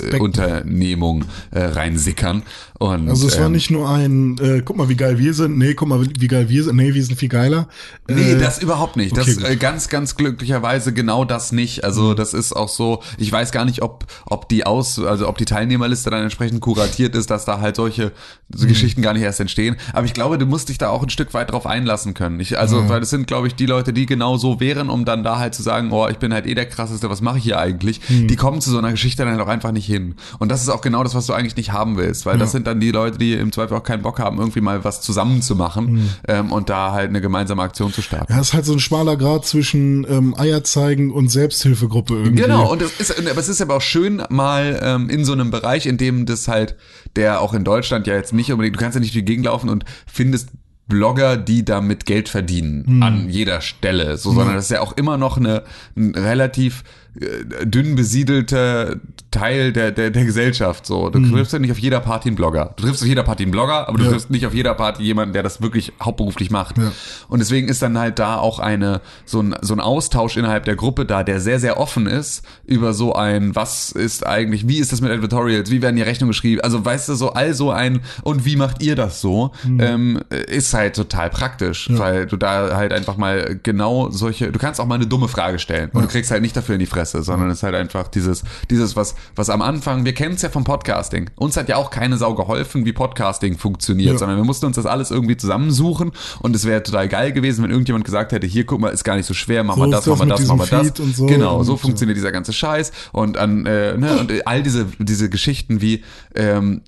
[1.52, 2.44] äh, reinsickern
[2.84, 5.58] und Also es war ähm, nicht nur ein, äh, guck mal, wie geil wir sind.
[5.58, 6.76] Nee, guck mal, wie geil wir sind.
[6.76, 7.70] Nee, wir sind viel geiler.
[8.10, 9.16] Nee, äh, das überhaupt nicht.
[9.16, 9.46] Das okay, gut.
[9.46, 11.86] äh, ganz, ganz glücklicherweise genau das nicht.
[11.86, 15.38] Also das ist auch so, ich weiß gar nicht, ob, ob die Aus, also ob
[15.38, 18.12] die Teilnehmerliste dann entsprechend kuratiert ist, dass da halt solche
[18.54, 19.78] so Geschichten gar nicht erst entstehen.
[19.94, 22.40] Aber ich glaube, du musst dich da auch ein Stück weit drauf einlassen können.
[22.42, 25.24] Ich, also, weil das sind, glaube ich, die Leute, die genau so wären, um dann
[25.24, 27.60] da halt zu sagen, oh, ich bin halt eh der krasseste, was mache ich hier
[27.60, 28.02] eigentlich?
[28.10, 30.16] Die kommen zu so einer Geschichte dann auch einfach nicht hin.
[30.40, 32.68] Und das ist auch genau das, was du eigentlich nicht haben willst, weil das sind
[32.68, 35.56] dann die Leute, die im Zweifel auch keinen Bock haben, irgendwie mal was zusammen zu
[35.56, 38.32] machen ähm, und da halt eine gemeinsame Aktion zu starten.
[38.32, 42.44] Ja, es ist halt so ein schmaler Grad zwischen ähm, Eier zeigen und Selbsthilfegruppe irgendwie.
[42.44, 45.52] Genau, und es ist, aber es ist aber auch schön, mal ähm, in so einem
[45.52, 46.76] Bereich, in dem das halt,
[47.16, 49.46] der auch in Deutschland ja jetzt nicht unbedingt, du kannst ja nicht durch die Gegend
[49.46, 50.50] laufen und findest
[50.88, 55.18] Blogger, die damit Geld verdienen, an jeder Stelle, so, sondern das ist ja auch immer
[55.18, 55.64] noch eine,
[55.96, 56.84] ein relativ
[57.16, 58.96] dünn besiedelter
[59.30, 61.10] Teil der, der, der Gesellschaft, so.
[61.10, 62.74] Du triffst ja nicht auf jeder Party einen Blogger.
[62.76, 64.12] Du triffst auf jeder Party einen Blogger, aber du Ja.
[64.12, 66.78] triffst nicht auf jeder Party jemanden, der das wirklich hauptberuflich macht.
[66.78, 66.92] Ja.
[67.30, 70.76] Und deswegen ist dann halt da auch eine, so ein, so ein Austausch innerhalb der
[70.76, 74.92] Gruppe da, der sehr, sehr offen ist über so ein, was ist eigentlich, wie ist
[74.92, 78.02] das mit Advertorials, wie werden die Rechnungen geschrieben, also weißt du, so all so ein,
[78.24, 82.94] und wie macht ihr das so, ähm, ist halt total praktisch, weil du da halt
[82.94, 86.32] einfach mal genau solche, du kannst auch mal eine dumme Frage stellen und du kriegst
[86.32, 89.50] halt nicht dafür in die Fresse, sondern es ist halt einfach dieses, dieses, was, was
[89.50, 92.86] am Anfang, wir kennen es ja vom Podcasting, uns hat ja auch keine Sau geholfen,
[92.86, 94.18] wie Podcasting funktioniert, Ja.
[94.18, 96.12] sondern wir mussten uns das alles irgendwie zusammensuchen
[96.42, 99.16] und es wäre total geil gewesen, wenn irgendjemand gesagt hätte, hier guck mal, ist gar
[99.16, 100.92] nicht so schwer, mach So mal das, mach mal das, mach mal das.
[101.16, 101.26] So.
[101.26, 105.30] Genau, so Und, funktioniert dieser ganze Scheiß und an äh, ne, und all diese diese
[105.30, 106.04] Geschichten wie
[106.36, 106.82] ähm,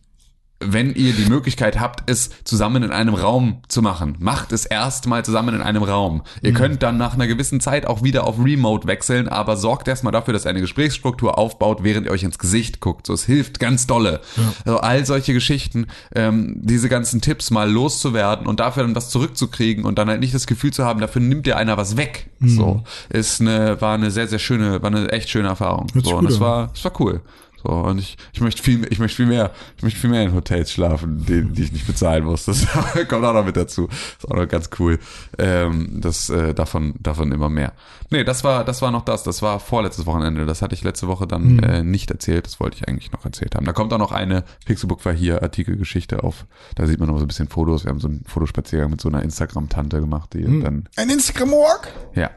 [0.73, 5.23] wenn ihr die Möglichkeit habt, es zusammen in einem Raum zu machen, macht es erstmal
[5.25, 6.21] zusammen in einem Raum.
[6.41, 10.11] Ihr könnt dann nach einer gewissen Zeit auch wieder auf Remote wechseln, aber sorgt erstmal
[10.11, 13.07] dafür, dass ihr eine Gesprächsstruktur aufbaut, während ihr euch ins Gesicht guckt.
[13.07, 14.21] So, es hilft ganz dolle.
[14.65, 19.85] Also all solche Geschichten, ähm, diese ganzen Tipps mal loszuwerden und dafür dann was zurückzukriegen
[19.85, 22.29] und dann halt nicht das Gefühl zu haben, dafür nimmt dir einer was weg.
[22.41, 25.87] So, ist eine, war eine sehr, sehr schöne, war eine echt schöne Erfahrung.
[25.93, 26.41] Hört So, und das an.
[26.41, 27.21] war, das war cool.
[27.65, 30.33] So, und ich, ich möchte viel, ich möchte viel mehr, ich möchte viel mehr in
[30.33, 32.45] Hotels schlafen, die, die ich nicht bezahlen muss.
[32.45, 32.67] Das
[33.09, 33.87] kommt auch noch mit dazu.
[33.87, 34.99] ist auch noch ganz cool.
[35.39, 37.73] Ähm, das, äh, davon, davon immer mehr.
[38.11, 39.23] Nee, das war, das war noch das.
[39.23, 40.45] Das war vorletztes Wochenende.
[40.45, 42.45] Das hatte ich letzte Woche dann äh, nicht erzählt.
[42.45, 43.65] Das wollte ich eigentlich noch erzählt haben.
[43.65, 46.45] Da kommt auch noch eine Pixelbook war hier Artikelgeschichte auf.
[46.75, 47.83] Da sieht man noch so ein bisschen Fotos.
[47.83, 51.91] Wir haben so einen Fotospaziergang mit so einer Instagram-Tante gemacht, die dann Ein Instagram-Walk?
[52.13, 52.29] ja.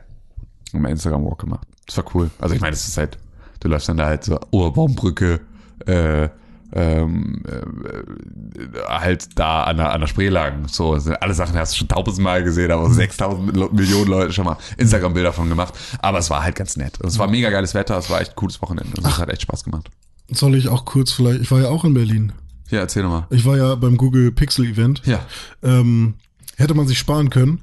[0.73, 1.67] Haben wir Instagram Walk gemacht.
[1.87, 2.31] Das war cool.
[2.39, 3.17] Also ich meine, es ist halt,
[3.61, 5.41] du läufst dann da halt so Ohrbaumbrücke,
[5.87, 6.29] äh,
[6.73, 10.69] ähm, äh, halt da an der, an der Spree lang.
[10.69, 14.57] So, alle Sachen hast du schon tausendmal gesehen, aber 6000 Lo- Millionen Leute schon mal
[14.77, 15.73] Instagram-Bilder von gemacht.
[16.01, 16.99] Aber es war halt ganz nett.
[17.05, 18.93] Es war mega geiles Wetter, es war echt ein cooles Wochenende.
[18.99, 19.91] Und es hat echt Spaß gemacht.
[20.31, 22.33] Soll ich auch kurz vielleicht, ich war ja auch in Berlin.
[22.71, 23.27] Ja, erzähl nochmal.
[23.31, 25.01] Ich war ja beim Google Pixel Event.
[25.07, 25.21] Ja.
[25.63, 26.15] Ähm,
[26.57, 27.61] hätte man sich sparen können.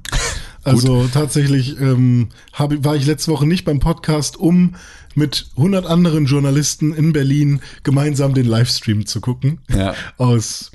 [0.66, 4.74] Also tatsächlich ähm, hab, war ich letzte Woche nicht beim Podcast, um
[5.14, 9.60] mit 100 anderen Journalisten in Berlin gemeinsam den Livestream zu gucken.
[9.70, 9.94] Ja.
[10.18, 10.70] Aus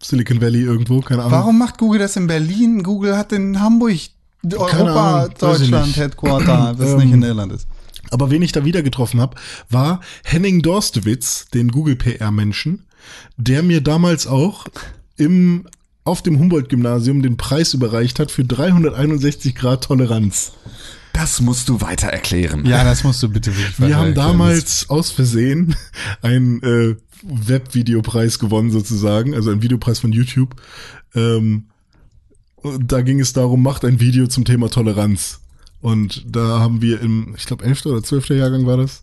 [0.00, 1.32] Silicon Valley irgendwo, keine Ahnung.
[1.32, 2.82] Warum macht Google das in Berlin?
[2.82, 3.98] Google hat in Hamburg
[4.44, 5.96] Europa, Deutschland.
[5.96, 7.66] Headquarter, das Ähm, nicht in Irland ist.
[8.10, 9.36] Aber wen ich da wieder getroffen habe,
[9.70, 12.86] war Henning Dorstewitz, den Google PR-Menschen,
[13.36, 14.66] der mir damals auch
[15.16, 15.66] im,
[16.04, 20.52] auf dem Humboldt-Gymnasium den Preis überreicht hat für 361 Grad Toleranz.
[21.12, 22.64] Das musst du weiter erklären.
[22.64, 24.28] Ja, das musst du bitte wirklich Wir haben erklären.
[24.28, 25.76] damals aus Versehen
[26.22, 30.56] einen äh, Webvideopreis gewonnen sozusagen, also einen Videopreis von YouTube.
[31.14, 31.66] Ähm,
[32.56, 35.40] und da ging es darum, macht ein Video zum Thema Toleranz.
[35.80, 37.86] Und da haben wir im, ich glaube, 11.
[37.86, 38.30] oder 12.
[38.30, 39.02] Jahrgang war das,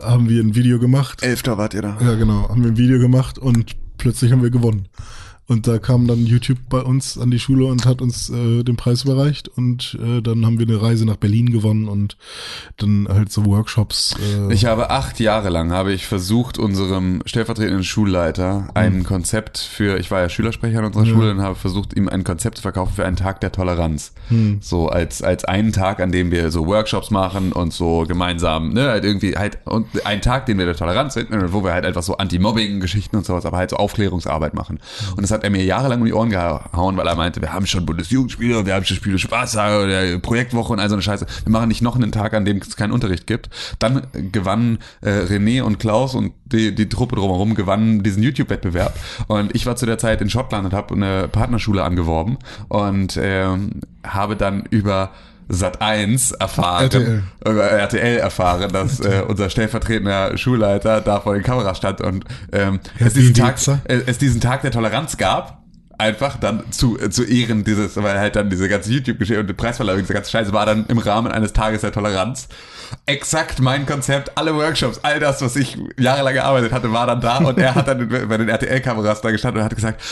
[0.00, 1.22] haben wir ein Video gemacht.
[1.22, 1.98] Elfter wart ihr da.
[2.00, 4.88] Ja, genau, haben wir ein Video gemacht und plötzlich haben wir gewonnen.
[5.46, 8.76] Und da kam dann YouTube bei uns an die Schule und hat uns äh, den
[8.76, 12.16] Preis überreicht und äh, dann haben wir eine Reise nach Berlin gewonnen und
[12.78, 14.14] dann halt so Workshops.
[14.48, 19.98] Äh, Ich habe acht Jahre lang habe ich versucht, unserem stellvertretenden Schulleiter ein Konzept für,
[19.98, 22.94] ich war ja Schülersprecher in unserer Schule und habe versucht, ihm ein Konzept zu verkaufen
[22.94, 24.12] für einen Tag der Toleranz.
[24.60, 28.88] So als, als einen Tag, an dem wir so Workshops machen und so gemeinsam, ne,
[28.88, 32.02] halt irgendwie halt, und einen Tag, den wir der Toleranz widmen, wo wir halt einfach
[32.02, 34.80] so Anti-Mobbing-Geschichten und sowas, aber halt so Aufklärungsarbeit machen.
[35.16, 37.66] Und das hat er mir jahrelang um die Ohren gehauen, weil er meinte, wir haben
[37.66, 41.26] schon Bundesjugendspiele und wir haben schon Spiele Spaß, oder Projektwoche und all so eine Scheiße.
[41.44, 43.50] Wir machen nicht noch einen Tag, an dem es keinen Unterricht gibt.
[43.78, 48.98] Dann gewannen äh, René und Klaus und die, die Truppe drumherum gewannen diesen YouTube-Wettbewerb.
[49.26, 52.38] Und ich war zu der Zeit in Schottland und habe eine Partnerschule angeworben
[52.68, 55.10] und ähm, habe dann über
[55.48, 57.22] Sat 1 erfahren, RTL.
[57.44, 63.14] RTL erfahren, dass äh, unser stellvertretender Schulleiter da vor den Kameras stand und ähm, es,
[63.14, 63.80] diesen Tag, Bielitzer.
[63.84, 65.62] äh, es diesen Tag der Toleranz gab.
[65.96, 69.52] Einfach dann zu, äh, zu Ehren dieses, weil halt dann diese ganze YouTube-Geschichte und die
[69.52, 72.48] Preisverleihung, diese ganze Scheiße war dann im Rahmen eines Tages der Toleranz.
[73.06, 77.38] Exakt mein Konzept, alle Workshops, all das, was ich jahrelang gearbeitet hatte, war dann da
[77.38, 80.02] und er hat dann bei den RTL-Kameras da gestanden und hat gesagt,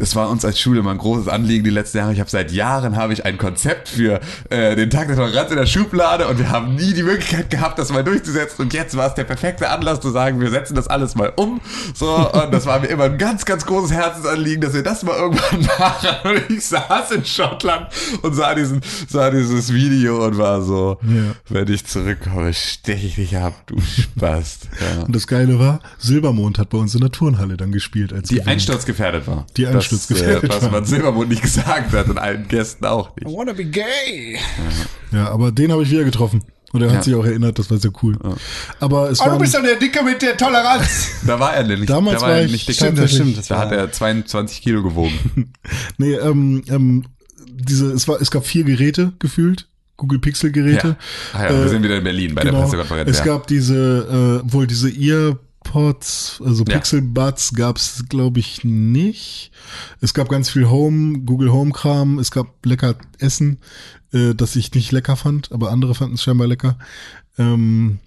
[0.00, 2.12] es war uns als Schule mal ein großes Anliegen die letzten Jahre.
[2.14, 5.56] Ich habe seit Jahren habe ich ein Konzept für äh, den Tag der Toleranz in
[5.58, 8.62] der Schublade und wir haben nie die Möglichkeit gehabt, das mal durchzusetzen.
[8.62, 11.60] Und jetzt war es der perfekte Anlass zu sagen, wir setzen das alles mal um.
[11.94, 15.14] So und das war mir immer ein ganz, ganz großes Herzensanliegen, dass wir das mal
[15.14, 16.08] irgendwann machen.
[16.24, 17.88] Und ich saß in Schottland
[18.22, 21.34] und sah diesen, sah dieses Video und war so, Ja.
[21.50, 24.68] wenn ich zurückkomme, steche ich dich ab, du Spast.
[24.80, 25.02] Ja.
[25.04, 28.12] und das Geile war, Silbermond hat bei uns in der Turnhalle dann gespielt.
[28.12, 29.46] Als Die einsturzgefährdet war.
[29.56, 30.48] Die einsturzgefährdet das, äh, war.
[30.62, 33.26] Was man Silbermond nicht gesagt hat und allen Gästen auch nicht.
[33.26, 34.38] wanna be gay.
[35.12, 36.42] Ja, aber den habe ich wieder getroffen.
[36.72, 37.02] Und er hat Ja.
[37.02, 38.16] sich auch erinnert, das war sehr cool.
[38.80, 41.10] Aber es Oh, war du bist doch der Dicke mit der Toleranz.
[41.26, 41.86] Da war er nämlich.
[41.86, 42.76] Damals da war er ich- nicht dick.
[42.76, 45.12] Stimmt, das stimmt, das Da war- hat er 22 Kilo gewogen.
[45.98, 47.04] Nee, ähm, ähm,
[47.46, 49.68] diese, es war, es gab vier Geräte gefühlt,
[49.98, 50.96] Google Pixel Geräte.
[51.34, 53.04] Ah ja, wir sind wieder in Berlin bei der Pressekonferenz.
[53.06, 53.10] Genau.
[53.10, 53.24] Es ja.
[53.26, 54.88] gab diese, äh, wohl diese
[55.64, 56.74] Earpods, also Ja.
[56.74, 59.50] Pixel Buds gab's, glaube ich, nicht.
[60.00, 62.18] Es gab ganz viel Home, Google Home Kram.
[62.18, 63.58] Es gab lecker Essen,
[64.12, 66.78] äh, das ich nicht lecker fand, aber andere fanden es scheinbar lecker.
[67.38, 67.98] Ähm,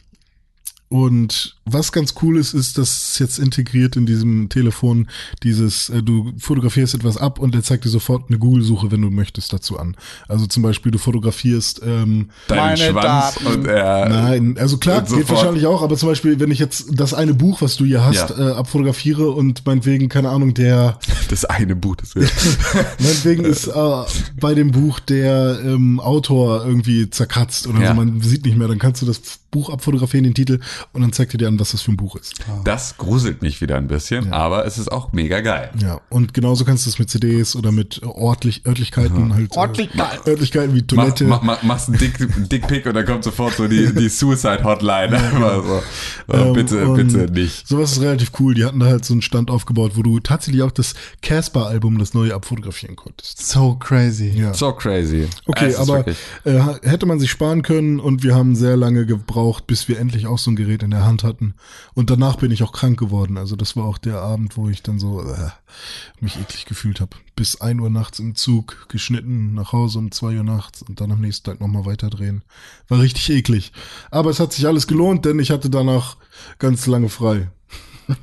[0.89, 5.07] und was ganz cool ist, ist, dass es jetzt integriert in diesem Telefon
[5.43, 9.09] dieses, äh, du fotografierst etwas ab und er zeigt dir sofort eine Google-Suche, wenn du
[9.09, 9.95] möchtest, dazu an.
[10.27, 13.47] Also zum Beispiel, du fotografierst ähm, Deinen Meine Schwanz Daten.
[13.47, 14.09] und er.
[14.09, 17.33] Nein, also klar, geht sofort- wahrscheinlich auch, aber zum Beispiel, wenn ich jetzt das eine
[17.33, 18.51] Buch, was du hier hast, Ja.
[18.51, 22.29] äh, abfotografiere und meinetwegen, keine Ahnung, der, Das eine Buch, das wir.
[22.99, 24.03] meinetwegen ist äh,
[24.39, 27.87] bei dem Buch der ähm, Autor irgendwie zerkratzt oder Ja.
[27.89, 29.19] so, man sieht nicht mehr, dann kannst du das
[29.51, 30.59] Buch abfotografieren, den Titel,
[30.93, 32.33] und dann zeigt er dir an, was das für ein Buch ist.
[32.63, 35.69] Das gruselt mich wieder ein bisschen, aber es ist auch mega geil.
[35.81, 39.55] Ja, und genauso kannst du es mit CDs oder mit örtlich, Örtlichkeiten halt.
[39.55, 39.99] Örtlichkeiten.
[40.25, 41.25] Äh, Örtlichkeiten wie Toilette.
[41.25, 42.17] mach, mach, machst einen Dick,
[42.49, 45.15] Dickpick und dann kommt sofort so die, die Suicide-Hotline.
[45.35, 45.81] Immer so.
[46.27, 47.67] Oh, Ähm, bitte, bitte nicht.
[47.67, 48.53] Sowas ist relativ cool.
[48.53, 52.13] Die hatten da halt so einen Stand aufgebaut, wo du tatsächlich auch das Casper-Album, das
[52.13, 53.45] neue, abfotografieren konntest.
[53.47, 54.29] So crazy.
[54.35, 54.53] Ja.
[54.53, 55.27] So crazy.
[55.45, 59.05] Okay, Es aber wirklich- äh, hätte man sich sparen können und wir haben sehr lange
[59.05, 61.44] gebraucht, bis wir endlich auch so ein Gerät in der Hand hatten.
[61.93, 63.37] Und danach bin ich auch krank geworden.
[63.37, 65.49] Also das war auch der Abend, wo ich dann so äh,
[66.19, 67.15] mich eklig gefühlt habe.
[67.35, 71.11] Bis ein Uhr nachts im Zug geschnitten, nach Hause um zwei Uhr nachts und dann
[71.11, 72.43] am nächsten Tag nochmal weiterdrehen.
[72.87, 73.71] War richtig eklig.
[74.11, 76.17] Aber es hat sich alles gelohnt, denn ich hatte danach
[76.59, 77.49] ganz lange frei.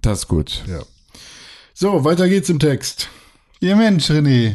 [0.00, 0.64] Das ist gut.
[0.66, 0.80] Ja.
[1.74, 3.08] So, weiter geht's im Text.
[3.60, 4.54] Ihr Mensch, René.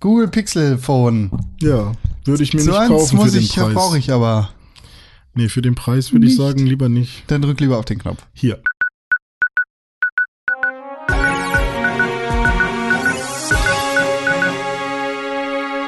[0.00, 1.30] Google Pixel Phone.
[1.60, 1.92] Ja,
[2.24, 3.74] würde ich mir So nicht eins kaufen muss für den ich, Preis.
[3.74, 4.50] brauche ich aber.
[5.32, 7.22] Nee, für den Preis würde ich sagen, lieber nicht.
[7.28, 8.26] Dann drück lieber auf den Knopf.
[8.32, 8.60] Hier.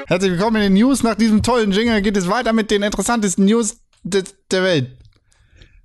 [0.06, 1.02] Herzlich willkommen in den News.
[1.02, 4.96] Nach diesem tollen Jingle geht es weiter mit den interessantesten News der Welt.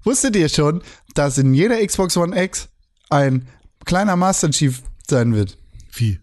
[0.03, 0.83] Wusstet ihr schon,
[1.15, 2.69] dass in jeder Xbox One X
[3.09, 3.47] ein
[3.85, 5.57] kleiner Master Chief sein wird?
[5.93, 6.19] Wie?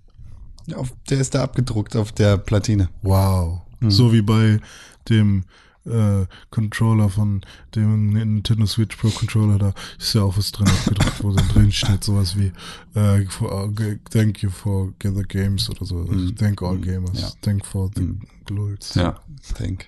[0.74, 2.90] Auf, der ist da abgedruckt auf der Platine.
[3.02, 3.62] Wow.
[3.80, 3.90] Mhm.
[3.90, 4.60] So wie bei
[5.08, 5.44] dem
[5.86, 7.42] äh, Controller von
[7.74, 11.72] dem Nintendo Switch Pro Controller, da ist ja auch was drin abgedruckt, wo dann drin
[11.72, 12.52] steht sowas wie
[12.98, 13.72] äh, for, uh,
[14.10, 15.98] Thank you for the games oder so.
[16.00, 17.20] Also Thank all gamers.
[17.20, 17.30] Ja.
[17.42, 18.94] Thank for the glorious.
[18.94, 19.20] Ja.
[19.58, 19.86] Denk,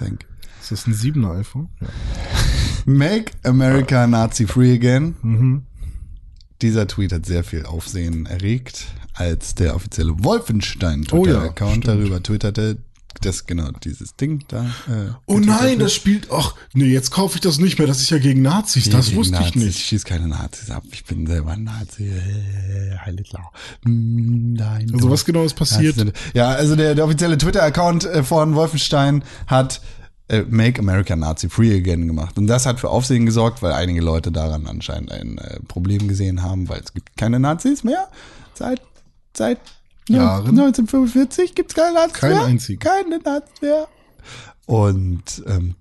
[0.00, 0.26] denk.
[0.60, 1.68] Ist das ein 7er iPhone?
[1.80, 1.88] Ja.
[2.86, 5.64] Make America Nazi Free Again.
[6.62, 12.78] Dieser Tweet hat sehr viel Aufsehen erregt, als der offizielle Wolfenstein Oh ja, darüber twitterte,
[13.20, 14.64] dass genau dieses Ding da.
[14.88, 16.28] Äh, Oh nein, das spielt.
[16.30, 17.86] Ach, nee, jetzt kaufe ich das nicht mehr.
[17.86, 18.88] Das ist ja gegen Nazis.
[18.90, 19.62] Das gegen wusste ich Nazis.
[19.62, 19.78] nicht.
[19.78, 20.84] Ich schieße keine Nazis ab.
[20.92, 22.12] Ich bin selber ein Nazi.
[22.26, 23.50] Äh, Heiliglau.
[23.84, 24.90] Mm, Nein.
[24.94, 25.96] Also was genau ist passiert?
[25.96, 29.80] Nazis Ja, also der, der offizielle Twitter-Account äh, von Wolfenstein hat
[30.28, 32.36] äh, Make America Nazi Free Again gemacht.
[32.38, 36.42] Und das hat für Aufsehen gesorgt, weil einige Leute daran anscheinend ein äh, Problem gesehen
[36.42, 38.08] haben, weil es gibt keine Nazis mehr.
[38.54, 38.80] Seit,
[39.36, 39.58] seit
[40.08, 40.48] Jahren?
[40.48, 42.44] 1945 gibt es keine Nazis Keinen mehr.
[42.44, 42.78] einzigen.
[42.80, 43.88] Keine Nazis mehr.
[44.66, 45.74] Und ähm,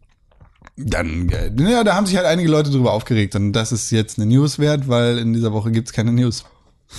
[0.77, 4.19] dann, äh, ja, da haben sich halt einige Leute drüber aufgeregt und das ist jetzt
[4.19, 6.45] eine News wert, weil in dieser Woche gibt's keine News.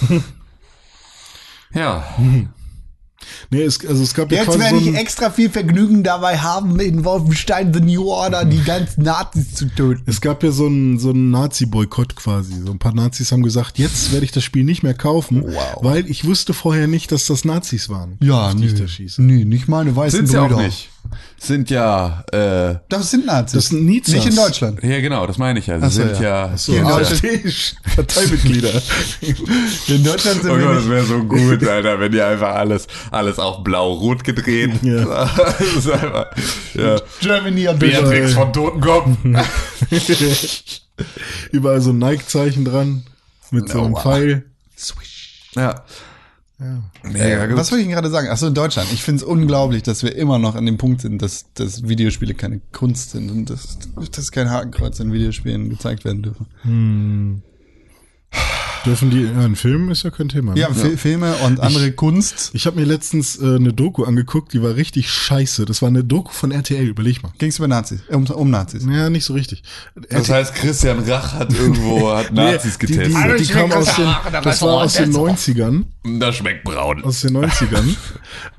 [1.74, 2.04] Ja.
[3.50, 6.78] Nee, es, also es gab ja Jetzt werde so ich extra viel Vergnügen dabei haben,
[6.80, 10.02] in Wolfenstein The New Order die ganzen Nazis zu töten.
[10.06, 12.54] Es gab ja so einen so einen Nazi-Boykott quasi.
[12.64, 15.82] So ein paar Nazis haben gesagt, jetzt werde ich das Spiel nicht mehr kaufen, Wow.
[15.82, 18.16] weil ich wusste vorher nicht, dass das Nazis waren.
[18.20, 19.22] Ja, ich da schieße.
[19.22, 20.62] Nee, nicht meine weißen Sind sie auch Brüder.
[20.62, 20.90] nicht.
[21.38, 23.52] Sind ja, äh, Das sind Nazis.
[23.52, 24.14] Das sind Nizas.
[24.14, 24.82] Nicht in Deutschland.
[24.82, 25.78] ja genau, das meine ich ja.
[25.78, 26.46] Sie Ach so, sind ja.
[26.50, 26.56] ja.
[26.56, 26.74] So.
[26.74, 28.82] In Deutschland- Parteimitglieder.
[29.88, 32.86] In Deutschland sind Oh wir Gott, das wäre so gut, Alter, wenn ihr einfach alles,
[33.10, 34.72] alles auf blau-rot gedreht.
[34.82, 35.30] Ja.
[35.46, 36.26] Das ist einfach,
[36.74, 36.96] ja.
[37.20, 39.08] Germany und Beatrix von Totenkopf.
[41.52, 43.04] Überall so ein Nike-Zeichen dran
[43.50, 44.02] mit so einem wow.
[44.02, 44.44] Pfeil.
[45.54, 45.84] Ja.
[46.58, 46.82] Ja.
[47.02, 47.56] Mega gut.
[47.56, 48.28] Was wollte ich gerade sagen?
[48.28, 48.90] Achso, in Deutschland.
[48.92, 52.32] Ich finde es unglaublich, dass wir immer noch an dem Punkt sind, dass, dass Videospiele
[52.34, 53.78] keine Kunst sind und dass,
[54.10, 57.42] dass kein Hakenkreuz in Videospielen gezeigt werden dürfen.
[58.86, 60.54] Dürfen die, ja, ein Film ist ja kein Thema.
[60.54, 60.60] ne?
[60.60, 62.50] Ja, Fi- Filme und andere Kunst.
[62.54, 65.64] Ich habe mir letztens äh, eine Doku angeguckt, die war richtig scheiße.
[65.64, 67.32] Das war eine Doku von RTL, überleg mal.
[67.38, 68.86] Ging es über Nazis, um, um Nazis.
[68.88, 69.62] Ja, nicht so richtig.
[70.08, 73.40] Das heißt, Christian Rach hat irgendwo, hat Nazis die, die, getestet.
[73.40, 74.06] die, die kam aus den,
[74.42, 75.84] das war aus den 90ern.
[76.20, 77.02] Das schmeckt braun.
[77.02, 77.96] aus den 90ern.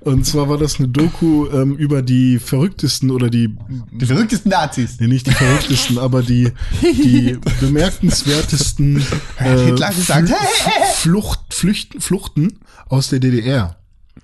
[0.02, 3.56] Und zwar war das eine Doku ähm, über die verrücktesten oder die,
[3.92, 4.98] Die verrücktesten Nazis.
[5.00, 6.52] nee, nicht die verrücktesten, aber die,
[6.82, 8.98] die bemerkenswertesten
[9.40, 10.44] äh, Hitler hat gesagt,
[10.96, 13.78] Flucht, Flüchten, Fluchten aus der DDR.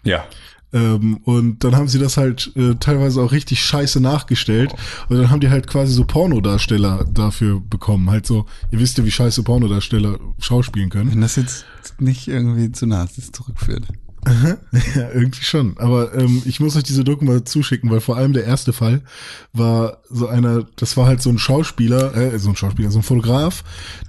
[0.04, 0.26] Ja.
[0.74, 4.74] Ähm, und dann haben sie das halt äh, teilweise auch richtig scheiße nachgestellt.
[5.08, 8.10] Und dann haben die halt quasi so Pornodarsteller dafür bekommen.
[8.10, 11.12] Halt so, ihr wisst ja, wie scheiße Pornodarsteller schauspielen können.
[11.12, 11.66] Wenn das jetzt
[12.00, 13.84] nicht irgendwie zu Nazis zurückführt.
[14.96, 15.78] Ja, irgendwie schon.
[15.78, 19.02] Aber ähm, ich muss euch diese Doku mal zuschicken, weil vor allem der erste Fall
[19.52, 23.04] war so einer, das war halt so ein Schauspieler, äh, so ein Schauspieler, so ein
[23.04, 23.64] Fotograf,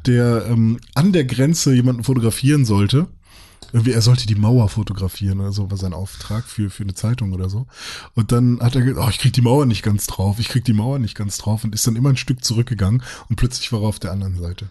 [0.07, 3.07] der ähm, an der Grenze jemanden fotografieren sollte.
[3.73, 7.33] Irgendwie, er sollte die Mauer fotografieren oder so, war sein Auftrag für, für eine Zeitung
[7.33, 7.67] oder so.
[8.15, 10.65] Und dann hat er gesagt, oh, ich krieg die Mauer nicht ganz drauf, ich krieg
[10.65, 13.83] die Mauer nicht ganz drauf und ist dann immer ein Stück zurückgegangen und plötzlich war
[13.83, 14.71] er auf der anderen Seite.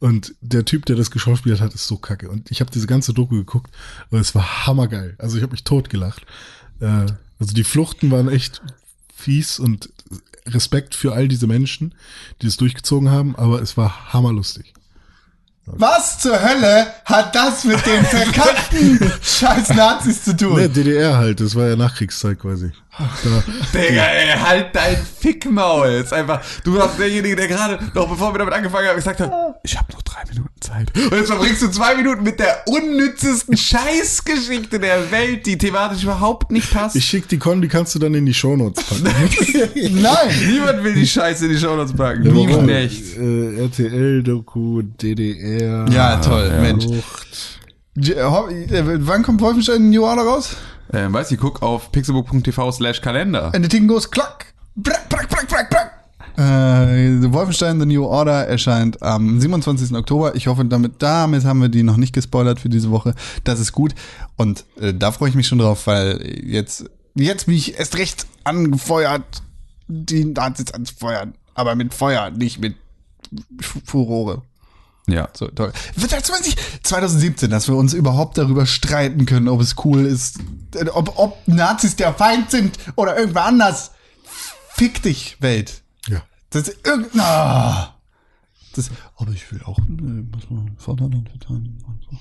[0.00, 2.28] Und der Typ, der das geschauspielt hat, ist so kacke.
[2.28, 3.70] Und ich habe diese ganze Doku geguckt
[4.10, 5.14] und es war hammergeil.
[5.18, 6.22] Also ich habe mich totgelacht.
[6.80, 7.06] Äh,
[7.40, 8.62] also die Fluchten waren echt
[9.14, 9.90] fies und
[10.46, 11.94] Respekt für all diese Menschen,
[12.40, 14.74] die es durchgezogen haben, aber es war hammerlustig.
[15.66, 20.56] Was zur Hölle hat das mit den verkackten scheiß Nazis zu tun?
[20.56, 22.72] Ne, DDR halt, das war ja Nachkriegszeit quasi.
[23.74, 25.88] Digga, ey, halt dein Fickmaul.
[25.88, 29.30] Ist einfach, du warst derjenige, der gerade, noch bevor wir damit angefangen haben, gesagt hat,
[29.62, 30.90] ich habe noch drei Minuten Zeit.
[30.96, 36.50] Und jetzt verbringst du zwei Minuten mit der unnützesten Scheißgeschichte der Welt, die thematisch überhaupt
[36.50, 36.96] nicht passt.
[36.96, 39.04] ich schick die Con, die kannst du dann in die Shownotes packen.
[40.02, 40.48] Nein.
[40.48, 42.24] Niemand will die Scheiße in die Shownotes packen.
[42.24, 42.46] Warum?
[42.46, 43.16] Niemand echt.
[43.16, 45.86] Äh, RTL-Doku, DDR.
[45.90, 46.84] Ja, toll, Mensch.
[46.84, 47.60] Flucht.
[47.96, 50.56] J- ho- äh, Wann kommt Wolfenstein New Order raus?
[50.92, 53.54] Ähm, weiß ich, guck auf pixelbook.tv slash Kalender.
[53.54, 54.54] And the thing goes klack.
[54.76, 55.98] Brack, brack, brack, brack, brack.
[56.38, 59.92] Äh, Wolfenstein The New Order erscheint am 27.
[59.96, 60.36] Oktober.
[60.36, 63.14] Ich hoffe, damit, damit haben wir die noch nicht gespoilert für diese Woche.
[63.42, 63.94] Das ist gut.
[64.36, 66.84] Und äh, da freue ich mich schon drauf, weil jetzt,
[67.14, 69.42] jetzt bin ich erst recht angefeuert,
[69.88, 71.34] die Nazis anzufeuern.
[71.54, 72.76] Aber mit Feuer, nicht mit
[73.84, 74.42] Furore.
[75.08, 75.28] Ja.
[75.34, 75.72] So, toll.
[75.98, 80.38] 2020, 2017, dass wir uns überhaupt darüber streiten können, ob es cool ist,
[80.74, 83.92] äh, ob, ob Nazis der Feind sind oder irgendwer anders.
[84.74, 85.82] Fick dich, Welt.
[86.08, 86.22] Ja.
[86.50, 87.88] Das ist irgendein.
[88.74, 89.82] Das, aber ich will auch äh,
[90.30, 92.18] was man und so.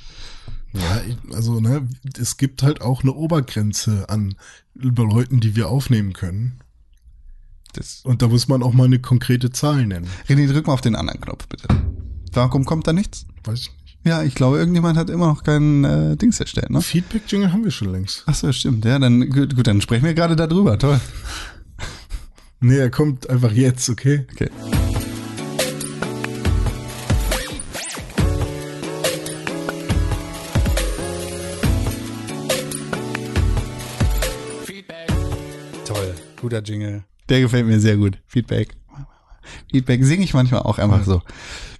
[0.73, 1.01] Ja,
[1.33, 1.87] also, ne,
[2.19, 4.35] es gibt halt auch eine Obergrenze an
[4.73, 6.59] Leuten, die wir aufnehmen können.
[7.73, 10.07] Das, Und da muss man auch mal eine konkrete Zahl nennen.
[10.27, 11.67] René, drück mal auf den anderen Knopf, bitte.
[12.33, 13.25] Warum kommt da nichts?
[13.43, 13.97] Weiß ich nicht.
[14.03, 16.81] Ja, ich glaube, irgendjemand hat immer noch keinen äh, Dings erstellt, ne?
[16.81, 18.23] Feedback-Jingle haben wir schon längst.
[18.25, 18.85] Ach so, stimmt.
[18.85, 20.77] Ja, dann gut, gut, dann sprechen wir gerade darüber.
[20.77, 20.99] Toll.
[22.59, 24.25] Nee, er kommt einfach jetzt, okay?
[24.31, 24.49] Okay.
[35.85, 37.03] Toll, guter Jingle.
[37.29, 38.17] Der gefällt mir sehr gut.
[38.25, 38.75] Feedback.
[39.71, 41.21] Feedback singe ich manchmal auch einfach so.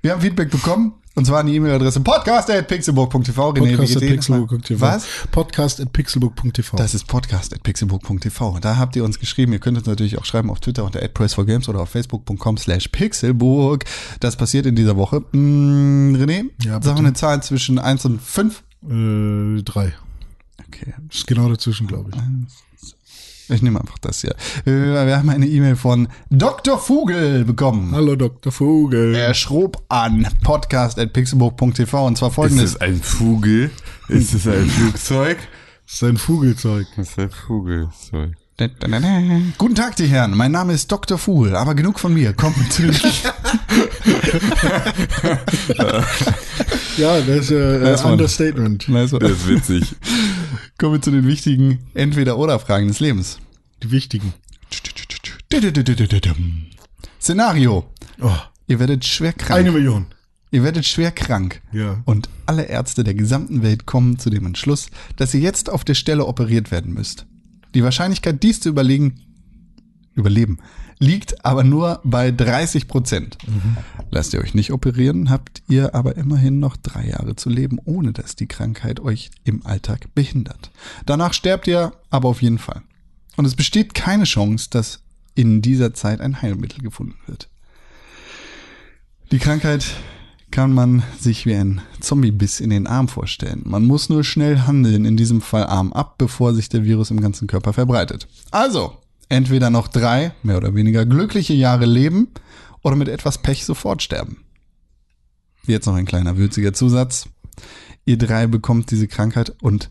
[0.08, 3.50] Wir haben Feedback bekommen und zwar an die E-Mail-Adresse podcast.pixelburg.tv.
[3.50, 4.10] René, wie Podcast geht's at dir?
[4.12, 4.80] pixelbook.tv.
[4.80, 5.06] Was?
[5.32, 6.78] Podcast at pixelbook.tv.
[6.78, 8.60] Das ist podcast.pixelbook.tv.
[8.62, 9.52] Da habt ihr uns geschrieben.
[9.52, 13.84] Ihr könnt uns natürlich auch schreiben auf Twitter unter @press4games oder auf facebook.com slash pixelburg.
[14.22, 15.26] Das passiert in dieser Woche.
[15.34, 18.64] Hm, René, Ja, wir eine Zahl zwischen 1 und 5.
[18.84, 19.94] Äh, drei.
[20.70, 22.97] Okay, Ist genau dazwischen, glaube ich.
[23.50, 24.36] Ich nehme einfach das hier.
[24.66, 24.72] Äh,
[25.06, 26.78] Wir haben eine E-Mail von Dr.
[26.80, 27.92] Vogel bekommen.
[27.94, 28.52] Hallo Dr.
[28.52, 29.16] Vogel.
[29.16, 32.76] Er schrob an podcast.pixelburg.tv und zwar Ist folgendes.
[32.76, 33.72] es ein Vogel?
[34.10, 35.38] Ist es ein Flugzeug?
[35.86, 36.86] Sein Vogelzeug.
[36.96, 38.34] Das ist ein Vogelzeug.
[38.60, 40.36] Guten Tag, die Herren.
[40.36, 41.20] Mein Name ist Dr.
[41.20, 42.34] Vogel, aber genug von mir.
[42.34, 42.94] Kommt mit zu den
[46.98, 48.88] Ja, das ist äh, war- Understatement.
[48.90, 49.96] Das ist witzig.
[50.80, 53.38] kommen wir zu den wichtigen Entweder-Oder-Fragen des Lebens.
[53.84, 54.34] Die wichtigen.
[57.22, 57.86] Szenario.
[58.22, 58.32] Oh,
[58.66, 59.60] Ihr werdet schwer krank.
[59.60, 60.08] eine Million.
[60.50, 61.62] Ihr werdet schwer krank.
[61.72, 62.02] Ja.
[62.06, 65.94] Und alle Ärzte der gesamten Welt kommen zu dem Entschluss, dass ihr jetzt auf der
[65.94, 67.28] Stelle operiert werden müsst.
[67.78, 69.22] Die Wahrscheinlichkeit, dies zu überlegen,
[70.16, 70.58] überleben,
[70.98, 73.38] liegt aber nur bei 30 Prozent.
[74.10, 78.14] Lasst ihr euch nicht operieren, habt ihr aber immerhin noch drei Jahre zu leben, ohne
[78.14, 80.72] dass die Krankheit euch im Alltag behindert.
[81.06, 82.82] Danach sterbt ihr aber auf jeden Fall.
[83.36, 85.02] Und es besteht keine Chance, dass
[85.36, 87.48] in dieser Zeit ein Heilmittel gefunden wird.
[89.30, 89.86] Die Krankheit
[90.52, 93.62] kann man sich wie ein Zombiebiss in den Arm vorstellen.
[93.66, 97.22] Man muss nur schnell handeln, in diesem Fall Arm ab, bevor sich der Virus im
[97.22, 98.28] ganzen Körper verbreitet.
[98.52, 98.98] Also,
[99.30, 102.30] entweder noch drei, mehr oder weniger glückliche Jahre leben
[102.82, 104.44] oder mit etwas Pech sofort sterben.
[105.66, 107.28] Jetzt noch ein kleiner würziger Zusatz.
[108.06, 109.90] Ihr drei bekommt diese Krankheit und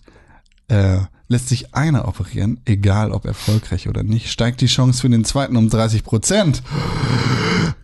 [0.68, 5.24] äh, lässt sich einer operieren, egal ob erfolgreich oder nicht, steigt die Chance für den
[5.24, 6.62] zweiten um 30 Prozent.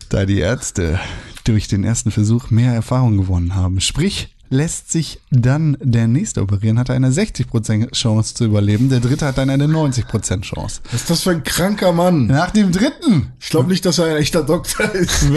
[0.09, 0.99] Da die Ärzte
[1.43, 3.79] durch den ersten Versuch mehr Erfahrung gewonnen haben.
[3.81, 8.99] Sprich, lässt sich dann der nächste operieren, hat er eine 60% Chance zu überleben, der
[8.99, 10.81] dritte hat dann eine 90% Chance.
[10.91, 12.27] Was ist das für ein kranker Mann?
[12.27, 15.23] Nach dem dritten Ich glaube nicht, dass er ein echter Doktor ist.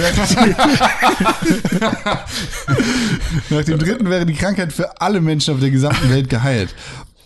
[3.50, 6.74] Nach dem dritten wäre die Krankheit für alle Menschen auf der gesamten Welt geheilt.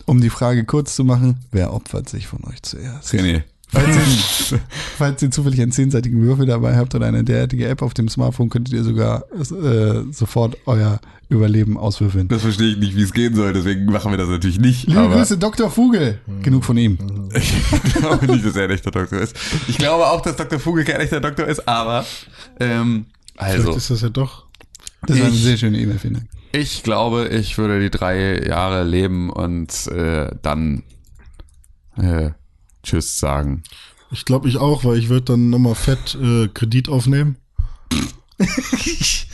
[0.05, 3.13] Um die Frage kurz zu machen, wer opfert sich von euch zuerst?
[3.13, 3.43] René.
[3.71, 4.59] Falls ihr,
[4.97, 8.49] falls ihr zufällig einen zehnseitigen Würfel dabei habt oder eine derartige App auf dem Smartphone,
[8.49, 10.99] könntet ihr sogar äh, sofort euer
[11.29, 12.27] Überleben auswürfeln.
[12.27, 14.87] Das verstehe ich nicht, wie es gehen soll, deswegen machen wir das natürlich nicht.
[14.87, 15.69] Liebe Grüße, Dr.
[15.71, 16.19] Vogel.
[16.41, 16.97] Genug von ihm.
[17.33, 19.37] ich glaube nicht, dass er ein echter Doktor ist.
[19.69, 20.59] Ich glaube auch, dass Dr.
[20.59, 22.05] Vogel kein echter Doktor ist, aber
[22.59, 23.05] ähm,
[23.37, 24.47] also Vielleicht ist das ja doch.
[25.07, 26.25] Das war eine Ich- sehr schöne E-Mail, vielen Dank.
[26.51, 30.83] ich glaube, ich würde die drei Jahre leben und äh, dann
[31.97, 32.31] äh,
[32.83, 33.63] Tschüss sagen.
[34.11, 37.37] Ich glaube ich auch, weil ich würde dann nochmal fett äh, Kredit aufnehmen.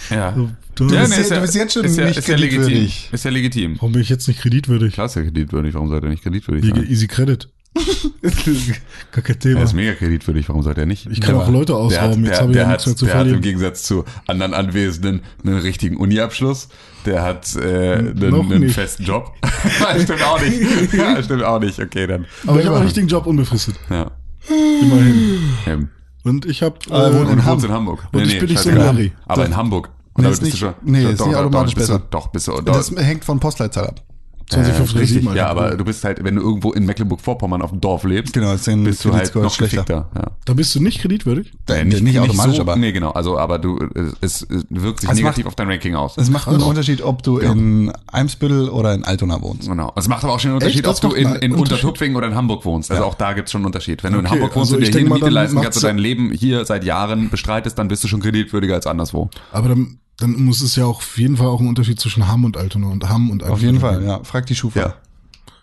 [0.10, 0.32] Ja.
[0.76, 2.62] Du, Ja, ja, bist ja- du bist jetzt schon ist ja, nicht ist ja legitim.
[2.64, 3.10] kreditwürdig.
[3.12, 3.76] Ist ja legitim.
[3.76, 4.94] Warum bin ich jetzt nicht kreditwürdig?
[4.94, 6.90] Klar ist er kreditwürdig, warum sollte er nicht kreditwürdig Wegen?
[6.90, 7.50] Easy Credit.
[9.12, 9.60] Gar kein Thema.
[9.60, 11.08] Er ist mega kreditwürdig, warum sollte er nicht?
[11.12, 12.86] Ich kann auch Leute Der hat, ausrauben, jetzt der, habe ich der, ja hat, nichts
[12.88, 13.42] mehr zu der hat im verlieren.
[13.44, 16.70] Gegensatz zu anderen Anwesenden einen richtigen Uni-Abschluss.
[17.06, 18.76] Der hat äh, einen, Noch einen nicht.
[18.76, 19.32] festen Job.
[20.02, 20.94] stimmt auch nicht.
[20.94, 21.80] Ja, stimmt auch nicht.
[21.80, 22.26] Okay, dann.
[22.48, 23.76] Aber ich habe einen richtigen Job unbefristet.
[23.90, 24.12] Ja.
[24.50, 25.40] Immerhin.
[25.68, 25.90] Ähm,
[26.24, 28.08] Und ich habe Ah, wohnt und in du Ham- wohnst in Hamburg.
[28.12, 28.72] Und ich bin nicht so.
[28.72, 29.12] Larry.
[29.26, 29.90] Aber in Hamburg.
[30.18, 30.74] Nee, ist nicht- schon.
[30.84, 32.02] nee, ist nicht automatisch besser.
[32.10, 32.60] Doch, bist du.
[32.62, 34.02] Das hängt von Postleitzahl ab.
[34.50, 37.82] 20, äh, richtig, ja, aber du bist halt, wenn du irgendwo in Mecklenburg-Vorpommern auf dem
[37.82, 40.08] Dorf lebst, Genau, bist du halt noch schlechter.
[40.16, 40.24] Ja.
[40.46, 41.52] Da bist du nicht kreditwürdig?
[41.70, 43.12] Äh, nicht, automatisch, so, aber Nee, genau.
[43.12, 43.78] Also, aber du,
[44.22, 46.18] es, es wirkt sich Es negativ macht- auf dein Ranking aus.
[46.18, 49.68] es macht einen Unterschied, ob du in Eimsbüttel oder in Altona wohnst.
[49.68, 49.92] Genau.
[49.98, 51.54] Es macht aber auch schon einen Unterschied, ob du in, in?
[51.54, 52.90] Untertupfing oder in Hamburg wohnst.
[52.92, 54.04] Also auch da gibt's schon einen Unterschied.
[54.04, 55.90] Wenn du in Hamburg wohnst also und dir hier eine Miete leisten kannst und ja-
[55.90, 59.30] dein Leben hier seit Jahren bestreitest, dann bist du schon kreditwürdiger als anderswo.
[59.52, 62.44] Aber dann Dann muss es ja auch auf jeden Fall auch ein Unterschied zwischen Hamm
[62.46, 63.54] und Altona und Hamm und Altona.
[63.54, 64.24] Auf jeden Fall, ja.
[64.24, 64.80] Frag die Schufa.
[64.80, 64.96] Ja.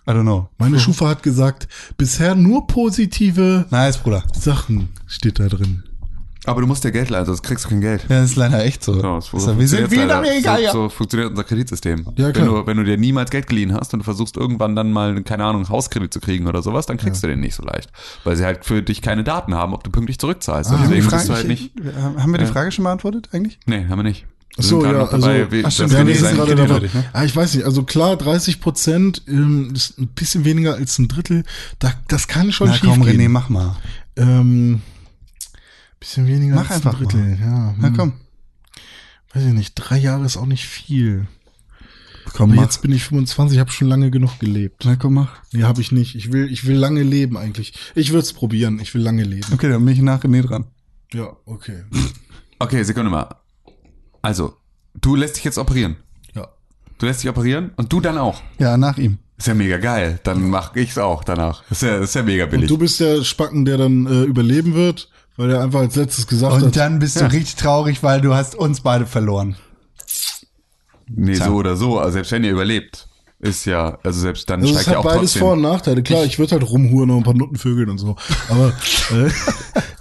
[0.06, 0.48] I don't know.
[0.58, 1.66] Meine Schufa hat gesagt,
[1.96, 4.22] bisher nur positive Nice, Bruder.
[4.32, 5.82] Sachen steht da drin.
[6.46, 8.02] Aber du musst ja Geld leihen, sonst kriegst du kein Geld.
[8.02, 9.00] Ja, das ist leider echt so.
[9.00, 10.10] Ja, so ja- wir sind wie in.
[10.10, 10.72] Amerika, so, ja.
[10.72, 12.06] so funktioniert unser Kreditsystem.
[12.16, 12.46] Ja, wenn, klar.
[12.46, 15.44] du, wenn du dir niemals Geld geliehen hast und du versuchst irgendwann dann mal, keine
[15.44, 17.90] Ahnung, einen Hauskredit zu kriegen oder sowas, dann kriegst du den nicht so leicht.
[18.24, 20.70] Weil sie halt für dich keine Daten haben, ob du pünktlich zurückzahlst.
[20.70, 21.72] Ah, haben, bist die du halt nicht.
[22.18, 22.52] haben wir die Ja.
[22.52, 23.58] Frage schon beantwortet eigentlich?
[23.64, 24.26] Nee, haben wir nicht.
[24.56, 25.28] So, ja, dabei, also-
[25.64, 26.80] Ach stimmt, ja, nee, gerade dabei.
[26.80, 27.04] ne?
[27.12, 31.08] Ah, ich weiß nicht, also klar, 30 Prozent ähm, ist ein bisschen weniger als ein
[31.08, 31.42] Drittel.
[31.80, 33.20] Da, das kann schon Na schief komm, gehen.
[33.20, 33.76] René, mach mal.
[34.16, 34.80] Ähm,
[35.98, 37.38] bisschen weniger Mach als einfach ein Drittel.
[37.40, 37.96] Ja, Na hm.
[37.96, 38.12] komm.
[39.32, 41.26] Weiß ich nicht, drei Jahre ist auch nicht viel.
[42.32, 42.62] Komm, Aber mach.
[42.62, 44.84] jetzt bin ich 25, habe schon lange genug gelebt.
[44.84, 45.32] Na komm, mach.
[45.52, 46.14] Nee, habe ich nicht.
[46.14, 47.74] Ich will, ich will lange leben eigentlich.
[47.96, 48.78] Ich würde es probieren.
[48.78, 49.52] Ich will lange leben.
[49.52, 50.66] Okay, dann bin ich nach René dran.
[51.12, 51.82] Ja, okay.
[52.60, 53.34] Okay, Sekunde mal.
[54.24, 54.54] Also,
[54.94, 55.96] du lässt dich jetzt operieren.
[56.34, 56.48] Ja.
[56.98, 58.40] Du lässt dich operieren und du dann auch.
[58.58, 59.18] Ja, nach ihm.
[59.36, 60.18] Ist ja mega geil.
[60.22, 61.62] Dann mach ich's auch danach.
[61.70, 62.62] Ist ja, ist ja mega billig.
[62.62, 66.26] Und du bist der Spacken, der dann äh, überleben wird, weil er einfach als letztes
[66.26, 66.76] gesagt Und hat.
[66.76, 69.56] dann bist du richtig traurig, weil du hast uns beide verloren.
[71.06, 71.98] Nee, so oder so.
[71.98, 73.06] Also selbst wenn ihr überlebt,
[73.40, 75.40] ist ja, also selbst dann Also steigt ja hat auch beides trotzdem.
[75.40, 76.02] Vor- und Nachteile.
[76.02, 78.16] Klar, ich würde halt rumhuren und ein paar Nuttenvögeln und so.
[78.48, 78.68] Aber,
[79.12, 79.30] äh,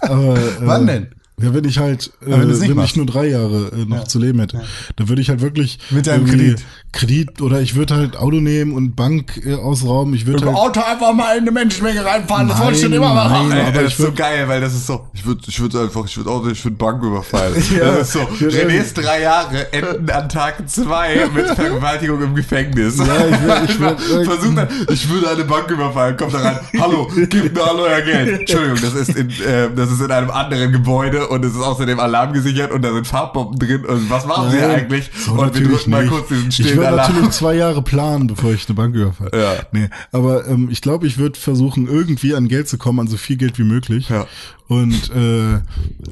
[0.00, 1.14] aber äh, Wann denn?
[1.42, 4.62] Ja, wenn ich halt, äh, wenn ich nur drei Jahre äh, noch zu leben hätte,
[4.94, 6.64] dann würde ich halt wirklich Mit deinem irgendwie Kredit.
[6.92, 10.14] Kredit oder ich würde halt Auto nehmen und Bank äh, ausrauben.
[10.14, 13.12] Ich würde halt, Auto einfach mal in eine Menschenmenge reinfahren, das wollte ich schon immer
[13.12, 13.50] mal machen.
[13.50, 15.08] Ey, aber das ich ist so würd- geil, weil das ist so.
[15.12, 17.54] Ich würde, ich würde einfach, ich würde auch, ich würde Bank überfallen.
[17.76, 18.20] Ja, das ist so.
[18.38, 22.96] würd Renés drei Jahre enden an Tag zwei mit Vergewaltigung im Gefängnis.
[22.98, 26.58] Ja, ich würd- ich würd- Versucht dann, ich würde eine Bank überfallen, kommt da rein.
[26.78, 28.38] Hallo, gebt mir alle euer Geld.
[28.40, 31.98] Entschuldigung, das ist in, äh, das ist in einem anderen Gebäude und es ist außerdem
[32.00, 35.10] alarmgesichert und da sind Farbbomben drin und was machen sie eigentlich?
[35.16, 37.12] so und wir drücken mal kurz diesen Ich stillen würde Alarm.
[37.12, 39.30] natürlich zwei Jahre planen, bevor ich eine Bank überfalle.
[39.34, 39.54] Ja.
[39.72, 43.16] Nee, aber ähm, ich glaube, ich würde versuchen, irgendwie an Geld zu kommen, an so
[43.16, 44.08] viel Geld wie möglich.
[44.08, 44.26] Ja.
[44.66, 45.60] Und äh,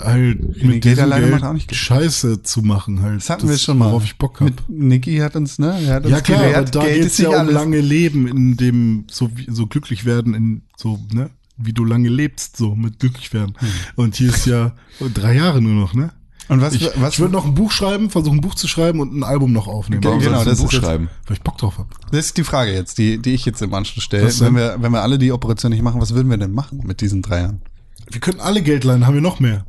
[0.05, 1.78] halt mit Geld diesem alleine Geld macht auch nicht Geld.
[1.80, 3.01] Scheiße zu machen.
[3.01, 3.16] Halt.
[3.16, 3.86] Das hatten wir schon mal.
[3.86, 4.51] Worauf ich Bock habe.
[4.51, 5.72] Mit Niki hat uns, ne?
[5.89, 7.55] Hat uns Ja klar, aber da Geld geht's ja um alles.
[7.55, 11.30] lange Leben, in dem so so glücklich werden, in so ne,
[11.64, 13.55] wie du lange lebst, so mit glücklich werden.
[13.59, 13.68] Hm.
[13.97, 14.72] Und hier ist ja
[15.14, 16.12] drei Jahre nur noch, ne?
[16.48, 19.01] Und was, Ich, was ich würde noch ein Buch schreiben, versuchen ein Buch zu schreiben
[19.01, 20.02] und ein Album noch aufnehmen.
[20.05, 21.09] Warum genau, das ein Buch ist jetzt- schreiben?
[21.26, 21.89] Weil ich Bock drauf habe.
[22.10, 24.28] Das ist die Frage jetzt, die, die ich jetzt im Anschluss stelle.
[24.40, 27.01] Wenn wir, wenn wir alle die Operation nicht machen, was würden wir denn machen mit
[27.01, 27.62] diesen drei Jahren?
[28.10, 29.64] Wir könnten alle Geld leihen, haben wir noch mehr.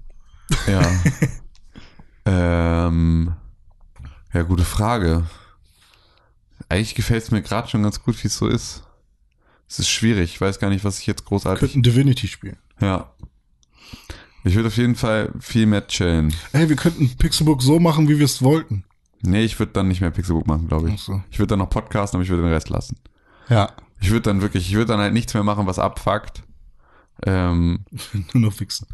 [0.67, 0.81] Ja.
[2.87, 3.33] ähm,
[4.33, 5.23] ja, gute Frage.
[6.69, 8.83] Eigentlich gefällt es mir gerade schon ganz gut, wie es so ist.
[9.73, 10.35] Es ist schwierig.
[10.35, 11.59] Ich weiß gar nicht, was ich jetzt Wir großartig.
[11.59, 12.57] könnten Divinity spielen.
[12.79, 13.09] Ja.
[14.43, 16.31] Ich würde auf jeden Fall viel mehr chillen.
[16.51, 18.83] Ey, wir könnten Pixelbook so machen, wie wir es wollten.
[19.23, 20.95] Nee, ich würde dann nicht mehr Pixelbook machen, glaube ich.
[20.99, 21.23] Ach so.
[21.31, 22.97] Ich würde dann noch podcasten, aber ich würde den Rest lassen.
[23.49, 23.71] Ja.
[23.99, 26.43] Ich würde dann wirklich, ich würde dann halt nichts mehr machen, was abfuckt.
[27.25, 27.85] Ähm,
[28.33, 28.87] Nur noch fixen.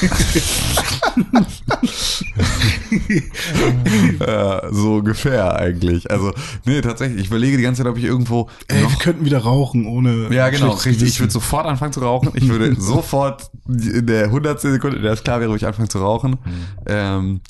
[4.20, 6.10] äh, so ungefähr eigentlich.
[6.10, 6.32] Also,
[6.64, 7.22] nee, tatsächlich.
[7.22, 10.32] Ich überlege die ganze Zeit, ob ich irgendwo Ey, noch wir könnten wieder rauchen ohne.
[10.32, 11.08] Ja, genau, richtig.
[11.08, 12.30] Ich würde sofort anfangen zu rauchen.
[12.34, 15.88] Ich würde sofort in der hundertste Sekunde, in der es klar wäre, wo ich anfange
[15.88, 16.38] zu rauchen.
[16.86, 17.40] Ähm,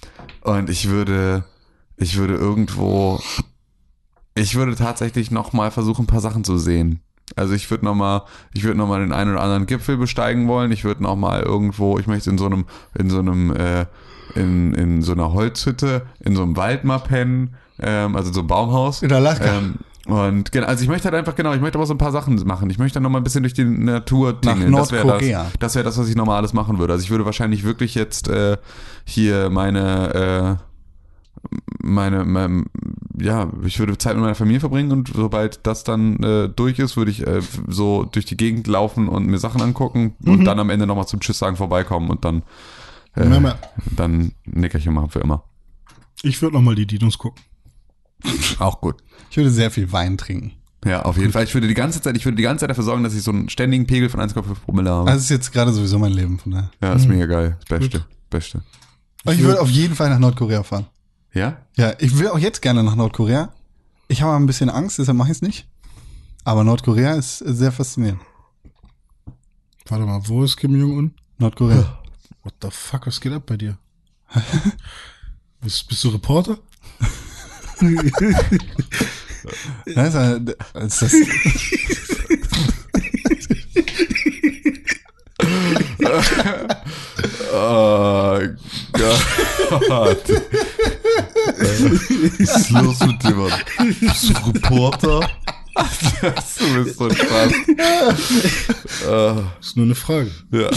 [0.43, 1.45] und ich würde,
[1.97, 3.21] ich würde irgendwo,
[4.35, 7.01] ich würde tatsächlich noch mal versuchen, ein paar Sachen zu sehen.
[7.37, 8.23] Also ich würde noch mal,
[8.55, 10.73] ich würde noch mal den einen oder anderen Gipfel besteigen wollen.
[10.73, 12.65] Ich würde noch mal irgendwo, ich möchte in so einem,
[12.99, 13.87] in so einem, äh,
[14.35, 18.47] in, in so einer Holzhütte, in so einem Wald mal pennen, ähm, also so ein
[18.47, 19.03] Baumhaus.
[19.03, 19.59] In Alaska.
[19.59, 19.75] Ähm,
[20.07, 22.35] und genau, also ich möchte halt einfach, genau, ich möchte aber so ein paar Sachen
[22.47, 22.71] machen.
[22.71, 24.71] Ich möchte dann noch mal ein bisschen durch die Natur tingeln.
[24.71, 25.43] Nach Das wäre Nordkorea.
[25.45, 26.95] das, das, wär das, was ich nochmal alles machen würde.
[26.95, 28.57] Also ich würde wahrscheinlich wirklich jetzt äh,
[29.05, 30.68] hier meine, äh,
[31.81, 32.67] meine, mein,
[33.21, 36.97] ja, ich würde Zeit mit meiner Familie verbringen und sobald das dann äh, durch ist,
[36.97, 40.71] würde ich äh, so durch die Gegend laufen und mir Sachen angucken und dann am
[40.71, 42.43] Ende nochmal zum Tschüss sagen vorbeikommen und dann,
[43.17, 43.59] äh, Ja,
[43.97, 45.45] dann Nickerchen machen für immer.
[46.23, 47.43] Ich würde noch mal die Dinos gucken.
[48.59, 48.97] Auch gut.
[49.31, 50.53] Ich würde sehr viel Wein trinken.
[50.85, 51.45] Ja, auf jeden Fall.
[51.45, 53.31] Ich würde die ganze Zeit, ich würde die ganze Zeit dafür sorgen, dass ich so
[53.33, 55.11] einen ständigen Pegel von 1,5 Promille habe.
[55.11, 56.39] Das ist jetzt gerade sowieso mein Leben.
[56.39, 56.71] Von daher.
[56.81, 57.57] ja, ist mega geil.
[57.69, 58.05] Das Beste.
[58.31, 58.63] Beste.
[59.25, 60.87] Aber ich würde auf jeden Fall nach Nordkorea fahren.
[61.33, 61.59] Ja?
[61.77, 63.53] Ja, ich will auch jetzt gerne nach Nordkorea.
[64.09, 65.69] Ich habe ein bisschen Angst, deshalb mache ich es nicht.
[66.45, 68.21] Aber Nordkorea ist sehr faszinierend.
[69.87, 71.15] Warte mal, wo ist Kim Jong-un?
[71.39, 71.99] Nordkorea.
[72.43, 73.79] What the fuck, was geht ab bei dir?
[75.61, 76.59] bist, bist du Reporter?
[79.95, 81.15] Das ist, das ist,
[89.71, 90.25] Oh Gott.
[91.57, 93.53] Was ist los mit dir, Mann?
[94.01, 95.21] Bist du Reporter?
[96.59, 97.53] du bist so Spaß.
[99.61, 100.31] Ist nur eine Frage.
[100.51, 100.71] Ja.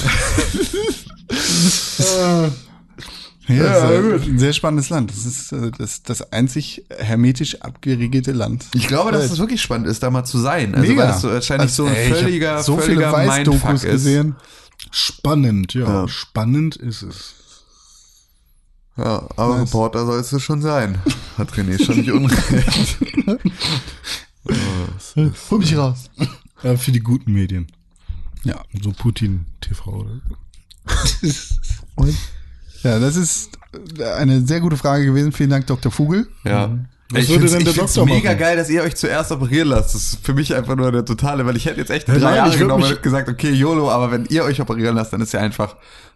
[3.47, 4.29] Ja, Ja, das gut.
[4.29, 5.11] ein sehr spannendes Land.
[5.11, 8.65] Das ist äh, das, das einzig hermetisch abgeriegelte Land.
[8.75, 10.75] Ich glaube, dass es wirklich spannend ist, da mal zu sein.
[10.75, 11.01] Also, Mega.
[11.01, 13.91] weil das so wahrscheinlich so ein ey, völliger, so viele völliger Mindfuck Weißdokus ist.
[13.91, 14.35] gesehen.
[14.91, 15.87] Spannend, ja.
[15.87, 16.07] Ja.
[16.07, 17.35] Spannend ist es.
[18.97, 20.99] Ja, aber Reporter sollst du schon sein.
[21.37, 22.97] Hat René schon nicht unrecht.
[25.49, 26.09] Hol mich raus.
[26.63, 27.67] Ja, für die guten Medien.
[28.43, 28.63] Ja.
[28.81, 30.21] So Putin TV oder
[32.83, 33.57] Ja, das ist
[34.15, 35.31] eine sehr gute Frage gewesen.
[35.31, 35.91] Vielen Dank, Dr.
[35.91, 36.27] Vogel.
[36.43, 36.77] Ja.
[37.11, 38.39] Was ich würde find's, denn der ich find's Doktor mega machen?
[38.39, 39.93] geil, dass ihr euch zuerst operieren lasst.
[39.93, 42.35] Das ist für mich einfach nur der totale, weil ich hätte jetzt echt drei nein,
[42.35, 45.41] Jahre genommen und gesagt, okay, YOLO, aber wenn ihr euch operieren lasst, dann ist ja
[45.41, 45.75] einfach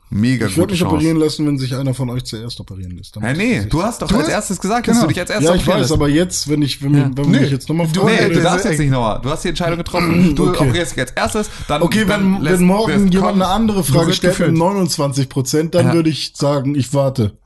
[0.09, 0.95] mega Ich würde mich Chance.
[0.95, 3.15] operieren lassen, wenn sich einer von euch zuerst operieren lässt.
[3.19, 5.07] Muss nee, du hast doch Du als hast- erstes gesagt, dass genau.
[5.07, 5.91] du dich als erstes Ja, ich weiß, lässt.
[5.91, 8.33] aber jetzt, wenn ich, wenn, wenn man Nee, mich jetzt nochmal du- fragt, Nee, du
[8.35, 9.19] das darfst jetzt nicht nochmal.
[9.21, 10.35] Du hast die Entscheidung getroffen.
[10.35, 10.63] Du Okay.
[10.63, 13.83] operierst dich als erstes, dann Okay, dann wenn, lässt- wenn morgen jemand komm, eine andere
[13.83, 14.57] Frage stellt mit gefilmt.
[14.57, 15.93] 29 Prozent, dann Ja.
[15.93, 17.37] würde ich sagen, ich warte.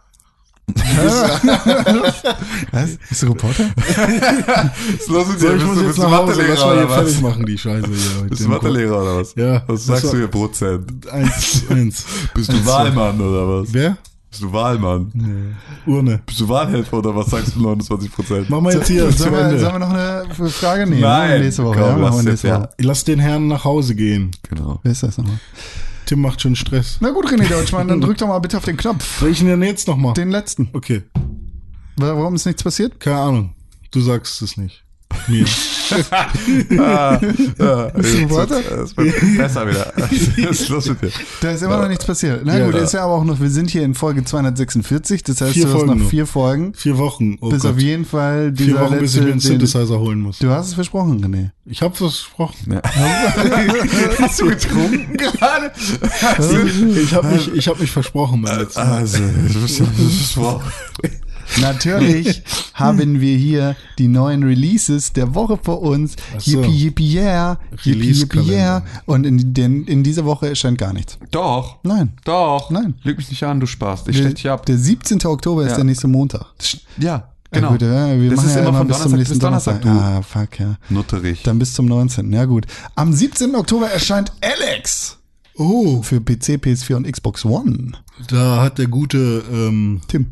[2.71, 2.97] Was?
[3.09, 3.65] Bist du Reporter?
[3.75, 5.55] Was ist los mit So, dir?
[5.55, 7.45] ich Bist muss du- jetzt bist du nach Hause, lass mal hier oder fertig machen,
[7.45, 8.29] die Scheiße hier.
[8.29, 9.33] Bist du Mathelehrer oder was?
[9.35, 11.07] Ja, Was sagst war- du hier, Prozent?
[11.11, 12.05] Eins, eins.
[12.33, 13.69] Bist du Wahlmann oder was?
[13.73, 13.97] Wer?
[14.31, 15.55] Bist du Wahlmann?
[15.87, 16.21] Urne.
[16.25, 18.49] Bist du Wahlhelfer oder was sagst du 29 Prozent?
[18.49, 21.01] Machen wir jetzt hier Sollen wir, sollen wir noch eine Frage nehmen?
[21.01, 22.07] Nein, Nächste Woche, komm, ja?
[22.09, 22.51] lass jetzt, nächste.
[22.53, 22.69] Woche.
[22.79, 24.29] Lass den Herrn nach Hause gehen.
[24.47, 24.79] Genau.
[24.83, 25.39] Wer ist das nochmal?
[26.10, 26.98] Tim macht schon Stress.
[27.02, 29.22] Na gut, René Deutschmann, dann drück doch mal bitte auf den Knopf.
[29.22, 30.15] Welchen denn jetzt nochmal?
[30.15, 30.68] Den letzten.
[30.73, 31.03] Okay,
[31.98, 32.99] Warum ist nichts passiert?
[32.99, 33.53] keine Ahnung.
[33.91, 34.84] Du sagst es nicht.
[35.27, 35.45] Mir.
[36.69, 37.15] Ja,
[37.95, 38.59] Bist du Reporter?
[38.83, 39.91] Es wird besser wieder.
[39.97, 40.11] Was
[40.61, 41.09] ist los mit dir?
[41.41, 42.41] Da ist immer noch nichts passiert.
[42.45, 42.65] Na Ja.
[42.65, 45.63] gut, ist ja aber auch noch, wir sind hier in Folge 246, das heißt, Vier
[45.65, 46.09] du hast Folgen noch noch.
[46.09, 46.73] vier Folgen.
[46.75, 47.37] Vier Wochen.
[47.41, 47.71] Oh bis Gott.
[47.71, 50.37] auf jeden Fall Vier dieser Wochen, bis ich letzte, mir einen den, Synthesizer holen muss.
[50.39, 51.49] Du hast es versprochen, René.
[51.65, 52.79] Ich habe versprochen.
[54.19, 55.71] Hast du getrunken gerade?
[57.03, 58.97] Ich habe mich, ich hab mich versprochen beim letzten Mal.
[58.97, 60.71] Also, du bist ja versprochen.
[61.61, 62.43] Natürlich
[62.73, 66.15] haben wir hier die neuen Releases der Woche vor uns.
[66.35, 66.61] Ach so.
[66.61, 67.59] Yippie, yippie, yeah.
[67.84, 68.84] Yippie, yippie, yeah.
[69.05, 71.17] Und in, den, in dieser Woche erscheint gar nichts.
[71.31, 71.77] Doch.
[71.84, 72.13] Nein.
[72.23, 72.69] Doch.
[72.69, 72.95] Nein.
[73.03, 74.03] Lüg mich nicht an, du Spaß.
[74.07, 74.65] Ich stech dich ab.
[74.65, 75.26] Der 17.
[75.26, 75.76] Oktober ist Ja.
[75.77, 76.45] der nächste Montag.
[76.97, 77.67] Ja, genau.
[77.67, 79.39] Ja, gut, ja, wir das machen ist ja immer von bis zum Donnerstag nächsten bis
[79.39, 80.76] Donnerstag, du Ah, fuck, ja.
[80.89, 81.43] Nutterich.
[81.43, 82.31] Dann bis zum 19.
[82.31, 82.65] Ja gut.
[82.95, 83.55] Am 17.
[83.55, 85.17] Oktober erscheint Alex
[85.57, 87.91] Oh, für PC, PS4 und Xbox One.
[88.30, 90.27] da hat der gute ähm, Tim.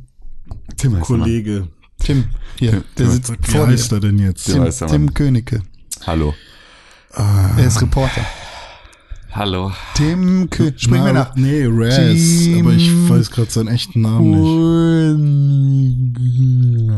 [0.76, 1.06] Tim heißt.
[1.06, 1.68] Kollege,
[2.00, 2.26] Tim.
[2.60, 3.12] Hier, Tim, der Tim.
[3.14, 3.72] sitzt wie vor dir.
[3.74, 4.46] heißt er denn jetzt?
[4.46, 5.14] Tim, Tim.
[5.14, 5.62] Königke.
[6.06, 6.34] Hallo.
[7.14, 8.26] Er ist Reporter.
[9.32, 9.72] Hallo.
[9.96, 10.80] Tim Königke.
[10.80, 11.36] Springen wir Na, nach.
[11.36, 14.48] Nee, Raz, aber ich weiß gerade seinen echten Namen nicht.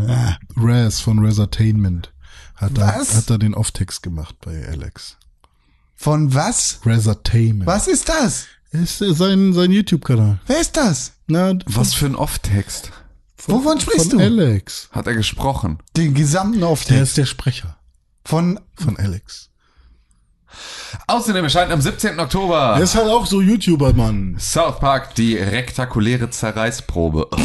[0.09, 2.11] Ah, Raz von Razertainment.
[2.55, 3.15] Hat da, Was?
[3.15, 5.17] hat da den Off-Text gemacht bei Alex.
[5.95, 6.79] Von was?
[6.85, 7.67] Razertainment.
[7.67, 8.47] Was ist das?
[8.71, 10.39] Ist äh, sein, sein YouTube-Kanal.
[10.47, 11.13] Wer ist das?
[11.27, 12.91] Na, Was für ein Off-Text.
[13.47, 14.25] Wovon sprichst von du?
[14.25, 14.89] Alex.
[14.91, 15.79] Hat er gesprochen?
[15.95, 17.01] Den gesamten Der Auftext.
[17.01, 17.77] ist der Sprecher
[18.25, 19.49] Von von Alex.
[21.07, 22.19] Außerdem erscheint am 17.
[22.19, 24.35] Oktober Der ist halt auch so YouTuber, Mann.
[24.39, 27.27] South Park die rektakuläre Zerreißprobe.
[27.31, 27.37] Oh,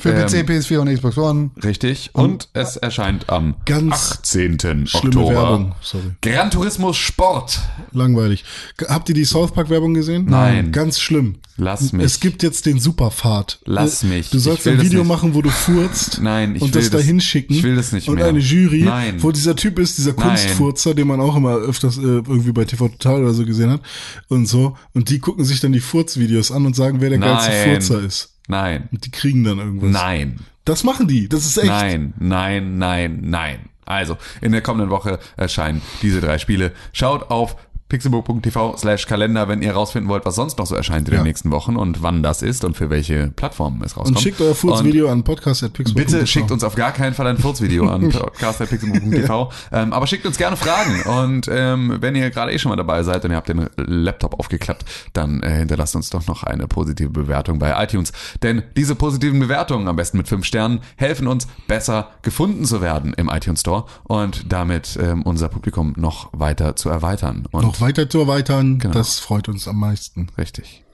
[0.00, 1.50] für Ähm, PC, PS4 und Xbox One.
[1.62, 2.10] richtig.
[2.12, 4.58] Und es erscheint am Ganz 18.
[4.86, 4.86] Schlimme
[5.16, 5.30] Oktober.
[5.34, 5.74] Werbung.
[5.80, 6.04] Sorry.
[6.20, 7.60] Gran Turismo Sport.
[7.92, 8.44] Langweilig.
[8.88, 10.26] Habt ihr die South Park Werbung gesehen?
[10.28, 10.72] Nein.
[10.72, 11.36] Ganz schlimm.
[11.58, 12.04] Lass mich.
[12.04, 13.60] Es gibt jetzt den Superfahrt.
[13.66, 14.30] Lass mich.
[14.30, 16.18] Du sollst ein Video machen, wo du furzt.
[16.22, 17.54] Nein, ich und will das da das- hinschicken.
[17.54, 18.26] ich will das nicht Und mehr.
[18.26, 19.22] eine Jury, Nein.
[19.22, 20.28] wo dieser Typ ist, dieser Nein.
[20.28, 23.82] Kunstfurzer, den man auch immer öfters äh, irgendwie bei TV Total oder so gesehen hat.
[24.28, 24.76] Und so.
[24.94, 27.70] Und die gucken sich dann die Furzvideos an und sagen, wer der geilste Nein.
[27.82, 28.31] Furzer ist.
[28.48, 28.88] Nein.
[28.92, 29.90] Und die kriegen dann irgendwas.
[29.90, 30.40] Nein.
[30.64, 31.28] Das machen die.
[31.28, 31.66] Das ist echt.
[31.66, 33.58] Nein, nein, nein, nein.
[33.84, 36.72] Also, in der kommenden Woche erscheinen diese drei Spiele.
[36.92, 37.56] Schaut auf
[37.92, 41.20] pixelbook.tv slash Kalender, wenn ihr rausfinden wollt, was sonst noch so erscheint in Ja.
[41.20, 44.16] den nächsten Wochen und wann das ist und für welche Plattformen es rauskommt.
[44.16, 45.94] Und schickt euer Furzvideo an podcast.pixel.
[45.94, 50.38] Bitte schickt uns auf gar keinen Fall ein Furzvideo an podcast.pixelbook.tv, ähm, aber schickt uns
[50.38, 53.48] gerne Fragen und ähm, wenn ihr gerade eh schon mal dabei seid und ihr habt
[53.48, 58.12] den Laptop aufgeklappt, dann äh, hinterlasst uns doch noch eine positive Bewertung bei iTunes,
[58.42, 63.12] denn diese positiven Bewertungen, am besten mit fünf Sternen, helfen uns besser gefunden zu werden
[63.16, 68.08] im iTunes Store und damit ähm, unser Publikum noch weiter zu erweitern und Noch weiter
[68.08, 68.94] zu erweitern, Genau.
[68.94, 70.28] das freut uns am meisten.
[70.38, 70.84] richtig.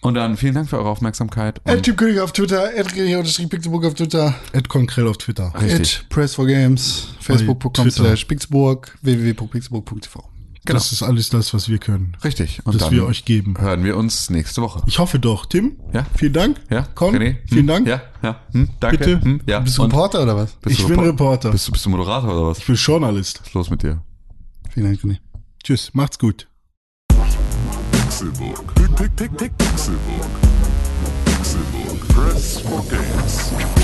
[0.00, 1.60] Und dann vielen Dank für eure Aufmerksamkeit.
[1.64, 5.52] Ed Tim König auf Twitter, Ed Pixelburg auf Twitter, Ed Konkrell auf Twitter.
[5.60, 7.90] Ed Press for Games, facebook.com Twitter.
[8.06, 10.24] slash pixelburg, www.pixelburg.tv.
[10.64, 10.76] Genau.
[10.78, 12.16] Das ist alles das, was wir können.
[12.24, 12.60] Richtig.
[12.64, 13.56] Und Das wir euch geben.
[13.58, 14.82] hören wir uns nächste Woche.
[14.86, 15.46] Ich hoffe doch.
[15.46, 15.76] Tim?
[15.92, 16.06] Ja.
[16.16, 16.60] Vielen Dank.
[16.70, 17.14] Ja, Con?
[17.16, 17.36] René?
[17.46, 17.66] Vielen Hm?
[17.68, 17.88] Dank.
[17.88, 18.40] Ja, ja.
[18.52, 18.98] Hm, danke.
[18.98, 19.20] Bitte?
[19.22, 19.58] Hm, ja.
[19.60, 20.56] Bist du Und- Reporter oder was?
[20.68, 21.50] Ich du bin Repor- Reporter.
[21.50, 22.58] Bist du, bist du Moderator oder was?
[22.58, 23.40] Ich bin Journalist.
[23.40, 24.02] Was ist los mit dir?
[24.70, 25.18] Vielen Dank, René.
[25.62, 26.48] Tschüss, macht's gut.
[27.92, 28.74] Pixelburg.
[28.74, 30.30] Pixelburg.
[31.24, 32.08] Pixelburg.
[32.08, 33.81] Press for games.